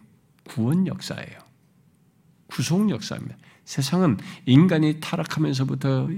구원 0.45 0.86
역사예요. 0.86 1.38
구속 2.49 2.91
역사입니다. 2.91 3.36
세상은 3.64 4.18
인간이 4.47 5.01
타락하면서부터 5.01 6.09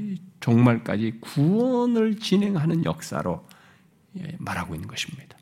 종말까지 0.41 1.19
구원을 1.21 2.19
진행하는 2.19 2.85
역사로 2.85 3.47
예, 4.19 4.37
말하고 4.39 4.75
있는 4.75 4.89
것입니다. 4.89 5.37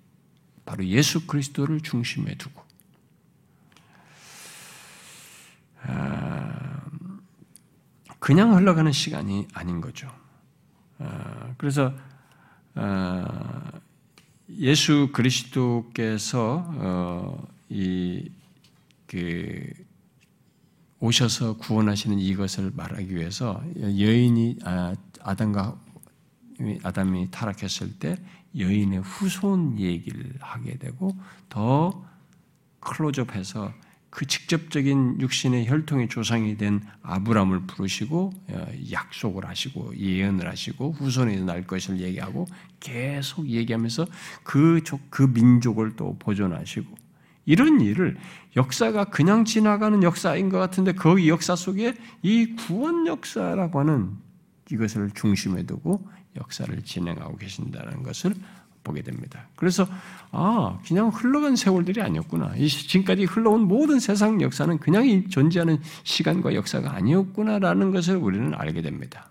바로 0.66 0.84
예수 0.84 1.26
그리스도를 1.26 1.80
중심에 1.80 2.34
두고 2.34 2.62
아, 5.69 5.69
그냥 8.18 8.54
흘러가는 8.54 8.92
시간이 8.92 9.48
아닌 9.54 9.80
거죠. 9.80 10.10
아, 10.98 11.54
그래서 11.56 11.92
아, 12.74 13.72
예수 14.50 15.10
그리스도께서 15.12 16.64
어, 16.76 17.48
이그 17.68 19.72
오셔서 21.00 21.56
구원하시는 21.56 22.18
이것을 22.18 22.72
말하기 22.74 23.16
위해서 23.16 23.62
여인이 23.78 24.58
아담과 25.22 25.80
아담이 26.82 27.30
타락했을 27.30 27.98
때 27.98 28.16
여인의 28.56 29.00
후손 29.00 29.78
얘기를 29.78 30.34
하게 30.40 30.76
되고 30.76 31.16
더 31.48 32.04
클로즈업해서 32.80 33.72
그 34.10 34.26
직접적인 34.26 35.20
육신의 35.20 35.68
혈통의 35.68 36.08
조상이 36.08 36.56
된 36.56 36.80
아브람을 37.02 37.66
부르시고 37.66 38.32
어, 38.48 38.66
약속을 38.90 39.46
하시고 39.46 39.96
예언을 39.96 40.48
하시고 40.48 40.92
후손이 40.92 41.44
날 41.44 41.64
것을 41.64 42.00
얘기하고 42.00 42.46
계속 42.80 43.48
얘기하면서 43.48 44.06
그, 44.42 44.82
그 45.10 45.22
민족을 45.22 45.96
또 45.96 46.16
보존하시고. 46.18 46.98
이런 47.46 47.80
일을 47.80 48.16
역사가 48.56 49.06
그냥 49.06 49.44
지나가는 49.44 50.02
역사인 50.02 50.50
것 50.50 50.58
같은데 50.58 50.92
그 50.92 51.26
역사 51.26 51.56
속에 51.56 51.94
이 52.22 52.54
구원 52.54 53.06
역사라고 53.06 53.80
하는 53.80 54.10
이것을 54.70 55.10
중심에 55.14 55.64
두고 55.64 56.06
역사를 56.36 56.80
진행하고 56.82 57.36
계신다는 57.36 58.02
것을 58.02 58.34
보게 58.82 59.02
됩니다. 59.02 59.46
그래서 59.56 59.86
아 60.32 60.78
그냥 60.86 61.08
흘러간 61.08 61.56
세월들이 61.56 62.00
아니었구나. 62.00 62.54
이 62.56 62.68
지금까지 62.68 63.24
흘러온 63.24 63.62
모든 63.62 64.00
세상 64.00 64.40
역사는 64.40 64.78
그냥 64.78 65.28
존재하는 65.28 65.78
시간과 66.04 66.54
역사가 66.54 66.94
아니었구나라는 66.94 67.90
것을 67.90 68.16
우리는 68.16 68.54
알게 68.54 68.82
됩니다. 68.82 69.28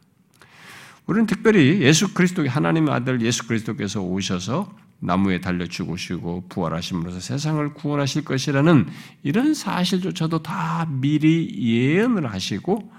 우리는 1.06 1.26
특별히 1.26 1.82
예수 1.82 2.14
그리스도 2.14 2.47
하나님의 2.47 2.93
아들 2.93 3.22
예수 3.22 3.47
그리스도께서 3.47 4.02
오셔서 4.02 4.72
나무에 5.00 5.39
달려 5.39 5.66
죽으시고 5.66 6.45
부활하심으로써 6.50 7.20
세상을 7.20 7.74
구원하실 7.74 8.26
것이라는 8.26 8.88
이런 9.24 9.54
사실조차도 9.54 10.43
다 10.43 10.86
미리 10.89 11.50
예언을 11.60 12.32
하시고 12.32 12.91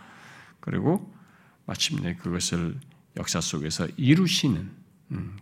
그리고 0.60 1.12
마침내 1.66 2.16
그것을 2.16 2.78
역사 3.16 3.40
속에서 3.40 3.86
이루시는 3.96 4.56
음, 4.56 4.79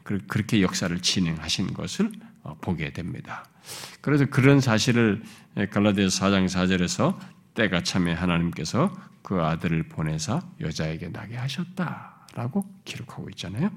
그렇게 0.03 0.63
역사를 0.63 0.99
진행하신 0.99 1.75
것을 1.75 2.11
어, 2.43 2.57
보게 2.61 2.93
됩니다. 2.93 3.45
그래서 4.01 4.25
그런 4.27 4.61
사실을 4.61 5.23
갈라디아서 5.71 6.27
4장 6.27 6.47
4절에서 6.47 7.19
때가 7.55 7.83
참에 7.83 8.13
하나님께서 8.13 8.93
그 9.23 9.43
아들을 9.43 9.89
보내사 9.89 10.41
여자에게 10.61 11.09
나게 11.09 11.37
하셨다라고 11.37 12.65
기록하고 12.85 13.29
있잖아요. 13.31 13.71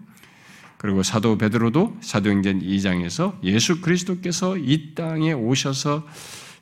그리고 0.77 1.03
사도 1.03 1.37
베드로도 1.37 1.97
사도행전 2.01 2.61
2장에서 2.61 3.37
예수 3.43 3.81
그리스도께서 3.81 4.57
이 4.57 4.95
땅에 4.95 5.33
오셔서 5.33 6.07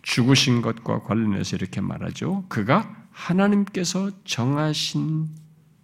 죽으신 0.01 0.61
것과 0.61 1.03
관련해서 1.03 1.55
이렇게 1.55 1.82
말하죠. 1.82 2.45
그가 2.49 3.07
하나님께서 3.11 4.11
정하신 4.25 5.27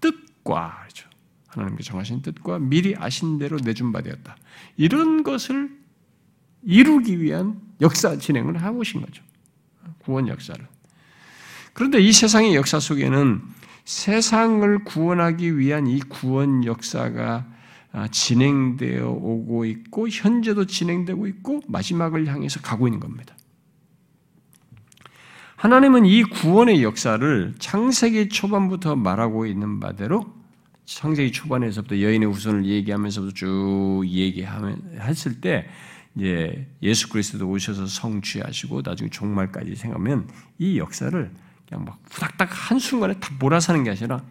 뜻과 0.02 0.86
하나님께서 1.60 1.89
정하신 1.89 2.22
뜻과 2.22 2.60
미리 2.60 2.95
아신 2.97 3.38
대로 3.38 3.58
내준 3.58 3.91
바 3.91 4.01
되었다. 4.01 4.36
이런 4.78 5.24
것을 5.24 5.70
이루기 6.64 7.22
위한 7.22 7.62
역사 7.82 8.18
진행을 8.18 8.62
하고 8.62 8.80
오신 8.80 9.01
거죠. 9.01 9.24
구원 9.99 10.28
역사를. 10.28 10.66
그런데 11.74 11.99
이 11.99 12.12
세상의 12.12 12.56
역사 12.56 12.80
속에는 12.80 13.41
세상을 13.84 14.84
구원하기 14.84 15.58
위한 15.58 15.88
이 15.88 15.99
구원 15.99 16.66
역사가 16.66 17.45
진행되어 18.12 19.10
오고 19.10 19.66
있고 19.66 20.10
현재도 20.10 20.66
진행되고 20.66 21.28
있고 21.28 21.62
마지막을 21.68 22.28
향해서 22.28 22.62
가고 22.62 22.88
있는 22.88 22.99
겁니다. 22.99 23.36
하나님은 25.56 26.06
이 26.06 26.24
구원의 26.24 26.84
역사를 26.84 27.53
창세기 27.58 28.30
초반부터 28.30 28.95
말하고 28.95 29.45
있는 29.45 29.80
바대로 29.80 30.34
창세기 30.86 31.32
초반에서부터 31.32 32.00
여인의 32.00 32.30
후손을 32.32 32.66
얘기하면서부터 32.66 33.34
쭉 33.34 34.04
얘기하면 34.06 35.00
했을 35.00 35.42
때 35.42 35.68
이제 36.16 36.68
예수 36.82 37.10
그리스도 37.10 37.50
오셔서 37.50 37.88
성취하시고 37.88 38.82
나중에 38.84 39.10
종말까지 39.10 39.76
생각하면 39.76 40.30
이 40.58 40.78
역사를 40.78 41.32
그냥 41.68 41.86
막 41.86 42.00
후닥닥 42.10 42.50
한 42.52 42.80
순간에 42.80 43.20
다 43.20 43.34
몰아사는 43.40 43.84
게 43.84 43.90
아니라 43.90 44.24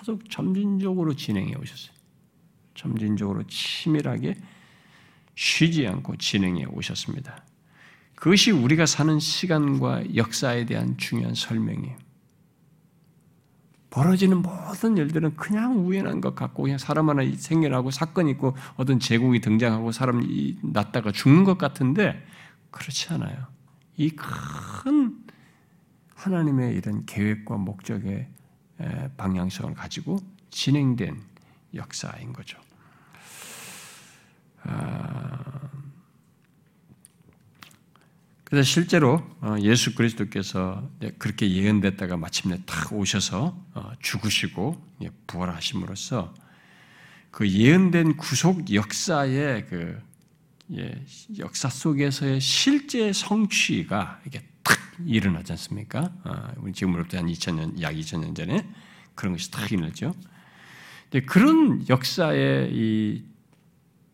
계속 0.00 0.28
점진적으로 0.30 1.14
진행해 1.14 1.54
오셨어요. 1.54 1.92
점진적으로 2.74 3.44
치밀하게 3.46 4.36
쉬지 5.34 5.86
않고 5.86 6.16
진행해 6.16 6.64
오셨습니다. 6.64 7.44
그것이 8.14 8.50
우리가 8.50 8.86
사는 8.86 9.20
시간과 9.20 10.16
역사에 10.16 10.64
대한 10.66 10.96
중요한 10.96 11.34
설명이에요. 11.34 12.07
벌어지는 13.90 14.42
모든 14.42 14.96
일들은 14.96 15.36
그냥 15.36 15.86
우연한 15.86 16.20
것 16.20 16.34
같고 16.34 16.64
그냥 16.64 16.78
사람 16.78 17.08
하나 17.08 17.22
생겨나고 17.34 17.90
사건이 17.90 18.32
있고 18.32 18.54
어떤 18.76 19.00
제국이 19.00 19.40
등장하고 19.40 19.92
사람이 19.92 20.58
났다가 20.62 21.10
죽는 21.12 21.44
것 21.44 21.56
같은데 21.58 22.22
그렇지 22.70 23.12
않아요. 23.14 23.46
이 23.96 24.10
큰 24.10 25.24
하나님의 26.14 26.74
이런 26.76 27.06
계획과 27.06 27.56
목적의 27.56 28.28
방향성을 29.16 29.74
가지고 29.74 30.18
진행된 30.50 31.20
역사인 31.74 32.32
거죠. 32.32 32.58
아, 34.64 35.70
그래서 38.48 38.66
실제로 38.66 39.22
어, 39.42 39.56
예수 39.60 39.94
그리스도께서 39.94 40.88
그렇게 41.18 41.50
예언됐다가 41.50 42.16
마침내 42.16 42.58
탁 42.64 42.94
오셔서 42.94 43.62
어, 43.74 43.92
죽으시고 44.00 44.82
부활하심으로써 45.26 46.32
그 47.30 47.46
예언된 47.46 48.16
구속 48.16 48.72
역사의 48.72 49.66
그 49.66 50.00
역사 51.38 51.68
속에서의 51.68 52.40
실제 52.40 53.12
성취가 53.12 54.22
이게 54.26 54.40
탁 54.62 54.78
일어나지 55.04 55.52
않습니까? 55.52 56.10
아, 56.24 56.52
우리 56.56 56.72
지금으로부터 56.72 57.18
한 57.18 57.26
2000년, 57.26 57.78
약 57.82 57.94
2000년 57.94 58.34
전에 58.34 58.66
그런 59.14 59.34
것이 59.34 59.50
딱 59.50 59.70
일어났죠. 59.70 60.14
그런 61.26 61.86
역사의 61.86 62.70
이 62.72 63.24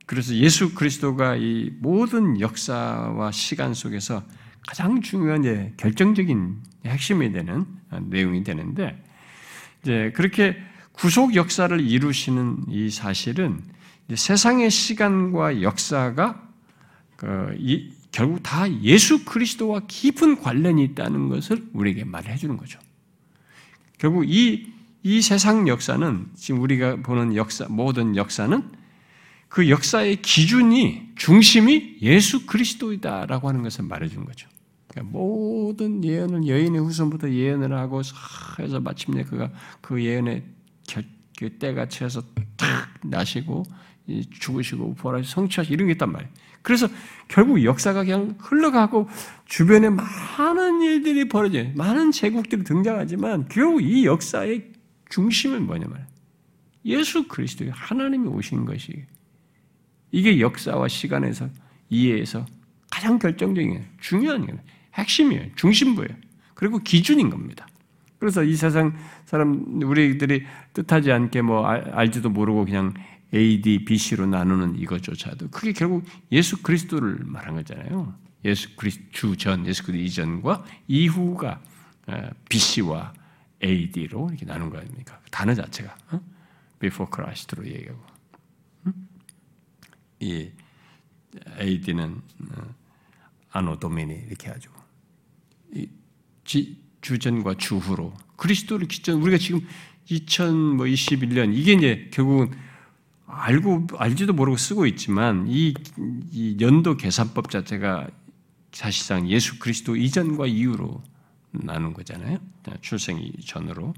그래서 0.06 0.34
예수 0.34 0.74
그리스도가 0.74 1.36
이 1.36 1.72
모든 1.80 2.40
역사와 2.40 3.32
시간 3.32 3.74
속에서 3.74 4.22
가장 4.66 5.00
중요한 5.00 5.44
예, 5.44 5.72
결정적인 5.76 6.56
핵심이 6.86 7.32
되는 7.32 7.66
아, 7.90 8.00
내용이 8.00 8.44
되는데 8.44 9.02
이제 9.82 10.12
그렇게 10.14 10.56
구속 10.92 11.34
역사를 11.34 11.78
이루시는 11.78 12.66
이 12.68 12.90
사실은 12.90 13.62
세상의 14.12 14.70
시간과 14.70 15.62
역사가 15.62 16.48
그 17.16 17.56
이, 17.58 17.92
결국 18.12 18.42
다 18.42 18.70
예수 18.82 19.24
그리스도와 19.24 19.82
깊은 19.86 20.40
관련이 20.40 20.84
있다는 20.84 21.28
것을 21.28 21.64
우리에게 21.72 22.04
말해 22.04 22.36
주는 22.36 22.56
거죠. 22.56 22.78
결국 23.98 24.24
이, 24.28 24.72
이 25.02 25.22
세상 25.22 25.66
역사는 25.66 26.28
지금 26.36 26.60
우리가 26.60 26.96
보는 26.96 27.34
역사, 27.34 27.66
모든 27.68 28.16
역사는 28.16 28.83
그 29.54 29.70
역사의 29.70 30.20
기준이, 30.20 31.12
중심이 31.14 31.98
예수 32.02 32.44
그리스도이다라고 32.44 33.48
하는 33.48 33.62
것을 33.62 33.84
말해 33.84 34.08
주는 34.08 34.24
거죠. 34.24 34.48
그러니까 34.88 35.16
모든 35.16 36.02
예언을 36.04 36.48
여인의 36.48 36.80
후손부터 36.80 37.30
예언을 37.30 37.72
하고 37.72 38.02
해서 38.58 38.80
마침내 38.80 39.22
그가 39.22 39.52
그 39.80 40.02
예언의 40.02 40.42
그 41.38 41.50
때가 41.50 41.86
채서 41.86 42.20
탁 42.56 42.66
나시고 43.04 43.62
죽으시고 44.40 44.94
부활하시 44.94 45.30
성취하시 45.30 45.72
이런 45.72 45.86
게 45.86 45.92
있단 45.92 46.10
말이에요. 46.10 46.32
그래서 46.62 46.88
결국 47.28 47.62
역사가 47.62 48.02
그냥 48.02 48.34
흘러가고 48.40 49.08
주변에 49.44 49.88
많은 49.88 50.82
일들이 50.82 51.28
벌어져요. 51.28 51.70
많은 51.76 52.10
제국들이 52.10 52.64
등장하지만 52.64 53.46
결국 53.48 53.84
이 53.84 54.04
역사의 54.04 54.72
중심은 55.10 55.64
뭐냐면 55.64 56.08
예수 56.84 57.28
그리스도의 57.28 57.70
하나님이 57.70 58.26
오신 58.26 58.64
것이 58.64 59.04
이게 60.14 60.38
역사와 60.38 60.86
시간에서 60.86 61.48
이해해서 61.90 62.46
가장 62.88 63.18
결정적인 63.18 63.84
중요한. 64.00 64.60
핵심이에요. 64.94 65.46
중심부예요. 65.56 66.16
그리고 66.54 66.78
기준인 66.78 67.30
겁니다. 67.30 67.66
그래서 68.20 68.44
이 68.44 68.54
세상 68.54 68.96
사람 69.24 69.82
우리들이 69.82 70.44
뜻하지 70.72 71.10
않게 71.10 71.42
뭐 71.42 71.66
알지도 71.66 72.30
모르고 72.30 72.64
그냥 72.64 72.94
AD, 73.34 73.84
BC로 73.86 74.26
나누는 74.26 74.78
이것조차도 74.78 75.48
그게 75.50 75.72
결국 75.72 76.04
예수 76.30 76.62
그리스도를 76.62 77.18
말한 77.24 77.56
거잖아요. 77.56 78.14
예수 78.44 78.76
그리스도 78.76 79.04
주전, 79.10 79.66
예수 79.66 79.82
그리스도 79.82 80.22
이전과 80.22 80.64
이후가 80.86 81.60
BC와 82.48 83.12
AD로 83.64 84.28
이렇게 84.28 84.46
나눈 84.46 84.70
거 84.70 84.78
아닙니까? 84.78 85.18
그 85.24 85.30
단어 85.32 85.54
자체가 85.54 85.92
어? 86.12 86.20
Before 86.78 87.10
Christ로 87.12 87.66
얘기하고 87.66 88.13
이 90.24 90.50
AD는 91.60 92.22
아노 93.50 93.78
도미니 93.78 94.14
이렇게 94.28 94.48
하죠. 94.50 94.70
이 95.72 95.88
주전과 97.00 97.54
주후로 97.54 98.14
그리스도를 98.36 98.88
기점 98.88 99.22
우리가 99.22 99.36
지금 99.38 99.66
2021년 100.10 101.54
이게 101.54 101.74
이제 101.74 102.08
결국은 102.12 102.50
알고 103.26 103.88
알지도 103.96 104.32
모르고 104.32 104.56
쓰고 104.56 104.86
있지만 104.86 105.46
이, 105.48 105.74
이 106.32 106.56
연도 106.60 106.96
계산법 106.96 107.50
자체가 107.50 108.08
사실상 108.72 109.28
예수 109.28 109.58
그리스도 109.58 109.96
이전과 109.96 110.46
이후로 110.46 111.02
나눈 111.50 111.92
거잖아요. 111.92 112.38
출생 112.80 113.18
이전으로. 113.18 113.94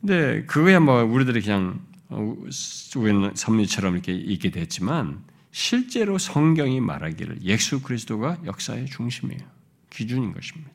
근데 0.00 0.44
그거야 0.46 0.80
뭐 0.80 1.04
우리들이 1.04 1.42
그냥 1.42 1.80
우리는 2.10 3.32
섭리처럼 3.34 3.94
이렇게 3.94 4.12
읽게 4.12 4.50
됐지만 4.50 5.22
실제로 5.52 6.18
성경이 6.18 6.80
말하기를 6.80 7.42
예수 7.42 7.82
그리스도가 7.82 8.38
역사의 8.44 8.86
중심이에요. 8.86 9.40
기준인 9.90 10.32
것입니다. 10.32 10.70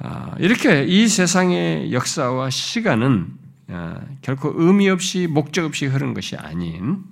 아, 0.00 0.36
이렇게 0.38 0.84
이 0.84 1.08
세상의 1.08 1.92
역사와 1.92 2.50
시간은 2.50 3.36
아, 3.68 4.00
결코 4.22 4.52
의미 4.54 4.88
없이 4.88 5.26
목적 5.26 5.64
없이 5.64 5.86
흐른 5.86 6.14
것이 6.14 6.36
아닌 6.36 7.04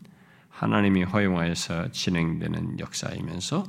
하나님이 0.49 1.03
허용하여서 1.03 1.91
진행되는 1.93 2.79
역사이면서 2.79 3.65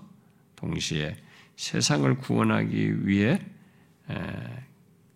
동시에 0.56 1.18
세상을 1.58 2.18
구원하기 2.18 3.08
위해 3.08 3.42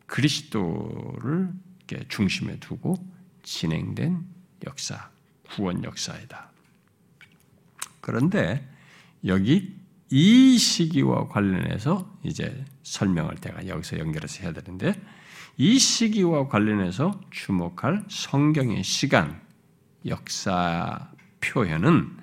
그리스도를 0.08 1.50
중심에 2.08 2.58
두고 2.60 2.96
진행된 3.44 4.26
역사, 4.66 5.10
구원 5.50 5.84
역사이다. 5.84 6.50
그런데 8.00 8.68
여기 9.26 9.76
이 10.10 10.58
시기와 10.58 11.28
관련해서 11.28 12.12
이제 12.24 12.66
설명할 12.84 13.36
때가 13.36 13.68
여기서 13.68 14.00
연결해서 14.00 14.44
해야 14.44 14.54
되는데 14.54 14.94
이 15.58 15.78
시기와 15.80 16.48
관련해서 16.48 17.20
주목할 17.30 18.06
성경의 18.10 18.84
시간, 18.84 19.42
역사 20.06 21.12
표현은 21.40 22.21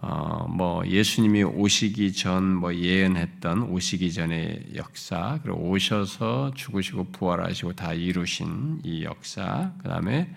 어, 0.00 0.46
뭐 0.48 0.86
예수님이 0.86 1.42
오시기 1.42 2.12
전 2.12 2.58
뭐 2.58 2.74
예언했던 2.74 3.62
오시기 3.64 4.12
전의 4.12 4.66
역사, 4.76 5.40
그리고 5.42 5.70
오셔서 5.70 6.52
죽으시고 6.54 7.08
부활하시고 7.12 7.72
다 7.74 7.92
이루신 7.92 8.80
이 8.84 9.04
역사, 9.04 9.72
그 9.82 9.88
다음에 9.88 10.32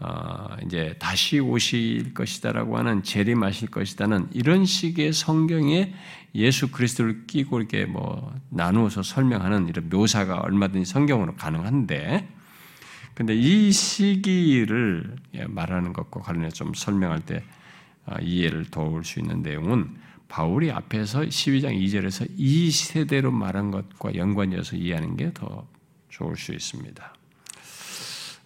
어, 0.00 0.56
이제 0.64 0.94
다시 0.98 1.40
오실 1.40 2.14
것이다라고 2.14 2.78
하는 2.78 3.02
재림하실 3.02 3.70
것이다는 3.70 4.28
이런 4.32 4.64
식의 4.64 5.12
성경에 5.12 5.92
예수 6.34 6.70
그리스도를 6.70 7.26
끼고 7.26 7.58
이렇게 7.58 7.84
뭐 7.84 8.32
나누어서 8.50 9.02
설명하는 9.02 9.68
이런 9.68 9.88
묘사가 9.88 10.40
얼마든지 10.40 10.90
성경으로 10.90 11.34
가능한데, 11.34 12.28
근데 13.14 13.34
이 13.34 13.72
시기를 13.72 15.16
말하는 15.48 15.92
것과 15.92 16.20
관련해서 16.20 16.54
좀 16.54 16.74
설명할 16.74 17.20
때 17.20 17.42
어, 17.42 17.44
이해를 18.20 18.66
도울 18.70 19.04
수 19.04 19.20
있는 19.20 19.42
내용은 19.42 19.96
바울이 20.28 20.70
앞에서 20.70 21.20
12장 21.20 21.78
2절에서 21.80 22.26
이 22.36 22.70
세대로 22.70 23.30
말한 23.30 23.70
것과 23.70 24.14
연관지어서 24.14 24.76
이해하는 24.76 25.16
게 25.16 25.30
더 25.32 25.66
좋을 26.18 26.36
수 26.36 26.52
있습니다. 26.52 27.14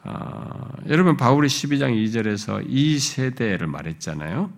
어, 0.04 0.72
여러분 0.88 1.16
바울이 1.16 1.48
12장 1.48 1.94
2절에서 1.94 2.64
이 2.68 2.98
세대를 2.98 3.66
말했잖아요. 3.66 4.52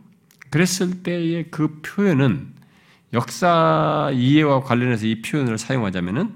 그랬을 0.51 1.03
때의 1.03 1.51
그 1.51 1.81
표현은 1.83 2.53
역사 3.13 4.11
이해와 4.13 4.61
관련해서 4.61 5.07
이 5.07 5.23
표현을 5.23 5.59
사용하자면은 5.59 6.33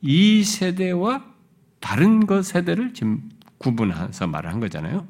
이 0.00 0.44
세대와 0.44 1.24
다른 1.80 2.26
것 2.26 2.44
세대를 2.44 2.94
지금 2.94 3.28
구분해서 3.58 4.26
말한 4.26 4.60
거잖아요. 4.60 5.06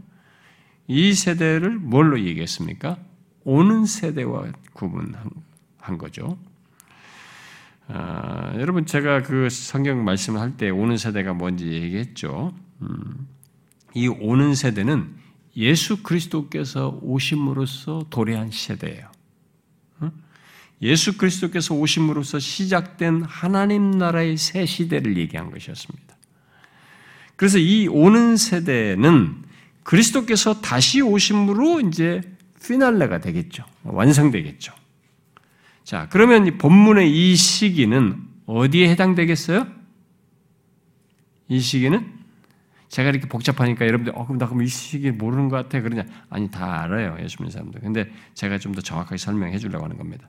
이 0.92 1.14
세대를 1.14 1.78
뭘로 1.78 2.20
얘기했습니까? 2.20 2.98
오는 3.44 3.86
세대와 3.86 4.52
구분한 4.74 5.96
거죠. 5.98 6.36
아, 7.88 8.52
여러분 8.56 8.84
제가 8.84 9.22
그 9.22 9.48
성경 9.48 10.04
말씀할 10.04 10.58
때 10.58 10.68
오는 10.68 10.98
세대가 10.98 11.32
뭔지 11.32 11.66
얘기했죠. 11.66 12.54
음, 12.82 13.26
이 13.94 14.06
오는 14.06 14.54
세대는 14.54 15.14
예수 15.56 16.02
그리스도께서 16.02 16.98
오심으로써 17.00 18.06
도래한 18.10 18.50
세대예요. 18.50 19.10
예수 20.82 21.16
그리스도께서 21.16 21.74
오심으로써 21.74 22.40
시작된 22.40 23.22
하나님 23.22 23.92
나라의 23.92 24.36
새 24.36 24.66
시대를 24.66 25.16
얘기한 25.16 25.50
것이었습니다. 25.50 26.16
그래서 27.36 27.58
이 27.58 27.86
오는 27.88 28.36
세대는 28.36 29.51
그리스도께서 29.82 30.60
다시 30.60 31.00
오심으로 31.00 31.80
이제 31.80 32.20
피날레가 32.64 33.18
되겠죠. 33.18 33.64
완성되겠죠. 33.82 34.72
자, 35.84 36.08
그러면 36.10 36.46
이 36.46 36.52
본문의 36.52 37.10
이 37.10 37.34
시기는 37.34 38.16
어디에 38.46 38.88
해당되겠어요? 38.90 39.66
이 41.48 41.60
시기는 41.60 42.12
제가 42.88 43.08
이렇게 43.08 43.26
복잡하니까 43.26 43.86
여러분들, 43.86 44.12
어, 44.14 44.24
그럼 44.26 44.38
나 44.38 44.46
그럼 44.46 44.62
이 44.62 44.66
시기 44.68 45.10
모르는 45.10 45.48
것 45.48 45.56
같아. 45.56 45.80
그러냐? 45.80 46.04
아니, 46.28 46.50
다 46.50 46.82
알아요. 46.82 47.16
예수 47.22 47.38
믿는 47.40 47.50
사람들. 47.50 47.80
근데 47.80 48.10
제가 48.34 48.58
좀 48.58 48.74
더 48.74 48.80
정확하게 48.80 49.16
설명해 49.16 49.58
주려고 49.58 49.84
하는 49.84 49.96
겁니다. 49.96 50.28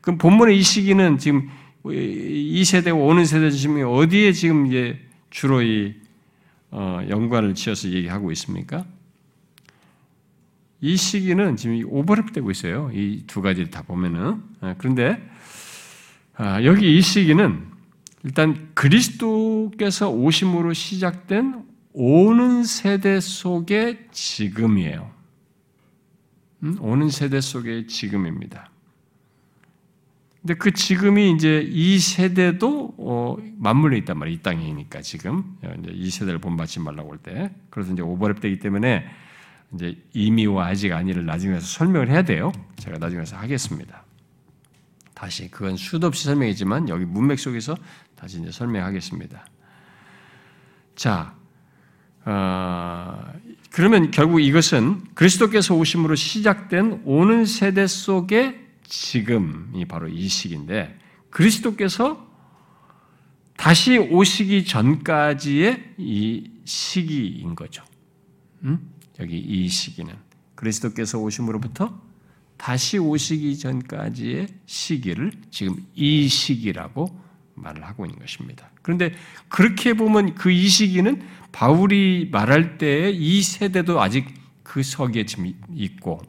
그럼 0.00 0.18
본문의 0.18 0.58
이 0.58 0.62
시기는 0.62 1.18
지금 1.18 1.48
이 1.86 2.64
세대와 2.64 2.96
오는 2.98 3.24
세대 3.24 3.50
지금 3.50 3.82
어디에 3.86 4.32
지금 4.32 4.66
이제 4.66 4.98
주로 5.30 5.62
이 5.62 5.94
어, 5.94 6.01
연관을 6.72 7.54
지어서 7.54 7.88
얘기하고 7.88 8.32
있습니까? 8.32 8.84
이 10.80 10.96
시기는 10.96 11.56
지금 11.56 11.78
오버랩되고 11.88 12.50
있어요. 12.50 12.90
이 12.92 13.22
두 13.26 13.40
가지를 13.40 13.70
다 13.70 13.82
보면은. 13.82 14.42
어, 14.60 14.74
그런데 14.78 15.22
아, 16.34 16.62
여기 16.64 16.96
이 16.96 17.00
시기는 17.00 17.70
일단 18.24 18.70
그리스도께서 18.74 20.10
오심으로 20.10 20.72
시작된 20.72 21.64
오는 21.92 22.64
세대 22.64 23.20
속의 23.20 24.08
지금이에요. 24.10 25.10
음? 26.64 26.76
오는 26.80 27.10
세대 27.10 27.40
속의 27.40 27.86
지금입니다. 27.86 28.71
근데 30.42 30.54
그 30.54 30.72
지금이 30.72 31.30
이제 31.32 31.64
이 31.70 32.00
세대도 32.00 32.94
어, 32.98 33.36
맞물려 33.58 33.96
있단 33.98 34.18
말이에요. 34.18 34.38
이 34.38 34.42
땅이니까 34.42 35.00
지금 35.00 35.56
이제 35.78 35.92
이 35.92 36.10
세대를 36.10 36.40
본받지 36.40 36.80
말라고 36.80 37.12
할 37.12 37.18
때. 37.18 37.52
그래서 37.70 37.92
이제 37.92 38.02
오버랩 38.02 38.40
되기 38.40 38.58
때문에 38.58 39.06
이제 39.74 39.96
이미와 40.12 40.66
아직 40.66 40.92
아니를 40.92 41.24
나중에 41.24 41.60
서 41.60 41.66
설명을 41.66 42.10
해야 42.10 42.22
돼요. 42.22 42.50
제가 42.76 42.98
나중에 42.98 43.24
서 43.24 43.36
하겠습니다. 43.36 44.04
다시 45.14 45.48
그건 45.48 45.76
수도 45.76 46.08
없이 46.08 46.24
설명이지만 46.24 46.88
여기 46.88 47.04
문맥 47.04 47.38
속에서 47.38 47.76
다시 48.16 48.40
이제 48.40 48.50
설명하겠습니다. 48.50 49.46
자, 50.96 51.36
어, 52.24 53.32
그러면 53.70 54.10
결국 54.10 54.40
이것은 54.40 55.02
그리스도께서 55.14 55.76
오심으로 55.76 56.16
시작된 56.16 57.02
오는 57.04 57.46
세대 57.46 57.86
속의 57.86 58.61
지금이 58.92 59.86
바로 59.86 60.06
이 60.06 60.28
시기인데 60.28 60.98
그리스도께서 61.30 62.30
다시 63.56 63.96
오시기 63.96 64.66
전까지의 64.66 65.94
이 65.96 66.50
시기인 66.64 67.54
거죠. 67.54 67.82
음? 68.64 68.92
여기 69.18 69.38
이 69.38 69.68
시기는 69.68 70.14
그리스도께서 70.54 71.18
오심으로부터 71.18 71.98
다시 72.58 72.98
오시기 72.98 73.58
전까지의 73.58 74.48
시기를 74.66 75.32
지금 75.50 75.84
이 75.94 76.28
시기라고 76.28 77.18
말을 77.54 77.84
하고 77.84 78.04
있는 78.04 78.18
것입니다. 78.18 78.70
그런데 78.82 79.14
그렇게 79.48 79.94
보면 79.94 80.34
그 80.34 80.50
이 80.50 80.68
시기는 80.68 81.22
바울이 81.50 82.28
말할 82.30 82.76
때이 82.76 83.40
세대도 83.40 84.02
아직 84.02 84.26
그 84.62 84.82
석에 84.82 85.24
지금 85.24 85.52
있고 85.74 86.20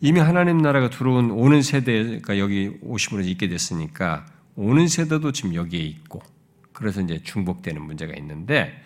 이미 0.00 0.20
하나님 0.20 0.58
나라가 0.58 0.90
들어온 0.90 1.30
오는 1.30 1.62
세대가 1.62 2.38
여기 2.38 2.76
오심으로 2.82 3.24
있게 3.24 3.48
됐으니까 3.48 4.26
오는 4.54 4.86
세대도 4.88 5.32
지금 5.32 5.54
여기에 5.54 5.80
있고 5.80 6.22
그래서 6.72 7.00
이제 7.00 7.20
중복되는 7.22 7.82
문제가 7.82 8.14
있는데 8.16 8.80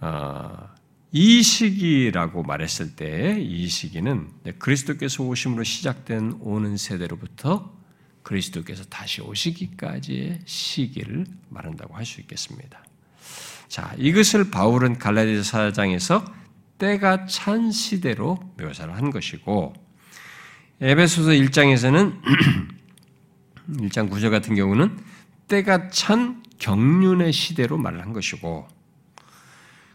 어, 0.00 0.68
이 1.12 1.42
시기라고 1.42 2.42
말했을 2.42 2.94
때 2.94 3.36
이 3.40 3.68
시기는 3.68 4.28
그리스도께서 4.58 5.24
오심으로 5.24 5.64
시작된 5.64 6.38
오는 6.40 6.76
세대로부터 6.76 7.74
그리스도께서 8.22 8.84
다시 8.84 9.22
오시기까지의 9.22 10.40
시기를 10.44 11.26
말한다고 11.48 11.94
할 11.96 12.04
수 12.04 12.20
있겠습니다. 12.20 12.84
자, 13.68 13.94
이것을 13.98 14.50
바울은 14.50 14.98
갈라디아 14.98 15.40
4장에서 15.40 16.24
때가 16.78 17.26
찬 17.26 17.70
시대로 17.72 18.38
묘사를 18.58 18.94
한 18.94 19.10
것이고 19.10 19.85
에베소서 20.80 21.30
1장에서는 21.30 22.20
1장 23.70 24.10
9절 24.10 24.30
같은 24.30 24.54
경우는 24.54 24.98
때가 25.48 25.88
찬 25.88 26.42
경륜의 26.58 27.32
시대로 27.32 27.78
말을 27.78 28.02
한 28.02 28.12
것이고 28.12 28.68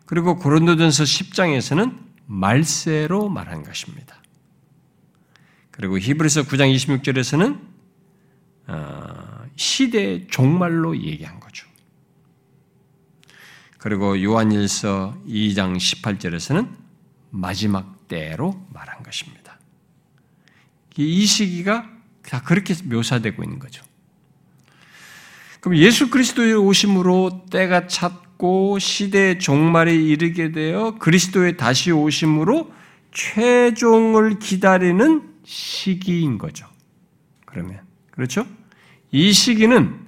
그리고 0.06 0.38
고린도전서 0.38 1.04
10장에서는 1.04 1.98
말세로 2.26 3.30
말한 3.30 3.64
것입니다. 3.64 4.22
그리고 5.70 6.00
히브리서 6.00 6.44
9장 6.44 6.74
26절에서는 6.76 7.60
어, 8.68 9.46
시대의 9.56 10.28
종말로 10.30 10.98
얘기한 10.98 11.40
거죠. 11.40 11.68
그리고 13.78 14.22
요한일서 14.22 15.22
2장 15.28 15.78
18절에서는 15.78 16.70
마지막 17.30 18.08
때로 18.08 18.66
말한 18.74 19.04
것입니다. 19.04 19.41
이 20.98 21.26
시기가 21.26 21.90
다 22.28 22.42
그렇게 22.42 22.76
묘사되고 22.84 23.44
있는 23.44 23.60
거죠. 23.60 23.84
그럼 25.60 25.78
예수 25.78 26.10
그리스도의 26.10 26.56
오심으로 26.56 27.46
때가 27.52 27.88
찼고 27.88 28.80
시대의 28.80 29.40
종말에 29.40 29.94
이르게 29.96 30.52
되어 30.52 30.98
그리스도의 30.98 31.58
다시 31.58 31.92
오심으로 31.92 32.74
최종을 33.14 34.40
기다리는 34.40 35.30
시기인 35.44 36.38
거죠. 36.38 36.68
그러면 37.46 37.82
그렇죠? 38.12 38.48
이 39.12 39.32
시기는 39.34 40.00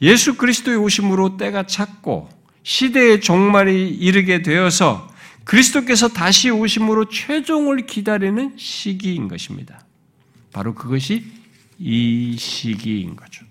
예수 0.00 0.36
그리스도의 0.36 0.76
오심으로 0.76 1.36
때가 1.36 1.66
찼고 1.66 2.28
시대의 2.62 3.20
종말이 3.20 3.88
이르게 3.88 4.42
되어서 4.42 5.08
그리스도께서 5.44 6.08
다시 6.08 6.50
오심으로 6.50 7.08
최종을 7.08 7.86
기다리는 7.86 8.56
시기인 8.58 9.28
것입니다. 9.28 9.80
바로 10.52 10.74
그것이 10.74 11.24
이 11.78 12.36
시기인 12.38 13.16
거죠. 13.16 13.44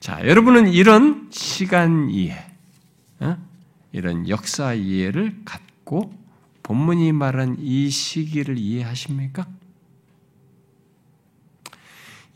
자, 0.00 0.26
여러분은 0.26 0.68
이런 0.68 1.28
시간 1.30 2.10
이해, 2.10 2.36
어? 3.20 3.36
이런 3.92 4.28
역사 4.28 4.74
이해를 4.74 5.40
갖고 5.44 6.12
본문이 6.62 7.12
말한 7.12 7.56
이 7.60 7.90
시기를 7.90 8.58
이해하십니까? 8.58 9.46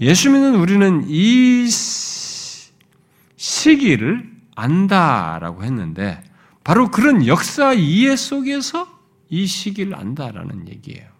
예수 0.00 0.30
믿는 0.30 0.56
우리는 0.56 1.04
이 1.06 1.68
시기를 3.36 4.32
안다라고 4.56 5.62
했는데 5.64 6.22
바로 6.64 6.90
그런 6.90 7.26
역사 7.26 7.72
이해 7.72 8.16
속에서 8.16 8.88
이 9.28 9.46
시기를 9.46 9.94
안다라는 9.94 10.68
얘기예요. 10.68 11.11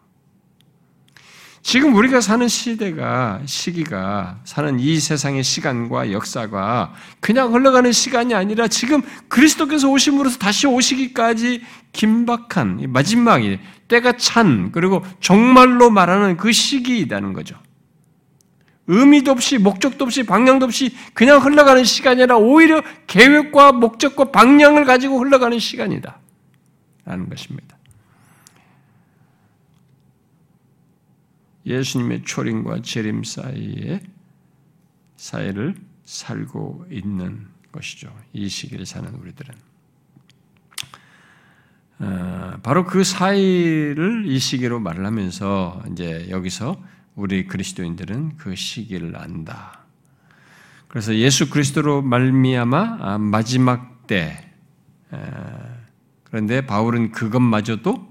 지금 1.63 1.95
우리가 1.95 2.21
사는 2.21 2.47
시대가 2.49 3.41
시기가 3.47 4.41
사는 4.45 4.81
이 4.81 4.99
세상의 4.99 5.45
시간과 5.45 6.11
역사가 6.11 6.93
그냥 7.21 7.55
흘러가는 7.55 7.91
시간이 7.93 8.35
아니라 8.35 8.67
지금 8.67 9.01
그리스도께서 9.29 9.89
오심으로써 9.89 10.39
다시 10.39 10.67
오시기까지 10.67 11.63
긴박한 11.93 12.87
마지막이 12.89 13.61
때가 13.87 14.17
찬 14.17 14.73
그리고 14.73 15.05
정말로 15.21 15.89
말하는 15.89 16.37
그 16.37 16.51
시기이다는 16.51 17.33
거죠. 17.33 17.57
의미도 18.89 19.31
없이 19.31 19.59
목적도 19.59 20.05
없이 20.05 20.25
방향도 20.25 20.67
없이 20.67 20.95
그냥 21.15 21.41
흘러가는 21.45 21.85
시간이 21.85 22.23
아니라 22.23 22.39
오히려 22.39 22.83
계획과 23.07 23.71
목적과 23.73 24.33
방향을 24.33 24.85
가지고 24.85 25.21
흘러가는 25.21 25.57
시간이다. 25.61 26.19
라는 27.05 27.29
것입니다. 27.29 27.77
예수님의 31.67 32.23
초림과 32.25 32.83
재림 32.83 33.25
사이에 33.25 34.01
사이를 35.17 35.77
살고 36.05 36.87
있는 36.91 37.47
것이죠. 37.71 38.15
이 38.33 38.49
시기를 38.49 38.87
사는 38.87 39.09
우리들은. 39.15 39.55
어, 42.01 42.59
바로 42.63 42.85
그 42.85 43.05
사이를 43.05 44.25
이 44.27 44.39
시기로 44.39 44.81
말을 44.81 45.07
하면서 45.07 45.83
이제 45.93 46.27
여기서 46.31 46.83
우리 47.15 47.47
그리스도인들은 47.47 48.37
그 48.39 48.57
시기를 48.57 49.17
안다. 49.17 49.85
그래서 50.89 51.15
예수 51.15 51.49
그리스도로 51.49 52.03
말미암아 52.03 52.99
아, 53.01 53.19
마지막 53.19 54.07
때 54.07 54.49
그런데 56.25 56.65
바울은 56.65 57.13
그것마저도 57.13 58.11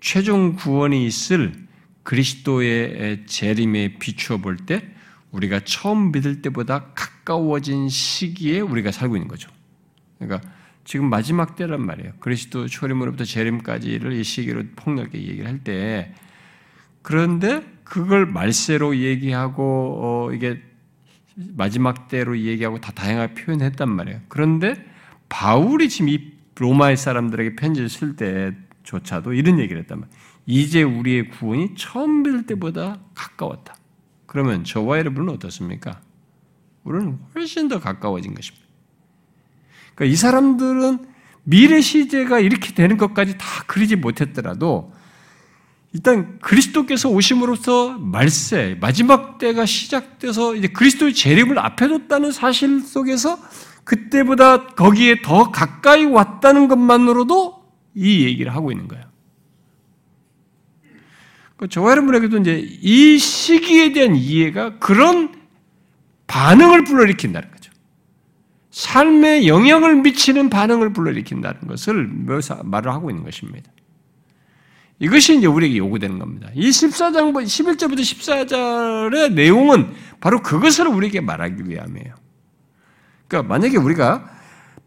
최종 0.00 0.56
구원이 0.56 1.06
있을 1.06 1.67
그리스도의 2.08 3.26
재림에 3.26 3.98
비추어 3.98 4.38
볼 4.38 4.56
때 4.64 4.82
우리가 5.30 5.60
처음 5.60 6.10
믿을 6.10 6.40
때보다 6.40 6.86
가까워진 6.94 7.90
시기에 7.90 8.60
우리가 8.60 8.92
살고 8.92 9.16
있는 9.16 9.28
거죠. 9.28 9.50
그러니까 10.18 10.40
지금 10.84 11.10
마지막 11.10 11.54
때란 11.54 11.84
말이에요. 11.84 12.12
그리스도 12.18 12.66
초림으로부터 12.66 13.24
재림까지를 13.24 14.14
이 14.14 14.24
시기로 14.24 14.62
폭넓게 14.74 15.18
얘기를 15.20 15.46
할 15.46 15.60
때 15.62 16.14
그런데 17.02 17.62
그걸 17.84 18.24
말세로 18.24 18.96
얘기하고 18.96 19.98
어, 20.02 20.32
이게 20.32 20.62
마지막 21.34 22.08
때로 22.08 22.38
얘기하고 22.38 22.80
다 22.80 22.90
다양하게 22.92 23.34
표현했단 23.34 23.86
말이에요. 23.86 24.20
그런데 24.28 24.82
바울이 25.28 25.90
지금 25.90 26.08
이 26.08 26.32
로마의 26.56 26.96
사람들에게 26.96 27.56
편지를 27.56 27.90
쓸 27.90 28.16
때조차도 28.16 29.34
이런 29.34 29.58
얘기를 29.58 29.82
했단 29.82 30.00
말이에요. 30.00 30.17
이제 30.50 30.82
우리의 30.82 31.28
구원이 31.28 31.74
처음 31.76 32.22
뵐 32.22 32.46
때보다 32.46 32.98
가까웠다. 33.14 33.76
그러면 34.24 34.64
저와 34.64 34.96
여러분은 34.96 35.34
어떻습니까? 35.34 36.00
우리는 36.84 37.18
훨씬 37.34 37.68
더 37.68 37.78
가까워진 37.78 38.34
것입니다. 38.34 38.66
그러니까 39.94 40.10
이 40.10 40.16
사람들은 40.16 41.06
미래 41.44 41.82
시제가 41.82 42.40
이렇게 42.40 42.72
되는 42.72 42.96
것까지 42.96 43.36
다 43.36 43.44
그리지 43.66 43.96
못했더라도 43.96 44.94
일단 45.92 46.38
그리스도께서 46.38 47.10
오심으로써 47.10 47.98
말세 47.98 48.78
마지막 48.80 49.36
때가 49.36 49.66
시작돼서 49.66 50.54
이제 50.54 50.68
그리스도의 50.68 51.12
재림을 51.12 51.58
앞에 51.58 51.88
뒀다는 51.88 52.32
사실 52.32 52.80
속에서 52.80 53.38
그때보다 53.84 54.68
거기에 54.68 55.20
더 55.20 55.50
가까이 55.50 56.06
왔다는 56.06 56.68
것만으로도 56.68 57.64
이 57.94 58.24
얘기를 58.24 58.54
하고 58.54 58.72
있는 58.72 58.88
거예요. 58.88 59.07
그 61.58 61.68
저와 61.68 61.90
여러분에게도 61.90 62.38
이제 62.38 62.66
이 62.80 63.18
시기에 63.18 63.92
대한 63.92 64.14
이해가 64.14 64.78
그런 64.78 65.34
반응을 66.28 66.84
불러일으킨다는 66.84 67.50
거죠. 67.50 67.72
삶에 68.70 69.48
영향을 69.48 69.96
미치는 69.96 70.50
반응을 70.50 70.92
불러일으킨다는 70.92 71.62
것을 71.66 72.08
말을 72.62 72.92
하고 72.92 73.10
있는 73.10 73.24
것입니다. 73.24 73.72
이것이 75.00 75.36
이제 75.36 75.48
우리에게 75.48 75.78
요구되는 75.78 76.18
겁니다. 76.20 76.48
이 76.54 76.68
14장, 76.68 77.32
11절부터 77.32 78.00
14절의 78.00 79.32
내용은 79.32 79.92
바로 80.20 80.40
그것을 80.42 80.86
우리에게 80.86 81.20
말하기 81.20 81.68
위함이에요. 81.68 82.14
그러니까 83.26 83.48
만약에 83.52 83.78
우리가 83.78 84.37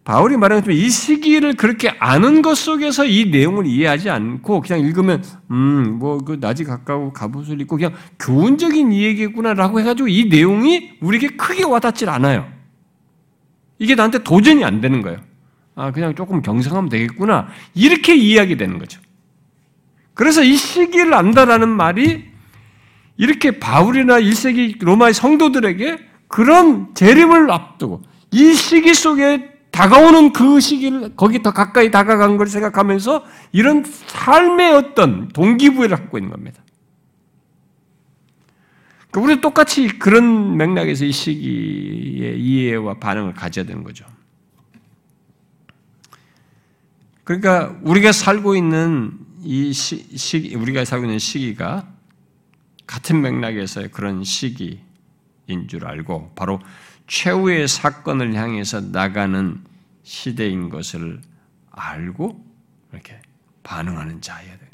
바울이 0.04 0.36
말하는 0.36 0.72
이 0.72 0.90
시기를 0.90 1.54
그렇게 1.54 1.90
아는 2.00 2.42
것 2.42 2.58
속에서 2.58 3.06
이 3.06 3.26
내용을 3.26 3.68
이해하지 3.68 4.10
않고 4.10 4.62
그냥 4.62 4.80
읽으면 4.80 5.24
음 5.52 6.00
뭐 6.00 6.18
그 6.26 6.38
낮이 6.40 6.64
가까워 6.64 7.14
갑옷을 7.14 7.62
입고 7.62 7.78
그냥 7.78 7.94
교훈적인 8.20 8.92
이야기구나라고 8.92 9.80
해가지고 9.80 10.08
이 10.08 10.26
내용이 10.26 10.94
우리에게 11.02 11.36
크게 11.36 11.64
와닿질 11.66 12.10
않아요. 12.10 12.52
이게 13.78 13.94
나한테 13.96 14.24
도전이 14.24 14.64
안 14.64 14.82
되는 14.82 15.02
거예요. 15.02 15.20
아 15.76 15.92
그냥 15.92 16.16
조금 16.16 16.42
경성하면 16.42 16.90
되겠구나 16.90 17.48
이렇게 17.76 18.16
이해하게 18.16 18.58
되는 18.58 18.80
거죠. 18.80 19.00
그래서 20.16 20.44
이 20.44 20.56
시기를 20.56 21.14
안다라는 21.14 21.70
말이 21.70 22.26
이렇게 23.18 23.60
바울이나 23.60 24.20
1세기 24.20 24.84
로마의 24.84 25.14
성도들에게 25.14 25.98
그런 26.28 26.94
재림을 26.96 27.52
앞두고 27.52 28.02
이 28.32 28.54
시기 28.54 28.94
속에 28.94 29.51
다가오는 29.82 30.32
그 30.32 30.60
시기를 30.60 31.16
거기 31.16 31.42
더 31.42 31.52
가까이 31.52 31.90
다가간 31.90 32.38
걸 32.38 32.46
생각하면서 32.46 33.26
이런 33.52 33.84
삶의 33.84 34.74
어떤 34.74 35.28
동기부여를 35.30 35.98
갖고 35.98 36.20
있는 36.20 36.30
겁니다. 36.30 36.62
그러니까 39.10 39.22
우리는 39.22 39.42
똑같이 39.42 39.88
그런 39.88 40.56
맥락에서 40.56 41.04
이 41.06 41.12
시기의 41.12 42.40
이해와 42.40 43.00
반응을 43.00 43.34
가져야 43.34 43.66
되는 43.66 43.84
거죠. 43.84 44.06
그러니까 47.24 47.76
우리가 47.82 48.12
살고 48.12 48.56
있는 48.56 49.18
이 49.42 49.74
시, 49.74 50.16
시 50.16 50.54
우리가 50.54 50.86
살고 50.86 51.06
있는 51.06 51.18
시기가 51.18 51.88
같은 52.86 53.20
맥락에서의 53.20 53.90
그런 53.90 54.24
시기인 54.24 54.78
줄 55.68 55.88
알고 55.88 56.34
바로 56.36 56.60
최후의 57.08 57.68
사건을 57.68 58.36
향해서 58.36 58.82
나가는 58.82 59.71
시대인 60.04 60.70
것을 60.70 61.22
알고 61.72 62.44
이렇게 62.92 63.22
반응하는 63.64 64.22
자여야 64.22 64.58
돼. 64.58 64.70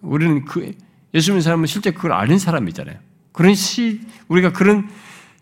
우리는 0.00 0.44
그 0.44 0.72
예수 1.14 1.30
믿는 1.30 1.42
사람은 1.42 1.66
실제 1.66 1.90
그걸 1.90 2.12
아는 2.12 2.38
사람이잖아요. 2.38 2.98
그런 3.32 3.54
시 3.54 4.00
우리가 4.28 4.52
그런 4.52 4.88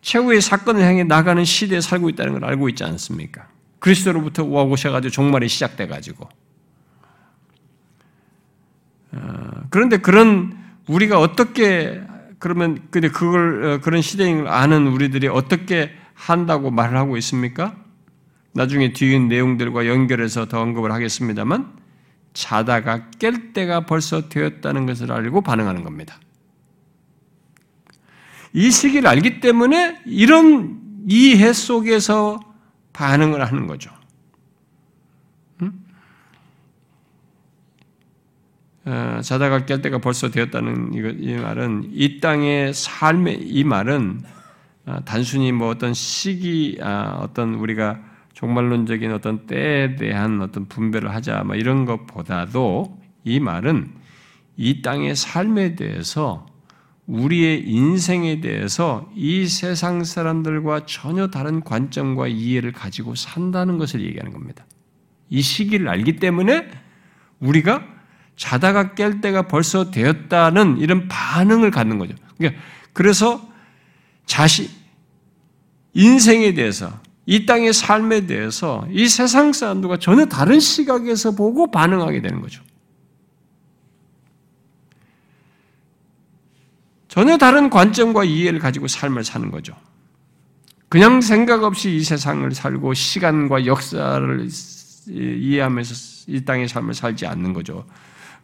최후의 0.03 0.41
사건을 0.41 0.83
향해 0.83 1.05
나가는 1.05 1.45
시대에 1.45 1.81
살고 1.81 2.09
있다는 2.11 2.35
걸 2.35 2.45
알고 2.45 2.69
있지 2.71 2.85
않습니까? 2.85 3.49
그리스도로부터 3.79 4.45
오셔가지고 4.45 5.11
종말이 5.11 5.49
시작돼가지고 5.49 6.29
어, 9.13 9.51
그런데 9.71 9.97
그런 9.99 10.57
우리가 10.87 11.19
어떻게 11.19 12.03
그러면 12.39 12.83
근데 12.91 13.09
그걸 13.09 13.65
어, 13.65 13.81
그런 13.81 14.03
시대인 14.03 14.39
걸 14.39 14.49
아는 14.49 14.87
우리들이 14.87 15.29
어떻게 15.29 15.93
한다고 16.15 16.71
말을 16.71 16.97
하고 16.97 17.17
있습니까? 17.17 17.77
나중에 18.53 18.93
뒤에 18.93 19.19
내용들과 19.19 19.87
연결해서 19.87 20.47
더 20.47 20.61
언급을 20.61 20.93
하겠습니다만 20.93 21.79
자다가 22.33 23.11
깰 23.19 23.53
때가 23.53 23.87
벌써 23.87 24.29
되었다는 24.29 24.87
것을 24.87 25.13
알고 25.13 25.41
반응하는 25.43 25.85
겁니다. 25.85 26.19
이 28.53 28.71
시기를 28.71 29.09
알기 29.09 29.41
때문에 29.41 30.01
이런 30.07 30.81
이해 31.09 31.53
속에서 31.53 32.41
반응을 32.93 33.45
하는 33.45 33.67
거죠. 33.67 33.91
어, 38.87 39.21
자다가 39.23 39.67
깰 39.67 39.83
때가 39.83 39.99
벌써 39.99 40.31
되었다는 40.31 40.95
이 40.95 41.35
말은 41.35 41.91
이 41.93 42.21
땅의 42.21 42.75
삶의 42.75 43.43
이 43.43 43.63
말은 43.63 44.23
아, 44.87 45.01
단순히 45.05 45.53
뭐 45.53 45.69
어떤 45.69 45.93
시기, 45.95 46.79
아, 46.81 47.19
어떤 47.21 47.55
우리가 47.55 48.01
종말론적인 48.35 49.13
어떤 49.13 49.47
때에 49.47 49.97
대한 49.97 50.41
어떤 50.41 50.67
분별을 50.67 51.15
하자, 51.15 51.43
뭐 51.45 51.57
이런 51.57 51.85
것보다도 51.85 52.99
이 53.25 53.41
말은 53.41 53.93
이 54.57 54.83
땅의 54.83 55.17
삶에 55.17 55.75
대해서 55.75 56.47
우리의 57.07 57.69
인생에 57.69 58.41
대해서 58.41 59.11
이 59.17 59.47
세상 59.47 60.05
사람들과 60.05 60.87
전혀 60.87 61.29
다른 61.29 61.61
관점과 61.61 62.29
이해를 62.29 62.73
가지고 62.73 63.15
산다는 63.15 63.79
것을 63.79 64.03
얘기하는 64.03 64.33
겁니다. 64.33 64.65
이 65.29 65.43
시기를 65.43 65.89
알기 65.89 66.17
때문에 66.17 66.69
우리가 67.41 67.85
자다가 68.37 68.95
깰 68.95 69.21
때가 69.21 69.49
벌써 69.49 69.91
되었다는 69.91 70.79
이런 70.79 71.09
반응을 71.09 71.71
갖는 71.71 71.99
거죠. 71.99 72.15
그러니까 72.39 72.61
그래서 72.93 73.49
자신, 74.25 74.69
인생에 75.95 76.55
대해서, 76.55 77.01
이 77.31 77.47
땅의 77.47 77.73
삶에 77.73 78.27
대해서 78.27 78.85
이 78.91 79.07
세상 79.07 79.53
사람들과 79.53 79.99
전혀 79.99 80.27
다른 80.27 80.59
시각에서 80.59 81.31
보고 81.31 81.71
반응하게 81.71 82.23
되는 82.23 82.41
거죠. 82.41 82.61
전혀 87.07 87.39
다른 87.39 87.71
관점과 87.71 88.25
이해를 88.25 88.59
가지고 88.59 88.89
삶을 88.89 89.23
사는 89.23 89.49
거죠. 89.53 89.77
그냥 90.89 91.21
생각 91.21 91.63
없이 91.63 91.95
이 91.95 92.03
세상을 92.03 92.51
살고 92.51 92.95
시간과 92.95 93.65
역사를 93.65 94.49
이해하면서 95.09 95.95
이 96.27 96.45
땅의 96.45 96.67
삶을 96.67 96.95
살지 96.95 97.29
않는 97.29 97.53
거죠. 97.53 97.87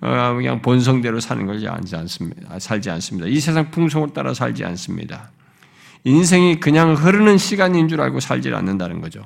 어, 0.00 0.34
그냥 0.36 0.62
본성대로 0.62 1.18
사는 1.18 1.44
것이 1.44 1.66
않습니다. 1.66 2.56
살지 2.60 2.88
않습니다. 2.90 3.26
이 3.26 3.40
세상 3.40 3.68
풍속을 3.72 4.12
따라 4.12 4.32
살지 4.32 4.64
않습니다. 4.64 5.32
인생이 6.06 6.60
그냥 6.60 6.94
흐르는 6.94 7.36
시간인 7.36 7.88
줄 7.88 8.00
알고 8.00 8.20
살지 8.20 8.54
않는다는 8.54 9.00
거죠. 9.00 9.24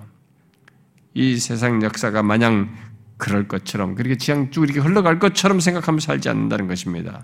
이 1.12 1.36
세상 1.36 1.82
역사가 1.82 2.22
마냥 2.22 2.74
그럴 3.18 3.46
것처럼 3.46 3.94
그렇게 3.94 4.16
그냥 4.16 4.50
쭉 4.50 4.64
이렇게 4.64 4.80
흘러갈 4.80 5.18
것처럼 5.18 5.60
생각하며 5.60 6.00
살지 6.00 6.30
않는다는 6.30 6.68
것입니다. 6.68 7.22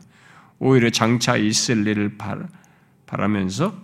오히려 0.59 0.91
장차 0.91 1.39
있을 1.39 1.87
일을 1.87 2.19
바라면서 3.07 3.75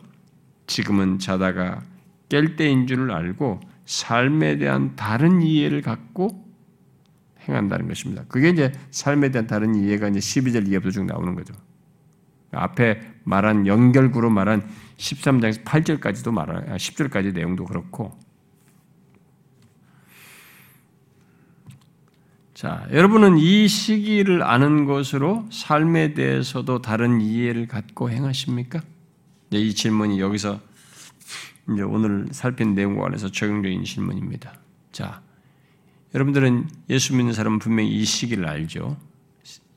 지금은 0.67 1.19
자다가 1.19 1.81
깰 2.29 2.59
때인 2.59 2.87
줄 2.87 3.11
알고 3.11 3.61
삶에 3.87 4.59
대한 4.59 4.95
다른 4.95 5.41
이해를 5.41 5.81
갖고 5.81 6.45
행한다는 7.49 7.89
것입니다. 7.89 8.25
그게 8.29 8.51
이제 8.51 8.73
삶에 8.91 9.31
대한 9.31 9.47
다른 9.47 9.75
이해가 9.75 10.09
이제 10.09 10.19
12절 10.19 10.69
이해부터 10.69 10.91
쭉 10.91 11.07
나오는 11.07 11.35
거죠. 11.35 11.55
앞에 12.51 13.01
말한 13.25 13.67
연결구로 13.67 14.29
말한 14.29 14.69
13장에서 15.03 15.65
8절까지도 15.65 16.33
말하 16.33 16.77
10절까지 16.77 17.31
아, 17.31 17.33
내용도 17.33 17.65
그렇고 17.65 18.17
자, 22.55 22.87
여러분은 22.93 23.39
이 23.39 23.67
시기를 23.67 24.45
아는 24.45 24.85
것으로 24.85 25.49
삶에 25.51 26.15
대해서도 26.15 26.81
다른 26.81 27.21
이해를 27.21 27.67
갖고 27.67 28.09
행하십니까? 28.09 28.81
이 29.51 29.75
질문이 29.75 30.21
여기서 30.21 30.61
이제 31.73 31.83
오늘 31.83 32.29
살핀 32.31 32.77
내용과 32.77 33.03
관해서 33.03 33.33
적용적인 33.33 33.83
질문입니다. 33.83 34.55
자, 34.93 35.23
여러분들은 36.15 36.69
예수 36.91 37.17
믿는 37.17 37.33
사람은 37.33 37.59
분명히 37.59 37.91
이 37.91 38.05
시기를 38.05 38.47
알죠. 38.47 38.97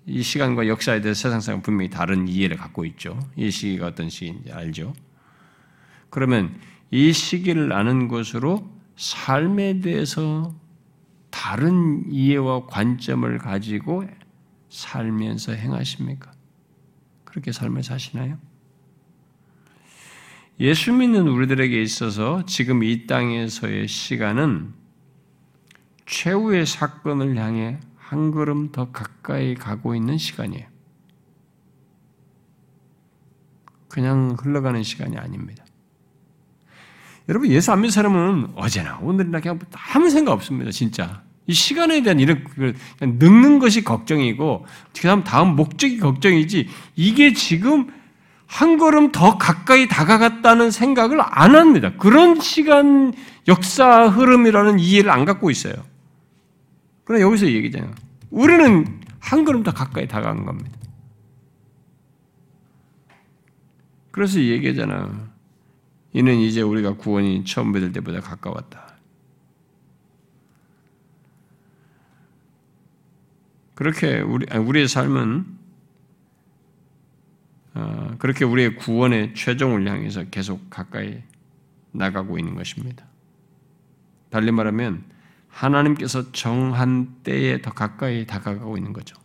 이 0.05 0.21
시간과 0.21 0.67
역사에 0.67 1.01
대해서 1.01 1.19
세상 1.19 1.41
사람 1.41 1.63
분명히 1.63 1.89
다른 1.89 2.27
이해를 2.27 2.55
갖고 2.57 2.85
있죠. 2.85 3.17
이 3.35 3.49
시기가 3.49 3.87
어떤 3.87 4.11
시기인지 4.11 4.51
알죠. 4.51 4.93
그러면 6.15 6.57
이 6.91 7.11
시기를 7.11 7.73
아는 7.73 8.07
것으로 8.07 8.71
삶에 8.95 9.81
대해서 9.81 10.55
다른 11.29 12.09
이해와 12.09 12.67
관점을 12.67 13.37
가지고 13.37 14.05
살면서 14.69 15.51
행하십니까? 15.51 16.31
그렇게 17.25 17.51
삶을 17.51 17.83
사시나요? 17.83 18.37
예수 20.61 20.93
믿는 20.93 21.27
우리들에게 21.27 21.81
있어서 21.81 22.45
지금 22.45 22.81
이 22.81 23.07
땅에서의 23.07 23.89
시간은 23.89 24.73
최후의 26.05 26.65
사건을 26.65 27.35
향해 27.35 27.77
한 27.97 28.31
걸음 28.31 28.71
더 28.71 28.89
가까이 28.93 29.53
가고 29.53 29.93
있는 29.93 30.17
시간이에요. 30.17 30.65
그냥 33.89 34.37
흘러가는 34.39 34.81
시간이 34.81 35.17
아닙니다. 35.17 35.64
여러분 37.27 37.49
예수 37.49 37.71
안 37.71 37.79
믿는 37.79 37.91
사람은 37.91 38.49
어제나 38.55 38.99
오늘이나 39.01 39.39
그냥 39.39 39.59
아무 39.93 40.09
생각 40.09 40.33
없습니다. 40.33 40.71
진짜 40.71 41.23
이 41.47 41.53
시간에 41.53 42.01
대한 42.01 42.19
이런 42.19 42.43
늙는 43.01 43.59
것이 43.59 43.83
걱정이고 43.83 44.65
그다음 44.95 45.23
다음 45.23 45.55
목적이 45.55 45.99
걱정이지 45.99 46.67
이게 46.95 47.33
지금 47.33 47.87
한 48.47 48.77
걸음 48.77 49.11
더 49.11 49.37
가까이 49.37 49.87
다가갔다는 49.87 50.69
생각을 50.69 51.19
안 51.21 51.55
합니다. 51.55 51.93
그런 51.97 52.39
시간 52.39 53.13
역사 53.47 54.07
흐름이라는 54.07 54.79
이해를 54.79 55.09
안 55.09 55.25
갖고 55.25 55.49
있어요. 55.49 55.73
그러나 57.03 57.23
여기서 57.23 57.47
얘기잖아요. 57.47 57.91
우리는 58.29 59.01
한 59.19 59.45
걸음 59.45 59.63
더 59.63 59.71
가까이 59.71 60.07
다가간 60.07 60.45
겁니다. 60.45 60.71
그래서 64.11 64.39
얘기하잖아. 64.39 65.34
이는 66.15 66.37
이제 66.37 66.61
우리가 66.61 66.93
구원이 66.95 67.43
처음 67.43 67.73
받을 67.73 67.91
때보다 67.91 68.21
가까웠다. 68.21 68.95
그렇게 73.73 74.21
우리 74.21 74.45
우리의 74.57 74.87
삶은 74.87 75.45
어, 77.73 78.15
그렇게 78.17 78.45
우리의 78.45 78.77
구원의 78.77 79.33
최종을 79.33 79.85
향해서 79.85 80.29
계속 80.29 80.69
가까이 80.69 81.21
나가고 81.91 82.39
있는 82.39 82.55
것입니다. 82.55 83.05
달리 84.29 84.51
말하면 84.51 85.03
하나님께서 85.49 86.31
정한 86.31 87.13
때에 87.23 87.61
더 87.61 87.71
가까이 87.71 88.25
다가가고 88.25 88.77
있는 88.77 88.93
거죠. 88.93 89.17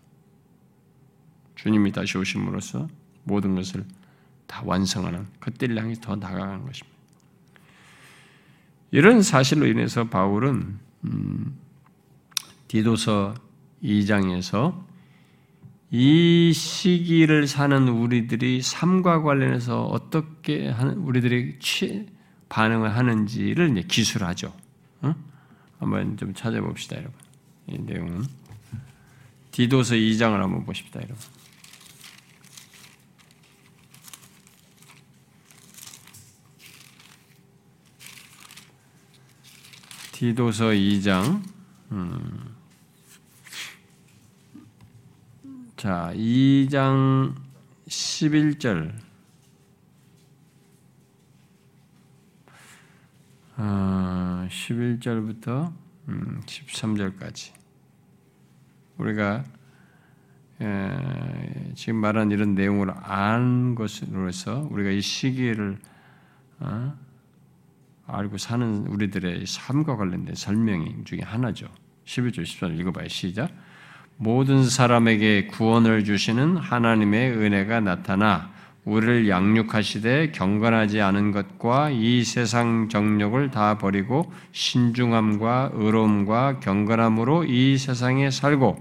주님이 1.55 1.93
다시 1.93 2.19
오심으로써 2.19 2.89
모든 3.23 3.55
것을 3.55 3.85
다 4.51 4.63
완성하는 4.65 5.29
그때를 5.39 5.79
향해 5.79 5.95
더 6.01 6.17
나아가는 6.17 6.67
것입니다. 6.67 6.99
이런 8.91 9.23
사실로 9.23 9.69
인해서 9.69 10.09
바울은 10.09 10.81
음, 11.05 11.57
디도서 12.67 13.35
2장에서 13.81 14.85
이 15.93 16.53
시기를 16.53 17.47
사는 17.47 17.89
우리들이 17.89 18.61
삶과 18.61 19.23
관련해서 19.23 19.85
어떻게 19.85 20.69
우리들이 20.97 21.59
반응을 22.49 22.97
하는지를 22.97 23.71
이제 23.71 23.87
기술하죠. 23.87 24.53
어? 25.03 25.15
한번 25.79 26.17
좀 26.17 26.35
찾아봅시다, 26.35 26.97
여러분. 26.97 27.15
이 27.69 27.79
내용은 27.79 28.25
디도서 29.53 29.95
2장을 29.95 30.37
한번 30.37 30.65
보십시다, 30.65 30.99
여러분. 30.99 31.40
디도서 40.21 40.67
2장. 40.73 41.43
음. 41.93 42.55
자 45.79 46.13
2장 46.15 47.35
11절. 47.89 48.93
아, 53.57 54.47
11절부터 54.51 55.73
음, 56.09 56.43
13절까지. 56.45 57.55
우리가 58.99 59.43
에, 60.61 61.73
지금 61.75 61.97
말한 61.97 62.31
이런 62.31 62.55
내용을 62.55 62.91
안 62.95 63.75
것으로서 63.75 64.69
우리가 64.71 64.91
이 64.91 65.01
시기를 65.01 65.79
어, 66.59 67.10
알고 68.12 68.39
사는 68.39 68.87
우리들의 68.87 69.45
삶과 69.47 69.97
관련된 69.97 70.35
설명이 70.35 71.05
중에 71.05 71.20
하나죠. 71.23 71.66
11절 72.05 72.43
14절 72.43 72.78
읽어봐요. 72.81 73.09
시작. 73.09 73.51
모든 74.16 74.65
사람에게 74.65 75.47
구원을 75.47 76.05
주시는 76.05 76.57
하나님의 76.57 77.32
은혜가 77.32 77.81
나타나 77.81 78.51
우리를 78.85 79.28
양육하시되 79.28 80.32
경건하지 80.32 81.01
않은 81.01 81.32
것과 81.32 81.91
이 81.91 82.24
세상 82.24 82.89
정력을 82.89 83.51
다 83.51 83.78
버리고 83.78 84.32
신중함과 84.53 85.70
의로움과 85.74 86.61
경건함으로 86.61 87.45
이 87.45 87.78
세상에 87.78 88.31
살고 88.31 88.78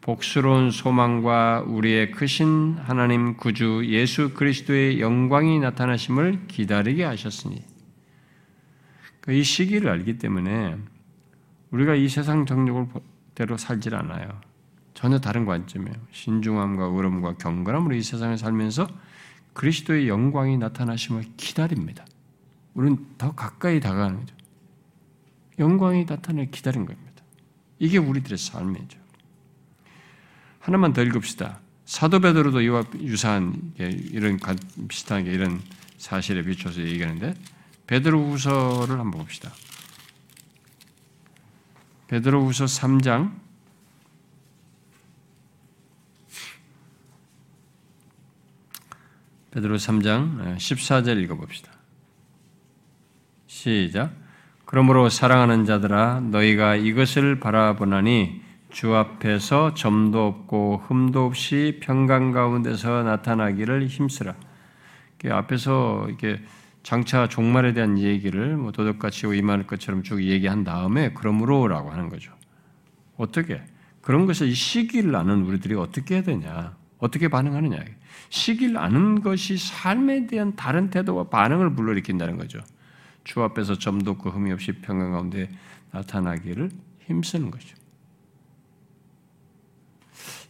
복스러운 0.00 0.70
소망과 0.70 1.64
우리의 1.66 2.12
크신 2.12 2.76
하나님 2.80 3.36
구주 3.36 3.82
예수 3.86 4.34
그리스도의 4.34 5.00
영광이 5.00 5.58
나타나심을 5.58 6.46
기다리게 6.46 7.02
하셨으니 7.04 7.56
그 7.56 7.75
이 9.28 9.42
시기를 9.42 9.90
알기 9.90 10.18
때문에 10.18 10.76
우리가 11.70 11.94
이 11.94 12.08
세상 12.08 12.46
정력대로 12.46 13.56
살질 13.56 13.94
않아요. 13.94 14.40
전혀 14.94 15.18
다른 15.18 15.44
관점이에요. 15.44 15.96
신중함과 16.10 16.84
의로움과 16.84 17.34
경건함으로 17.34 17.94
이 17.94 18.02
세상을 18.02 18.38
살면서 18.38 18.88
그리스도의 19.52 20.08
영광이 20.08 20.58
나타나심을 20.58 21.24
기다립니다. 21.36 22.06
우리는 22.74 23.06
더 23.18 23.34
가까이 23.34 23.80
다가가는 23.80 24.20
거죠. 24.20 24.34
영광이 25.58 26.04
나타나를 26.04 26.50
기다린 26.50 26.86
겁니다. 26.86 27.22
이게 27.78 27.98
우리들의 27.98 28.38
삶이죠. 28.38 28.98
하나만 30.60 30.92
더 30.92 31.02
읽읍시다. 31.02 31.60
사도 31.84 32.20
베드로도 32.20 32.60
이와 32.62 32.84
유사한 33.00 33.72
이런 33.78 34.38
비슷한 34.88 35.26
이런 35.26 35.60
사실에 35.98 36.42
비춰서 36.42 36.80
얘기하는데 36.80 37.34
베드로후서를 37.86 38.98
한번 38.98 39.22
봅시다. 39.22 39.52
베드로후서 42.08 42.66
3장 42.66 43.46
베드로 49.50 49.76
3장 49.76 50.56
14절 50.56 51.22
읽어 51.22 51.34
봅시다. 51.36 51.72
시작. 53.46 54.12
그러므로 54.66 55.08
사랑하는 55.08 55.64
자들아 55.64 56.20
너희가 56.20 56.76
이것을 56.76 57.40
바라보나니 57.40 58.42
주 58.70 58.94
앞에서 58.94 59.72
점도 59.74 60.26
없고 60.26 60.84
흠도 60.86 61.24
없이 61.24 61.80
평강 61.82 62.32
가운데서 62.32 63.04
나타나기를 63.04 63.86
힘쓰라. 63.86 64.34
앞에서 65.30 66.04
이렇게 66.08 66.44
장차 66.86 67.26
종말에 67.26 67.72
대한 67.72 67.98
얘기를 67.98 68.56
뭐 68.56 68.70
도덕같이 68.70 69.26
임할 69.26 69.66
것처럼 69.66 70.04
쭉 70.04 70.22
얘기한 70.22 70.62
다음에 70.62 71.12
그러므로라고 71.14 71.90
하는 71.90 72.08
거죠. 72.08 72.32
어떻게 73.16 73.60
그런 74.00 74.24
것을 74.24 74.46
이 74.46 74.54
시기를 74.54 75.16
아는 75.16 75.42
우리들이 75.42 75.74
어떻게 75.74 76.14
해야 76.14 76.22
되냐? 76.22 76.76
어떻게 76.98 77.26
반응하느냐? 77.26 77.84
시기를 78.28 78.78
아는 78.78 79.20
것이 79.20 79.58
삶에 79.58 80.28
대한 80.28 80.54
다른 80.54 80.88
태도와 80.88 81.24
반응을 81.24 81.74
불러일으킨다는 81.74 82.36
거죠. 82.36 82.60
주 83.24 83.42
앞에서 83.42 83.76
점도 83.76 84.12
없고 84.12 84.30
흠이 84.30 84.52
없이 84.52 84.70
평강 84.70 85.10
가운데 85.10 85.50
나타나기를 85.90 86.70
힘쓰는 87.00 87.50
거죠. 87.50 87.76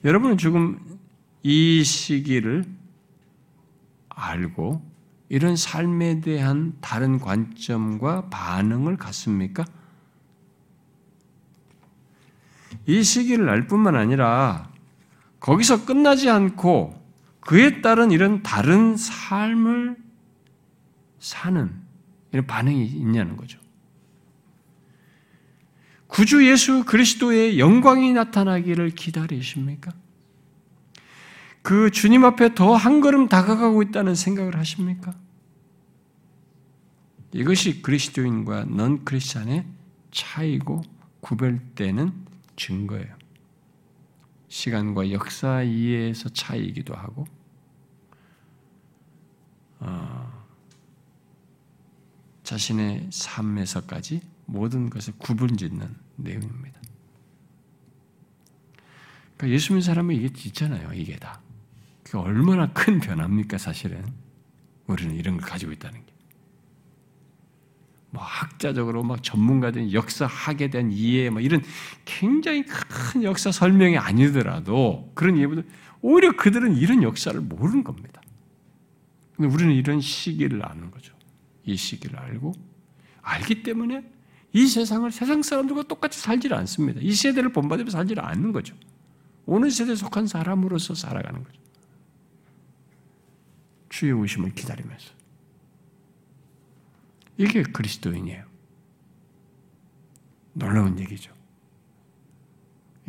여러분은 0.04 0.36
지금 0.36 0.98
이 1.42 1.82
시기를 1.82 2.66
알고 4.10 4.95
이런 5.28 5.56
삶에 5.56 6.20
대한 6.20 6.74
다른 6.80 7.18
관점과 7.18 8.28
반응을 8.28 8.96
갖습니까? 8.96 9.64
이 12.86 13.02
시기를 13.02 13.48
알 13.48 13.66
뿐만 13.66 13.96
아니라 13.96 14.70
거기서 15.40 15.84
끝나지 15.84 16.30
않고 16.30 16.94
그에 17.40 17.80
따른 17.80 18.10
이런 18.10 18.42
다른 18.42 18.96
삶을 18.96 19.96
사는 21.18 21.72
이런 22.32 22.46
반응이 22.46 22.86
있냐는 22.86 23.36
거죠. 23.36 23.58
구주 26.06 26.48
예수 26.48 26.84
그리스도의 26.84 27.58
영광이 27.58 28.12
나타나기를 28.12 28.90
기다리십니까? 28.90 29.92
그 31.66 31.90
주님 31.90 32.24
앞에 32.24 32.54
더 32.54 32.76
한 32.76 33.00
걸음 33.00 33.26
다가가고 33.26 33.82
있다는 33.82 34.14
생각을 34.14 34.56
하십니까? 34.56 35.18
이것이 37.32 37.82
그리스도인과 37.82 38.66
넌 38.66 39.04
크리스찬의 39.04 39.66
차이고 40.12 40.84
구별되는 41.22 42.12
증거예요. 42.54 43.12
시간과 44.46 45.10
역사 45.10 45.64
이해에서 45.64 46.28
차이이기도 46.28 46.94
하고, 46.94 47.24
어, 49.80 50.46
자신의 52.44 53.08
삶에서까지 53.10 54.20
모든 54.44 54.88
것을 54.88 55.14
구분짓는 55.18 55.96
내용입니다. 56.14 56.80
그러니까 59.36 59.48
예수 59.48 59.72
믿는 59.72 59.82
사람은 59.82 60.14
이게 60.14 60.26
있잖아요. 60.26 60.92
이게 60.92 61.16
다. 61.16 61.40
그 62.06 62.20
얼마나 62.20 62.72
큰 62.72 63.00
변화입니까, 63.00 63.58
사실은. 63.58 64.04
우리는 64.86 65.16
이런 65.16 65.38
걸 65.38 65.48
가지고 65.48 65.72
있다는 65.72 66.06
게. 66.06 66.12
뭐 68.10 68.22
학자적으로 68.22 69.02
막 69.02 69.24
전문가들 69.24 69.92
역사학에 69.92 70.70
대한 70.70 70.92
이해 70.92 71.28
뭐 71.30 71.40
이런 71.40 71.62
굉장히 72.04 72.64
큰 72.64 73.24
역사 73.24 73.50
설명이 73.50 73.98
아니더라도 73.98 75.10
그런 75.14 75.36
이해보다 75.36 75.62
오히려 76.00 76.34
그들은 76.36 76.76
이런 76.76 77.02
역사를 77.02 77.38
모르는 77.38 77.82
겁니다. 77.82 78.22
근데 79.34 79.52
우리는 79.52 79.74
이런 79.74 80.00
시기를 80.00 80.64
아는 80.64 80.92
거죠. 80.92 81.12
이 81.64 81.76
시기를 81.76 82.16
알고 82.16 82.52
알기 83.20 83.64
때문에 83.64 84.04
이 84.52 84.66
세상을 84.68 85.10
세상 85.10 85.42
사람들과 85.42 85.82
똑같이 85.82 86.20
살지 86.20 86.48
않습니다. 86.54 87.00
이 87.02 87.12
세대를 87.12 87.52
본받으며 87.52 87.90
살지 87.90 88.14
않는 88.16 88.52
거죠. 88.52 88.76
오는 89.44 89.68
세대에 89.68 89.96
속한 89.96 90.28
사람으로서 90.28 90.94
살아가는 90.94 91.42
거죠. 91.42 91.65
주의 93.96 94.12
오심을 94.12 94.52
기다리면서. 94.54 95.10
이게 97.38 97.62
그리스도인이에요. 97.62 98.44
놀라운 100.52 100.98
얘기죠. 100.98 101.32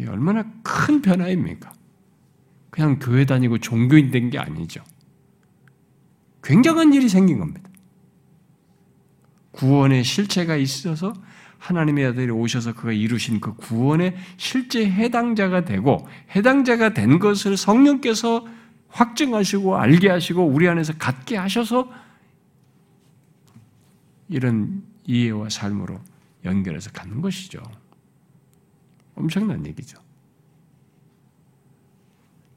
얼마나 0.08 0.50
큰 0.64 1.02
변화입니까? 1.02 1.74
그냥 2.70 3.00
교회 3.00 3.26
다니고 3.26 3.58
종교인 3.58 4.12
된 4.12 4.30
게 4.30 4.40
아니죠. 4.40 4.82
굉장한 6.42 6.94
일이 6.94 7.10
생긴 7.10 7.40
겁니다. 7.40 7.70
구원의 9.52 10.06
실체가 10.06 10.56
있어서 10.56 11.12
하나님의 11.58 12.06
아들이 12.06 12.32
오셔서 12.32 12.74
그가 12.76 12.94
이루신 12.94 13.42
그 13.42 13.56
구원의 13.56 14.16
실제 14.38 14.90
해당자가 14.90 15.66
되고 15.66 16.08
해당자가 16.34 16.94
된 16.94 17.20
것을 17.20 17.58
성령께서 17.58 18.46
확증하시고 18.90 19.78
알게 19.78 20.10
하시고 20.10 20.46
우리 20.46 20.68
안에서 20.68 20.94
갖게 20.98 21.38
하셔서 21.38 21.92
이런 24.30 24.84
이해와 25.06 25.50
삶으로 25.50 26.00
연결해서 26.44 26.92
갖는 26.92 27.22
것이죠. 27.22 27.62
엄청난 29.16 29.66
얘기죠. 29.66 29.98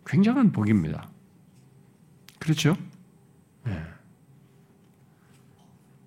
굉장한 0.07 0.53
복입니다. 0.53 1.09
그렇죠? 2.39 2.77
네. 3.65 3.81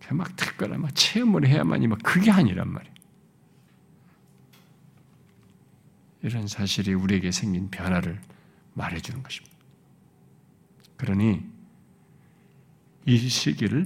막 0.10 0.36
특별한 0.36 0.82
막 0.82 0.94
체험을 0.94 1.48
해야만이 1.48 1.88
막 1.88 2.00
그게 2.04 2.30
아니란 2.30 2.70
말이에요. 2.70 2.94
이런 6.22 6.48
사실이 6.48 6.94
우리에게 6.94 7.32
생긴 7.32 7.70
변화를 7.70 8.22
말해주는 8.74 9.24
것입니다. 9.24 9.53
그러니 11.04 11.46
이 13.06 13.18
시기를 13.18 13.86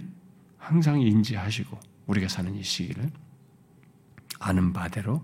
항상 0.60 1.02
인지하시고 1.02 1.80
우리가 2.06 2.28
사는 2.28 2.54
이 2.54 2.62
시기를 2.62 3.10
아는 4.40 4.72
바대로 4.72 5.24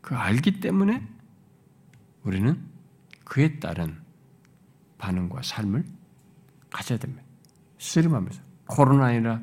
그 0.00 0.14
알기 0.14 0.60
때문에 0.60 1.04
우리는 2.22 2.64
그에 3.24 3.58
따른 3.58 4.00
반응과 4.98 5.42
삶을 5.42 5.84
가져야 6.70 7.00
됩니다. 7.00 7.24
씨름하면서 7.78 8.40
코로나이나 8.66 9.42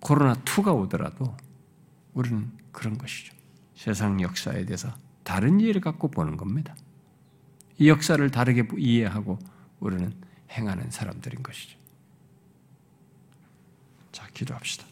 코로나 0.00 0.34
2가 0.34 0.76
오더라도 0.76 1.36
우리는 2.12 2.50
그런 2.72 2.98
것이죠. 2.98 3.32
세상 3.76 4.20
역사에 4.20 4.64
대해서 4.64 4.92
다른 5.22 5.60
이해를 5.60 5.80
갖고 5.80 6.08
보는 6.08 6.36
겁니다. 6.36 6.74
이 7.78 7.88
역사를 7.88 8.28
다르게 8.32 8.66
이해하고 8.76 9.38
우리는 9.78 10.25
행하는 10.56 10.90
사람들인 10.90 11.42
것이죠. 11.42 11.78
자, 14.12 14.26
기도합시다. 14.32 14.84